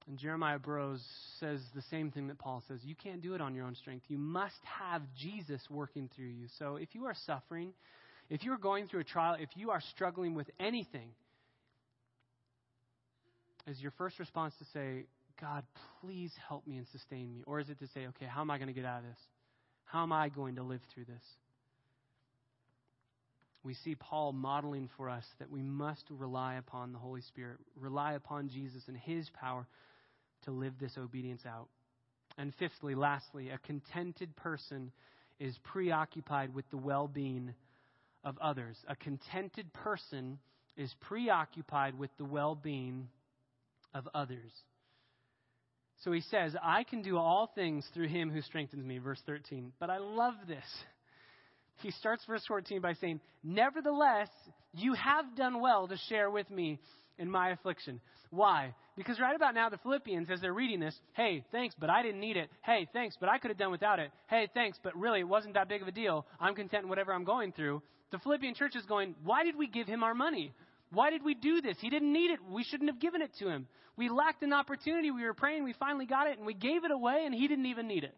And 0.08 0.18
Jeremiah 0.18 0.58
Burroughs 0.58 1.04
says 1.40 1.60
the 1.74 1.82
same 1.90 2.12
thing 2.12 2.28
that 2.28 2.38
Paul 2.38 2.62
says. 2.68 2.78
You 2.84 2.94
can't 2.94 3.20
do 3.20 3.34
it 3.34 3.40
on 3.40 3.54
your 3.54 3.66
own 3.66 3.74
strength. 3.74 4.04
You 4.08 4.18
must 4.18 4.54
have 4.62 5.02
Jesus 5.18 5.60
working 5.68 6.08
through 6.14 6.26
you. 6.26 6.46
So 6.58 6.76
if 6.76 6.94
you 6.94 7.06
are 7.06 7.14
suffering, 7.26 7.72
if 8.30 8.44
you 8.44 8.52
are 8.52 8.58
going 8.58 8.86
through 8.86 9.00
a 9.00 9.04
trial, 9.04 9.36
if 9.38 9.48
you 9.56 9.70
are 9.70 9.80
struggling 9.94 10.34
with 10.34 10.48
anything, 10.60 11.08
is 13.66 13.80
your 13.80 13.92
first 13.98 14.20
response 14.20 14.54
to 14.60 14.64
say, 14.72 15.06
God, 15.40 15.64
please 16.00 16.32
help 16.48 16.66
me 16.66 16.76
and 16.76 16.86
sustain 16.92 17.32
me? 17.32 17.42
Or 17.46 17.58
is 17.58 17.68
it 17.68 17.80
to 17.80 17.88
say, 17.88 18.06
okay, 18.08 18.26
how 18.26 18.42
am 18.42 18.50
I 18.50 18.58
going 18.58 18.68
to 18.68 18.74
get 18.74 18.84
out 18.84 19.00
of 19.00 19.04
this? 19.04 19.18
How 19.86 20.04
am 20.04 20.12
I 20.12 20.28
going 20.28 20.56
to 20.56 20.62
live 20.62 20.80
through 20.94 21.06
this? 21.06 21.22
We 23.64 23.74
see 23.74 23.96
Paul 23.96 24.32
modeling 24.32 24.88
for 24.96 25.10
us 25.10 25.24
that 25.40 25.50
we 25.50 25.60
must 25.60 26.04
rely 26.08 26.54
upon 26.54 26.92
the 26.92 26.98
Holy 26.98 27.22
Spirit, 27.22 27.58
rely 27.78 28.12
upon 28.12 28.48
Jesus 28.48 28.84
and 28.86 28.96
his 28.96 29.28
power 29.30 29.66
to 30.46 30.50
live 30.50 30.74
this 30.80 30.96
obedience 30.98 31.42
out. 31.46 31.68
And 32.38 32.52
fifthly, 32.58 32.94
lastly, 32.94 33.50
a 33.50 33.58
contented 33.58 34.34
person 34.36 34.90
is 35.38 35.56
preoccupied 35.64 36.54
with 36.54 36.68
the 36.70 36.76
well 36.76 37.08
being 37.08 37.54
of 38.24 38.38
others. 38.38 38.76
A 38.88 38.96
contented 38.96 39.72
person 39.72 40.38
is 40.76 40.92
preoccupied 41.00 41.98
with 41.98 42.10
the 42.18 42.24
well 42.24 42.54
being 42.54 43.08
of 43.94 44.08
others. 44.14 44.50
So 46.04 46.12
he 46.12 46.20
says, 46.20 46.54
I 46.62 46.84
can 46.84 47.02
do 47.02 47.16
all 47.16 47.50
things 47.54 47.86
through 47.94 48.08
him 48.08 48.30
who 48.30 48.42
strengthens 48.42 48.84
me, 48.84 48.98
verse 48.98 49.20
13. 49.24 49.72
But 49.80 49.88
I 49.88 49.98
love 49.98 50.34
this. 50.46 50.64
He 51.82 51.90
starts 51.90 52.24
verse 52.26 52.44
14 52.46 52.80
by 52.80 52.94
saying, 52.94 53.20
Nevertheless, 53.42 54.28
you 54.74 54.92
have 54.94 55.36
done 55.36 55.60
well 55.60 55.88
to 55.88 55.96
share 56.08 56.30
with 56.30 56.50
me 56.50 56.80
in 57.18 57.30
my 57.30 57.50
affliction. 57.50 58.00
Why? 58.30 58.74
Because 58.96 59.20
right 59.20 59.36
about 59.36 59.54
now, 59.54 59.68
the 59.68 59.78
Philippians, 59.78 60.30
as 60.30 60.40
they're 60.40 60.52
reading 60.52 60.80
this, 60.80 60.98
hey, 61.12 61.44
thanks, 61.52 61.74
but 61.78 61.90
I 61.90 62.02
didn't 62.02 62.20
need 62.20 62.36
it. 62.36 62.50
Hey, 62.62 62.88
thanks, 62.92 63.16
but 63.18 63.28
I 63.28 63.38
could 63.38 63.50
have 63.50 63.58
done 63.58 63.70
without 63.70 63.98
it. 63.98 64.10
Hey, 64.28 64.48
thanks, 64.54 64.78
but 64.82 64.96
really, 64.96 65.20
it 65.20 65.28
wasn't 65.28 65.54
that 65.54 65.68
big 65.68 65.82
of 65.82 65.88
a 65.88 65.92
deal. 65.92 66.26
I'm 66.40 66.54
content 66.54 66.84
in 66.84 66.88
whatever 66.88 67.12
I'm 67.12 67.24
going 67.24 67.52
through. 67.52 67.82
The 68.10 68.18
Philippian 68.18 68.54
church 68.54 68.76
is 68.76 68.84
going, 68.86 69.14
why 69.24 69.44
did 69.44 69.56
we 69.56 69.66
give 69.66 69.86
him 69.86 70.02
our 70.02 70.14
money? 70.14 70.52
Why 70.92 71.10
did 71.10 71.24
we 71.24 71.34
do 71.34 71.60
this? 71.60 71.76
He 71.80 71.90
didn't 71.90 72.12
need 72.12 72.30
it. 72.30 72.38
We 72.50 72.64
shouldn't 72.64 72.90
have 72.90 73.00
given 73.00 73.20
it 73.20 73.30
to 73.40 73.48
him. 73.48 73.66
We 73.96 74.08
lacked 74.08 74.42
an 74.42 74.52
opportunity. 74.52 75.10
We 75.10 75.24
were 75.24 75.34
praying. 75.34 75.64
We 75.64 75.74
finally 75.74 76.06
got 76.06 76.26
it, 76.28 76.38
and 76.38 76.46
we 76.46 76.54
gave 76.54 76.84
it 76.84 76.90
away, 76.90 77.24
and 77.24 77.34
he 77.34 77.48
didn't 77.48 77.66
even 77.66 77.88
need 77.88 78.04
it. 78.04 78.14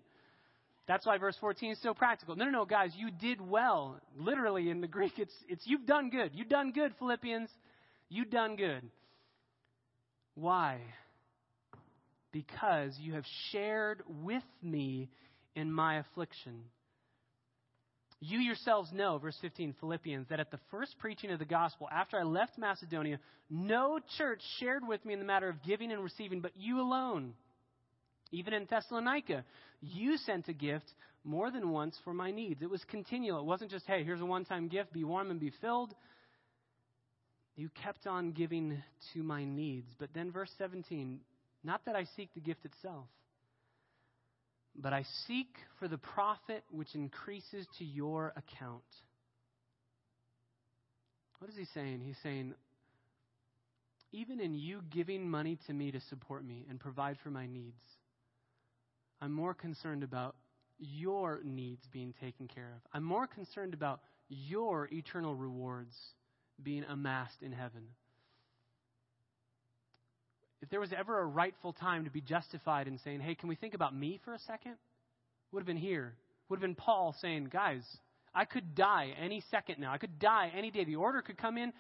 That's 0.86 1.07
why 1.07 1.18
verse 1.18 1.36
14 1.38 1.72
is 1.72 1.82
so 1.82 1.92
practical. 1.92 2.34
No, 2.34 2.46
no, 2.46 2.51
no, 2.51 2.64
guys, 2.64 2.92
you 2.96 3.11
did 3.11 3.40
well. 3.40 4.01
Literally 4.16 4.70
in 4.70 4.80
the 4.80 4.86
Greek, 4.86 5.18
it's, 5.18 5.34
it's 5.46 5.62
you've 5.66 5.84
done 5.86 6.09
good. 6.09 6.30
You've 6.34 6.49
done 6.49 6.72
good, 6.72 6.94
Philippians. 6.99 7.51
You've 8.09 8.30
done 8.30 8.56
good. 8.56 8.82
Why? 10.34 10.80
Because 12.32 12.96
you 12.98 13.14
have 13.14 13.24
shared 13.50 14.02
with 14.06 14.44
me 14.62 15.09
in 15.54 15.72
my 15.72 15.98
affliction. 15.98 16.64
You 18.20 18.38
yourselves 18.38 18.90
know, 18.92 19.18
verse 19.18 19.36
15, 19.40 19.76
Philippians, 19.78 20.28
that 20.28 20.40
at 20.40 20.50
the 20.50 20.59
first 20.70 20.98
preaching 20.98 21.30
of 21.30 21.38
the 21.38 21.44
gospel, 21.44 21.88
after 21.90 22.18
I 22.18 22.24
left 22.24 22.59
Macedonia, 22.59 23.18
no 23.48 24.00
church 24.16 24.40
shared 24.59 24.86
with 24.86 25.04
me 25.04 25.12
in 25.12 25.20
the 25.20 25.24
matter 25.24 25.48
of 25.48 25.62
giving 25.62 25.92
and 25.92 26.02
receiving, 26.02 26.40
but 26.40 26.56
you 26.56 26.80
alone. 26.80 27.34
Even 28.32 28.54
in 28.54 28.66
Thessalonica, 28.68 29.44
you 29.80 30.16
sent 30.18 30.48
a 30.48 30.52
gift 30.52 30.92
more 31.24 31.50
than 31.50 31.70
once 31.70 31.96
for 32.04 32.12
my 32.12 32.30
needs. 32.30 32.61
It 32.61 32.70
was 32.70 32.82
continual. 32.90 33.40
It 33.40 33.46
wasn't 33.46 33.70
just, 33.70 33.86
hey, 33.86 34.02
here's 34.02 34.20
a 34.20 34.26
one 34.26 34.44
time 34.44 34.68
gift, 34.68 34.92
be 34.92 35.04
warm 35.04 35.30
and 35.30 35.38
be 35.38 35.52
filled. 35.61 35.94
You 37.59 37.68
kept 37.82 38.06
on 38.06 38.32
giving 38.32 38.82
to 39.12 39.22
my 39.22 39.44
needs. 39.44 39.92
But 39.98 40.11
then, 40.14 40.32
verse 40.32 40.50
17, 40.56 41.20
not 41.62 41.84
that 41.84 41.94
I 41.94 42.06
seek 42.16 42.32
the 42.32 42.40
gift 42.40 42.64
itself 42.64 43.09
but 44.80 44.92
I 44.92 45.04
seek 45.26 45.48
for 45.78 45.88
the 45.88 45.98
profit 45.98 46.62
which 46.70 46.94
increases 46.94 47.66
to 47.78 47.84
your 47.84 48.32
account. 48.36 48.82
What 51.40 51.50
is 51.50 51.56
he 51.56 51.66
saying? 51.74 52.00
He's 52.04 52.16
saying, 52.22 52.54
even 54.12 54.40
in 54.40 54.54
you 54.54 54.82
giving 54.90 55.28
money 55.28 55.59
to 55.66 55.72
me 55.72 55.90
to 55.90 56.00
support 56.09 56.44
me 56.44 56.64
and 56.70 56.80
provide 56.80 57.18
for 57.22 57.30
my 57.30 57.46
needs, 57.46 57.82
I'm 59.20 59.32
more 59.32 59.54
concerned 59.54 60.02
about 60.02 60.36
your 60.78 61.40
needs 61.44 61.82
being 61.92 62.14
taken 62.20 62.46
care 62.46 62.72
of. 62.76 62.80
I'm 62.92 63.04
more 63.04 63.26
concerned 63.26 63.74
about 63.74 64.00
your 64.28 64.88
eternal 64.92 65.34
rewards 65.34 65.94
being 66.62 66.84
amassed 66.84 67.42
in 67.42 67.52
heaven 67.52 67.88
if 70.61 70.70
there 70.70 70.80
was 70.80 70.92
ever 70.92 71.20
a 71.20 71.26
rightful 71.26 71.72
time 71.72 72.04
to 72.04 72.11
be 72.11 72.20
justified 72.20 72.88
in 72.88 72.98
saying, 72.98 73.20
hey, 73.20 73.34
can 73.34 73.48
we 73.48 73.54
think 73.54 73.74
about 73.74 73.94
me 73.94 74.20
for 74.24 74.34
a 74.34 74.38
second? 74.40 74.74
Would 75.52 75.61
have 75.61 75.66
been 75.66 75.76
here. 75.76 76.14
Would 76.48 76.56
have 76.56 76.62
been 76.62 76.74
Paul 76.74 77.14
saying, 77.20 77.48
guys, 77.52 77.84
I 78.34 78.44
could 78.44 78.74
die 78.74 79.14
any 79.20 79.42
second 79.50 79.78
now. 79.78 79.92
I 79.92 79.98
could 79.98 80.18
die 80.18 80.52
any 80.56 80.70
day. 80.70 80.84
The 80.84 80.96
order 80.96 81.22
could 81.22 81.38
come 81.38 81.56
in, 81.56 81.72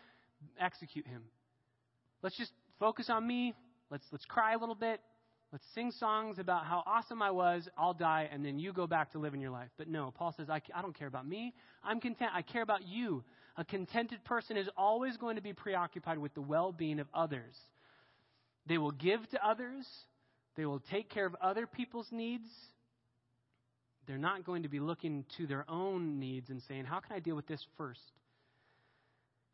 execute 0.60 1.06
him. 1.06 1.22
Let's 2.22 2.36
just 2.36 2.52
focus 2.78 3.10
on 3.10 3.26
me. 3.26 3.54
Let's, 3.90 4.04
let's 4.12 4.24
cry 4.24 4.54
a 4.54 4.58
little 4.58 4.74
bit. 4.74 5.00
Let's 5.50 5.64
sing 5.74 5.90
songs 5.92 6.38
about 6.38 6.66
how 6.66 6.82
awesome 6.86 7.22
I 7.22 7.30
was. 7.30 7.68
I'll 7.76 7.94
die, 7.94 8.28
and 8.30 8.44
then 8.44 8.58
you 8.58 8.72
go 8.72 8.86
back 8.86 9.12
to 9.12 9.18
living 9.18 9.40
your 9.40 9.50
life. 9.50 9.70
But 9.78 9.88
no, 9.88 10.12
Paul 10.16 10.34
says, 10.36 10.50
I, 10.50 10.60
I 10.74 10.82
don't 10.82 10.96
care 10.96 11.08
about 11.08 11.26
me. 11.26 11.54
I'm 11.82 12.00
content. 12.00 12.30
I 12.34 12.42
care 12.42 12.62
about 12.62 12.86
you. 12.86 13.24
A 13.58 13.64
contented 13.64 14.24
person 14.24 14.56
is 14.56 14.68
always 14.76 15.16
going 15.16 15.34
to 15.34 15.42
be 15.42 15.52
preoccupied 15.52 16.18
with 16.18 16.32
the 16.32 16.40
well 16.40 16.70
being 16.72 17.00
of 17.00 17.08
others. 17.12 17.54
They 18.66 18.78
will 18.78 18.92
give 18.92 19.28
to 19.30 19.46
others, 19.46 19.84
they 20.56 20.64
will 20.64 20.80
take 20.90 21.10
care 21.10 21.26
of 21.26 21.34
other 21.42 21.66
people's 21.66 22.08
needs. 22.10 22.48
They're 24.06 24.16
not 24.16 24.44
going 24.44 24.62
to 24.62 24.70
be 24.70 24.80
looking 24.80 25.24
to 25.36 25.46
their 25.46 25.66
own 25.68 26.18
needs 26.18 26.48
and 26.48 26.62
saying, 26.68 26.84
How 26.84 27.00
can 27.00 27.14
I 27.14 27.18
deal 27.18 27.36
with 27.36 27.46
this 27.46 27.62
first? 27.76 28.00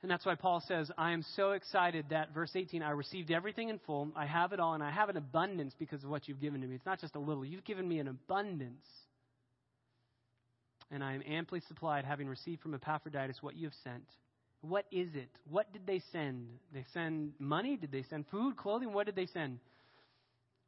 And 0.02 0.10
that's 0.10 0.26
why 0.26 0.34
Paul 0.34 0.62
says, 0.68 0.90
I 0.98 1.12
am 1.12 1.24
so 1.34 1.52
excited 1.52 2.04
that, 2.10 2.34
verse 2.34 2.50
18, 2.54 2.82
I 2.82 2.90
received 2.90 3.30
everything 3.30 3.70
in 3.70 3.78
full. 3.86 4.10
I 4.14 4.26
have 4.26 4.52
it 4.52 4.60
all, 4.60 4.74
and 4.74 4.82
I 4.82 4.90
have 4.90 5.08
an 5.08 5.16
abundance 5.16 5.74
because 5.78 6.04
of 6.04 6.10
what 6.10 6.28
you've 6.28 6.42
given 6.42 6.60
to 6.60 6.66
me. 6.66 6.74
It's 6.74 6.84
not 6.84 7.00
just 7.00 7.14
a 7.14 7.18
little, 7.18 7.42
you've 7.42 7.64
given 7.64 7.88
me 7.88 8.00
an 8.00 8.08
abundance. 8.08 8.84
And 10.90 11.02
I 11.02 11.14
am 11.14 11.22
amply 11.26 11.60
supplied, 11.66 12.04
having 12.04 12.28
received 12.28 12.62
from 12.62 12.74
Epaphroditus 12.74 13.38
what 13.40 13.56
you 13.56 13.66
have 13.66 13.74
sent. 13.82 14.04
What 14.60 14.86
is 14.90 15.08
it? 15.14 15.28
What 15.50 15.72
did 15.72 15.86
they 15.86 16.00
send? 16.12 16.46
They 16.72 16.84
send 16.92 17.32
money? 17.38 17.76
Did 17.76 17.92
they 17.92 18.04
send 18.08 18.26
food, 18.28 18.56
clothing? 18.56 18.92
What 18.92 19.06
did 19.06 19.16
they 19.16 19.26
send? 19.26 19.58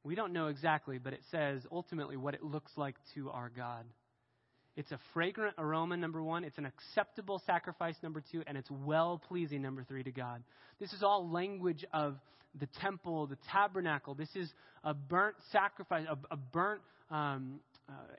We 0.05 0.15
don't 0.15 0.33
know 0.33 0.49
exactly, 0.49 0.99
but 0.99 1.13
it 1.13 1.23
says 1.31 1.63
ultimately 1.73 2.17
what 2.17 2.35
it 2.35 2.43
looks 2.43 2.73
like 2.77 2.97
to 3.15 3.31
our 3.31 3.51
God. 3.55 3.85
It's 4.77 4.93
a 4.93 4.99
fragrant 5.15 5.55
aroma, 5.59 5.97
number 5.97 6.23
one. 6.23 6.45
It's 6.45 6.59
an 6.59 6.67
acceptable 6.67 7.41
sacrifice, 7.47 7.97
number 8.03 8.23
two. 8.31 8.43
And 8.47 8.59
it's 8.59 8.71
well 8.71 9.21
pleasing, 9.27 9.63
number 9.63 9.83
three, 9.83 10.03
to 10.03 10.13
God. 10.13 10.43
This 10.79 10.93
is 10.93 11.03
all 11.03 11.31
language 11.31 11.85
of 11.95 12.17
the 12.61 12.69
temple, 12.81 13.27
the 13.27 13.39
tabernacle. 13.51 14.15
This 14.15 14.29
is 14.35 14.53
a 14.85 14.93
burnt 14.93 15.37
sacrifice, 15.51 16.07
a, 16.09 16.19
a 16.31 16.37
burnt 16.37 16.83
um, 17.11 17.61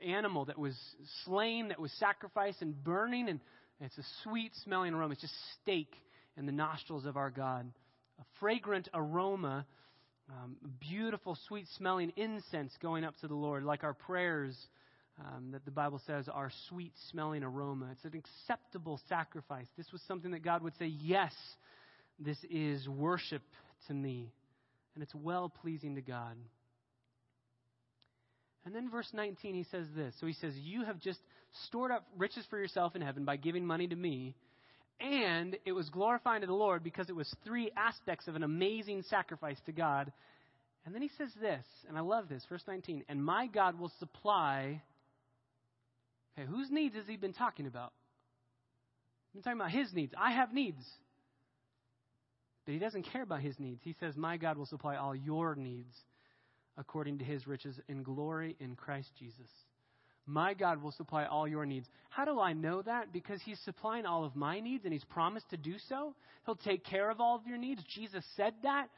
animal 0.06 0.46
that 0.46 0.58
was 0.58 0.76
slain, 1.24 1.68
that 1.68 1.80
was 1.80 1.92
sacrificed 1.98 2.62
and 2.62 2.82
burning. 2.82 3.28
And 3.28 3.40
it's 3.80 3.98
a 3.98 4.04
sweet 4.24 4.52
smelling 4.64 4.94
aroma. 4.94 5.12
It's 5.12 5.22
just 5.22 5.34
steak 5.62 5.92
in 6.36 6.46
the 6.46 6.52
nostrils 6.52 7.04
of 7.04 7.16
our 7.16 7.30
God. 7.30 7.70
A 8.20 8.24
fragrant 8.40 8.88
aroma, 8.94 9.66
um, 10.30 10.56
beautiful, 10.80 11.36
sweet 11.46 11.66
smelling 11.76 12.12
incense 12.16 12.72
going 12.80 13.04
up 13.04 13.14
to 13.20 13.28
the 13.28 13.34
Lord, 13.34 13.64
like 13.64 13.84
our 13.84 13.94
prayers 13.94 14.56
um, 15.20 15.50
that 15.52 15.64
the 15.64 15.70
Bible 15.70 16.00
says 16.06 16.28
are 16.32 16.50
sweet 16.68 16.92
smelling 17.10 17.42
aroma. 17.42 17.88
It's 17.92 18.04
an 18.04 18.18
acceptable 18.18 19.00
sacrifice. 19.08 19.66
This 19.76 19.90
was 19.92 20.00
something 20.06 20.30
that 20.32 20.44
God 20.44 20.62
would 20.62 20.76
say, 20.78 20.86
Yes, 20.86 21.32
this 22.18 22.38
is 22.50 22.88
worship 22.88 23.42
to 23.88 23.94
me. 23.94 24.32
And 24.94 25.02
it's 25.02 25.14
well 25.14 25.48
pleasing 25.48 25.94
to 25.94 26.02
God. 26.02 26.36
And 28.68 28.76
then 28.76 28.90
verse 28.90 29.08
19, 29.14 29.54
he 29.54 29.64
says 29.70 29.86
this. 29.96 30.12
So 30.20 30.26
he 30.26 30.34
says, 30.34 30.52
You 30.54 30.84
have 30.84 31.00
just 31.00 31.20
stored 31.68 31.90
up 31.90 32.04
riches 32.18 32.44
for 32.50 32.58
yourself 32.58 32.94
in 32.94 33.00
heaven 33.00 33.24
by 33.24 33.36
giving 33.36 33.64
money 33.64 33.88
to 33.88 33.96
me. 33.96 34.34
And 35.00 35.56
it 35.64 35.72
was 35.72 35.88
glorifying 35.88 36.42
to 36.42 36.46
the 36.46 36.52
Lord 36.52 36.84
because 36.84 37.08
it 37.08 37.16
was 37.16 37.34
three 37.46 37.70
aspects 37.78 38.28
of 38.28 38.36
an 38.36 38.42
amazing 38.42 39.04
sacrifice 39.08 39.56
to 39.64 39.72
God. 39.72 40.12
And 40.84 40.94
then 40.94 41.00
he 41.00 41.08
says 41.16 41.30
this, 41.40 41.64
and 41.88 41.96
I 41.96 42.02
love 42.02 42.28
this, 42.28 42.44
verse 42.46 42.62
19, 42.68 43.04
and 43.08 43.24
my 43.24 43.46
God 43.46 43.80
will 43.80 43.90
supply 44.00 44.82
Okay, 46.38 46.46
whose 46.46 46.70
needs 46.70 46.94
has 46.94 47.06
he 47.08 47.16
been 47.16 47.32
talking 47.32 47.66
about? 47.66 47.94
He's 49.32 49.42
talking 49.42 49.58
about 49.58 49.70
his 49.70 49.94
needs. 49.94 50.12
I 50.16 50.32
have 50.32 50.52
needs. 50.52 50.84
But 52.66 52.74
he 52.74 52.78
doesn't 52.78 53.04
care 53.04 53.22
about 53.22 53.40
his 53.40 53.58
needs. 53.58 53.80
He 53.82 53.94
says, 53.98 54.14
My 54.14 54.36
God 54.36 54.58
will 54.58 54.66
supply 54.66 54.96
all 54.96 55.14
your 55.14 55.54
needs 55.54 55.96
according 56.78 57.18
to 57.18 57.24
his 57.24 57.46
riches 57.46 57.78
in 57.88 58.02
glory 58.02 58.56
in 58.60 58.76
Christ 58.76 59.10
Jesus. 59.18 59.50
My 60.26 60.52
God 60.52 60.82
will 60.82 60.92
supply 60.92 61.24
all 61.24 61.48
your 61.48 61.64
needs. 61.64 61.86
How 62.10 62.26
do 62.26 62.38
I 62.38 62.52
know 62.52 62.82
that? 62.82 63.12
Because 63.12 63.40
he's 63.44 63.58
supplying 63.64 64.04
all 64.04 64.24
of 64.24 64.36
my 64.36 64.60
needs 64.60 64.84
and 64.84 64.92
he's 64.92 65.04
promised 65.04 65.48
to 65.50 65.56
do 65.56 65.76
so. 65.88 66.14
He'll 66.44 66.54
take 66.54 66.84
care 66.84 67.10
of 67.10 67.18
all 67.18 67.36
of 67.36 67.46
your 67.46 67.56
needs. 67.56 67.82
Jesus 67.94 68.24
said 68.36 68.52
that. 68.62 68.88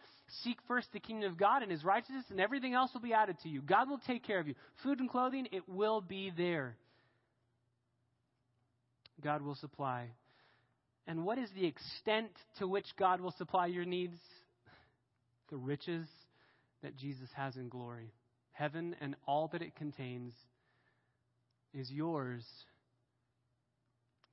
Seek 0.42 0.58
first 0.66 0.88
the 0.92 1.00
kingdom 1.00 1.30
of 1.30 1.38
God 1.38 1.62
and 1.62 1.70
his 1.70 1.84
righteousness, 1.84 2.24
and 2.30 2.40
everything 2.40 2.74
else 2.74 2.90
will 2.94 3.00
be 3.00 3.12
added 3.12 3.36
to 3.42 3.48
you. 3.48 3.62
God 3.62 3.88
will 3.88 4.00
take 4.06 4.24
care 4.24 4.38
of 4.38 4.46
you. 4.46 4.54
Food 4.82 5.00
and 5.00 5.10
clothing, 5.10 5.48
it 5.50 5.68
will 5.68 6.00
be 6.00 6.32
there. 6.36 6.76
God 9.22 9.42
will 9.42 9.56
supply. 9.56 10.06
And 11.06 11.24
what 11.24 11.38
is 11.38 11.50
the 11.54 11.66
extent 11.66 12.30
to 12.58 12.68
which 12.68 12.86
God 12.96 13.20
will 13.20 13.34
supply 13.38 13.66
your 13.66 13.84
needs? 13.84 14.18
The 15.50 15.56
riches 15.56 16.06
that 16.82 16.96
Jesus 16.96 17.28
has 17.34 17.56
in 17.56 17.68
glory. 17.68 18.12
Heaven 18.52 18.96
and 19.00 19.14
all 19.26 19.48
that 19.52 19.62
it 19.62 19.74
contains 19.76 20.34
is 21.72 21.90
yours. 21.90 22.44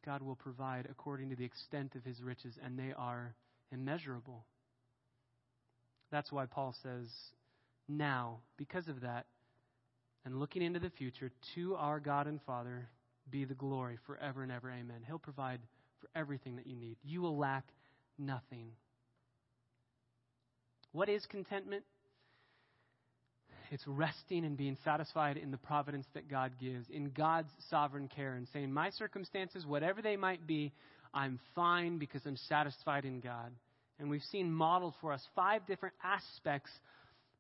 God 0.06 0.22
will 0.22 0.36
provide 0.36 0.88
according 0.90 1.30
to 1.30 1.36
the 1.36 1.46
extent 1.46 1.96
of 1.96 2.04
his 2.04 2.22
riches, 2.22 2.56
and 2.64 2.78
they 2.78 2.94
are 2.98 3.36
immeasurable. 3.72 4.46
That's 6.12 6.32
why 6.32 6.46
Paul 6.46 6.74
says, 6.82 7.08
now, 7.90 8.40
because 8.58 8.88
of 8.88 9.02
that, 9.02 9.26
and 10.26 10.40
looking 10.40 10.62
into 10.62 10.80
the 10.80 10.90
future, 10.90 11.32
to 11.56 11.76
our 11.76 12.00
God 12.00 12.28
and 12.28 12.42
Father 12.46 12.90
be 13.30 13.46
the 13.46 13.54
glory 13.54 13.98
forever 14.06 14.44
and 14.44 14.52
ever. 14.52 14.70
Amen. 14.72 15.04
He'll 15.06 15.20
provide 15.20 15.60
for 16.02 16.10
everything 16.16 16.56
that 16.58 16.68
you 16.68 16.76
need. 16.76 16.98
You 17.04 17.22
will 17.22 17.38
lack 17.38 17.66
nothing. 18.18 18.72
What 20.92 21.10
is 21.10 21.26
contentment? 21.26 21.84
It's 23.72 23.86
resting 23.88 24.46
and 24.46 24.58
being 24.58 24.78
satisfied 24.84 25.38
in 25.38 25.52
the 25.52 25.58
providence 25.58 26.06
that 26.14 26.30
God 26.30 26.54
gives, 26.60 26.88
in 26.90 27.10
God's 27.10 27.50
sovereign 27.70 28.08
care, 28.08 28.34
and 28.34 28.48
saying, 28.54 28.72
My 28.72 28.90
circumstances, 28.92 29.66
whatever 29.66 30.02
they 30.02 30.16
might 30.16 30.48
be, 30.48 30.72
I'm 31.14 31.40
fine 31.56 31.98
because 31.98 32.22
I'm 32.26 32.38
satisfied 32.38 33.06
in 33.06 33.20
God. 33.20 33.52
And 34.00 34.10
we've 34.10 34.24
seen 34.32 34.52
modeled 34.52 34.94
for 35.02 35.12
us 35.12 35.22
five 35.36 35.66
different 35.66 35.96
aspects 36.04 36.70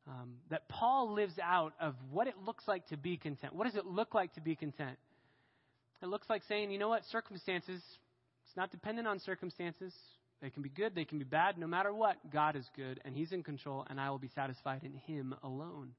um, 0.07 0.35
that 0.49 0.67
Paul 0.69 1.13
lives 1.13 1.33
out 1.41 1.73
of 1.79 1.95
what 2.11 2.27
it 2.27 2.35
looks 2.45 2.63
like 2.67 2.87
to 2.87 2.97
be 2.97 3.17
content. 3.17 3.53
What 3.53 3.65
does 3.65 3.75
it 3.75 3.85
look 3.85 4.13
like 4.13 4.33
to 4.35 4.41
be 4.41 4.55
content? 4.55 4.97
It 6.01 6.07
looks 6.07 6.29
like 6.29 6.43
saying, 6.47 6.71
you 6.71 6.79
know 6.79 6.89
what, 6.89 7.03
circumstances, 7.11 7.81
it's 8.45 8.55
not 8.55 8.71
dependent 8.71 9.07
on 9.07 9.19
circumstances. 9.19 9.93
They 10.41 10.49
can 10.49 10.61
be 10.61 10.69
good, 10.69 10.93
they 10.95 11.05
can 11.05 11.17
be 11.17 11.25
bad. 11.25 11.57
No 11.57 11.67
matter 11.67 11.93
what, 11.93 12.17
God 12.31 12.55
is 12.55 12.65
good, 12.75 12.99
and 13.03 13.15
He's 13.15 13.31
in 13.31 13.43
control, 13.43 13.85
and 13.89 13.99
I 13.99 14.09
will 14.09 14.19
be 14.19 14.29
satisfied 14.35 14.83
in 14.83 14.93
Him 14.93 15.35
alone. 15.43 15.91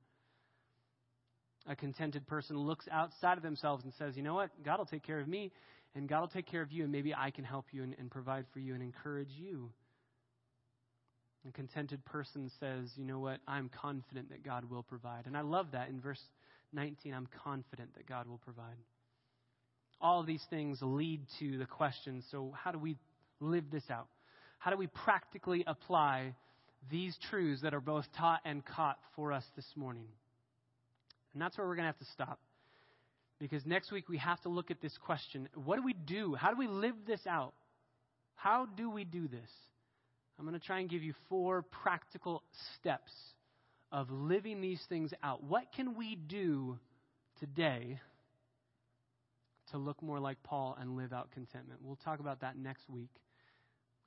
A 1.68 1.76
contented 1.76 2.26
person 2.26 2.56
looks 2.56 2.86
outside 2.90 3.36
of 3.36 3.42
themselves 3.42 3.84
and 3.84 3.92
says, 3.98 4.16
you 4.16 4.22
know 4.22 4.34
what, 4.34 4.50
God 4.64 4.78
will 4.78 4.86
take 4.86 5.02
care 5.02 5.20
of 5.20 5.28
me, 5.28 5.52
and 5.94 6.08
God 6.08 6.20
will 6.20 6.28
take 6.28 6.46
care 6.46 6.62
of 6.62 6.72
you, 6.72 6.82
and 6.84 6.92
maybe 6.92 7.14
I 7.14 7.30
can 7.30 7.44
help 7.44 7.66
you 7.72 7.82
and, 7.82 7.94
and 7.98 8.10
provide 8.10 8.46
for 8.52 8.58
you 8.58 8.72
and 8.72 8.82
encourage 8.82 9.30
you. 9.36 9.70
A 11.46 11.52
contented 11.52 12.04
person 12.04 12.50
says, 12.58 12.90
you 12.96 13.04
know 13.04 13.18
what, 13.18 13.40
I'm 13.46 13.68
confident 13.68 14.30
that 14.30 14.42
God 14.42 14.64
will 14.64 14.82
provide. 14.82 15.26
And 15.26 15.36
I 15.36 15.42
love 15.42 15.68
that 15.72 15.88
in 15.88 16.00
verse 16.00 16.20
19, 16.72 17.12
I'm 17.12 17.28
confident 17.44 17.94
that 17.96 18.06
God 18.06 18.26
will 18.26 18.38
provide. 18.38 18.76
All 20.00 20.22
these 20.22 20.44
things 20.50 20.78
lead 20.80 21.20
to 21.38 21.58
the 21.58 21.66
question 21.66 22.22
so, 22.30 22.54
how 22.56 22.70
do 22.70 22.78
we 22.78 22.96
live 23.40 23.64
this 23.70 23.84
out? 23.90 24.08
How 24.58 24.70
do 24.70 24.76
we 24.76 24.86
practically 24.86 25.64
apply 25.66 26.34
these 26.90 27.16
truths 27.30 27.62
that 27.62 27.74
are 27.74 27.80
both 27.80 28.04
taught 28.16 28.40
and 28.44 28.64
caught 28.64 28.98
for 29.14 29.32
us 29.32 29.44
this 29.54 29.66
morning? 29.76 30.06
And 31.38 31.42
that's 31.44 31.56
where 31.56 31.68
we're 31.68 31.76
going 31.76 31.84
to 31.84 31.92
have 31.92 31.98
to 31.98 32.12
stop. 32.12 32.40
Because 33.38 33.64
next 33.64 33.92
week 33.92 34.08
we 34.08 34.18
have 34.18 34.40
to 34.40 34.48
look 34.48 34.72
at 34.72 34.80
this 34.80 34.98
question 34.98 35.48
what 35.54 35.76
do 35.76 35.84
we 35.84 35.92
do? 35.92 36.34
How 36.34 36.50
do 36.50 36.58
we 36.58 36.66
live 36.66 36.96
this 37.06 37.20
out? 37.28 37.54
How 38.34 38.66
do 38.66 38.90
we 38.90 39.04
do 39.04 39.28
this? 39.28 39.48
I'm 40.36 40.44
going 40.44 40.58
to 40.58 40.66
try 40.66 40.80
and 40.80 40.90
give 40.90 41.04
you 41.04 41.14
four 41.28 41.62
practical 41.62 42.42
steps 42.74 43.12
of 43.92 44.10
living 44.10 44.60
these 44.60 44.82
things 44.88 45.12
out. 45.22 45.44
What 45.44 45.62
can 45.76 45.96
we 45.96 46.16
do 46.16 46.76
today 47.38 48.00
to 49.70 49.78
look 49.78 50.02
more 50.02 50.18
like 50.18 50.42
Paul 50.42 50.76
and 50.80 50.96
live 50.96 51.12
out 51.12 51.30
contentment. 51.30 51.78
We'll 51.84 52.00
talk 52.04 52.18
about 52.18 52.40
that 52.40 52.58
next 52.58 52.90
week 52.90 53.10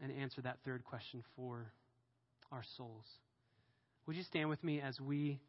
and 0.02 0.12
answer 0.12 0.42
that 0.42 0.58
third 0.66 0.84
question 0.84 1.24
for 1.38 1.72
our 2.52 2.64
souls. 2.76 3.06
Would 4.06 4.18
you 4.18 4.24
stand 4.24 4.50
with 4.50 4.62
me 4.66 4.82
as 4.82 5.00
we 5.00 5.40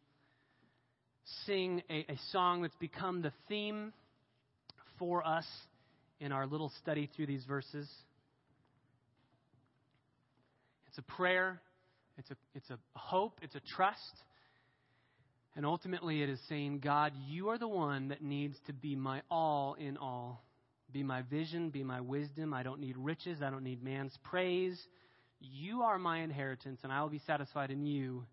sing 1.47 1.83
a, 1.91 2.07
a 2.13 2.19
song 2.31 2.63
that's 2.63 2.77
become 2.77 3.23
the 3.23 3.33
theme 3.49 3.93
for 4.99 5.27
us 5.27 5.47
in 6.21 6.33
our 6.33 6.47
little 6.47 6.71
study 6.81 7.09
through 7.15 7.27
these 7.27 7.45
verses? 7.45 7.89
It's 10.89 10.99
a 10.99 11.03
prayer, 11.03 11.61
it's 12.19 12.31
a, 12.31 12.37
it's 12.55 12.71
a 12.71 12.79
hope, 12.95 13.41
it's 13.43 13.55
a 13.55 13.63
trust. 13.75 13.99
And 15.55 15.67
ultimately, 15.67 16.23
it 16.23 16.29
is 16.29 16.39
saying, 16.49 16.81
God, 16.81 17.13
you 17.29 17.51
are 17.51 17.59
the 17.59 17.69
one 17.69 18.09
that 18.09 18.23
needs 18.23 18.57
to 18.67 18.73
be 18.73 18.97
my 18.97 19.23
all 19.31 19.75
in 19.79 19.97
all. 19.97 20.45
Be 20.93 21.03
my 21.03 21.23
vision, 21.23 21.71
be 21.71 21.83
my 21.83 22.01
wisdom. 22.01 22.53
I 22.53 22.63
don't 22.63 22.81
need 22.81 22.97
riches, 22.97 23.39
I 23.43 23.51
don't 23.51 23.65
need 23.65 23.83
man's 23.83 24.17
praise. 24.23 24.79
You 25.41 25.83
are 25.83 25.99
my 25.99 26.21
inheritance, 26.21 26.81
and 26.83 26.93
I 26.93 27.03
will 27.03 27.09
be 27.09 27.21
satisfied 27.27 27.71
in 27.71 27.85
you. 27.85 28.25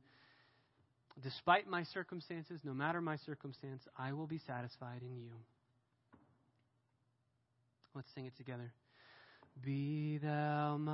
Despite 1.22 1.68
my 1.68 1.84
circumstances, 1.84 2.62
no 2.64 2.74
matter 2.74 3.02
my 3.02 3.18
circumstance, 3.18 3.84
I 3.98 4.14
will 4.14 4.28
be 4.28 4.40
satisfied 4.48 5.02
in 5.02 5.18
you. 5.18 5.32
Let's 7.94 8.08
sing 8.16 8.26
it 8.26 8.38
together. 8.38 8.72
Be 9.64 10.20
thou 10.20 10.78
my 10.78 10.94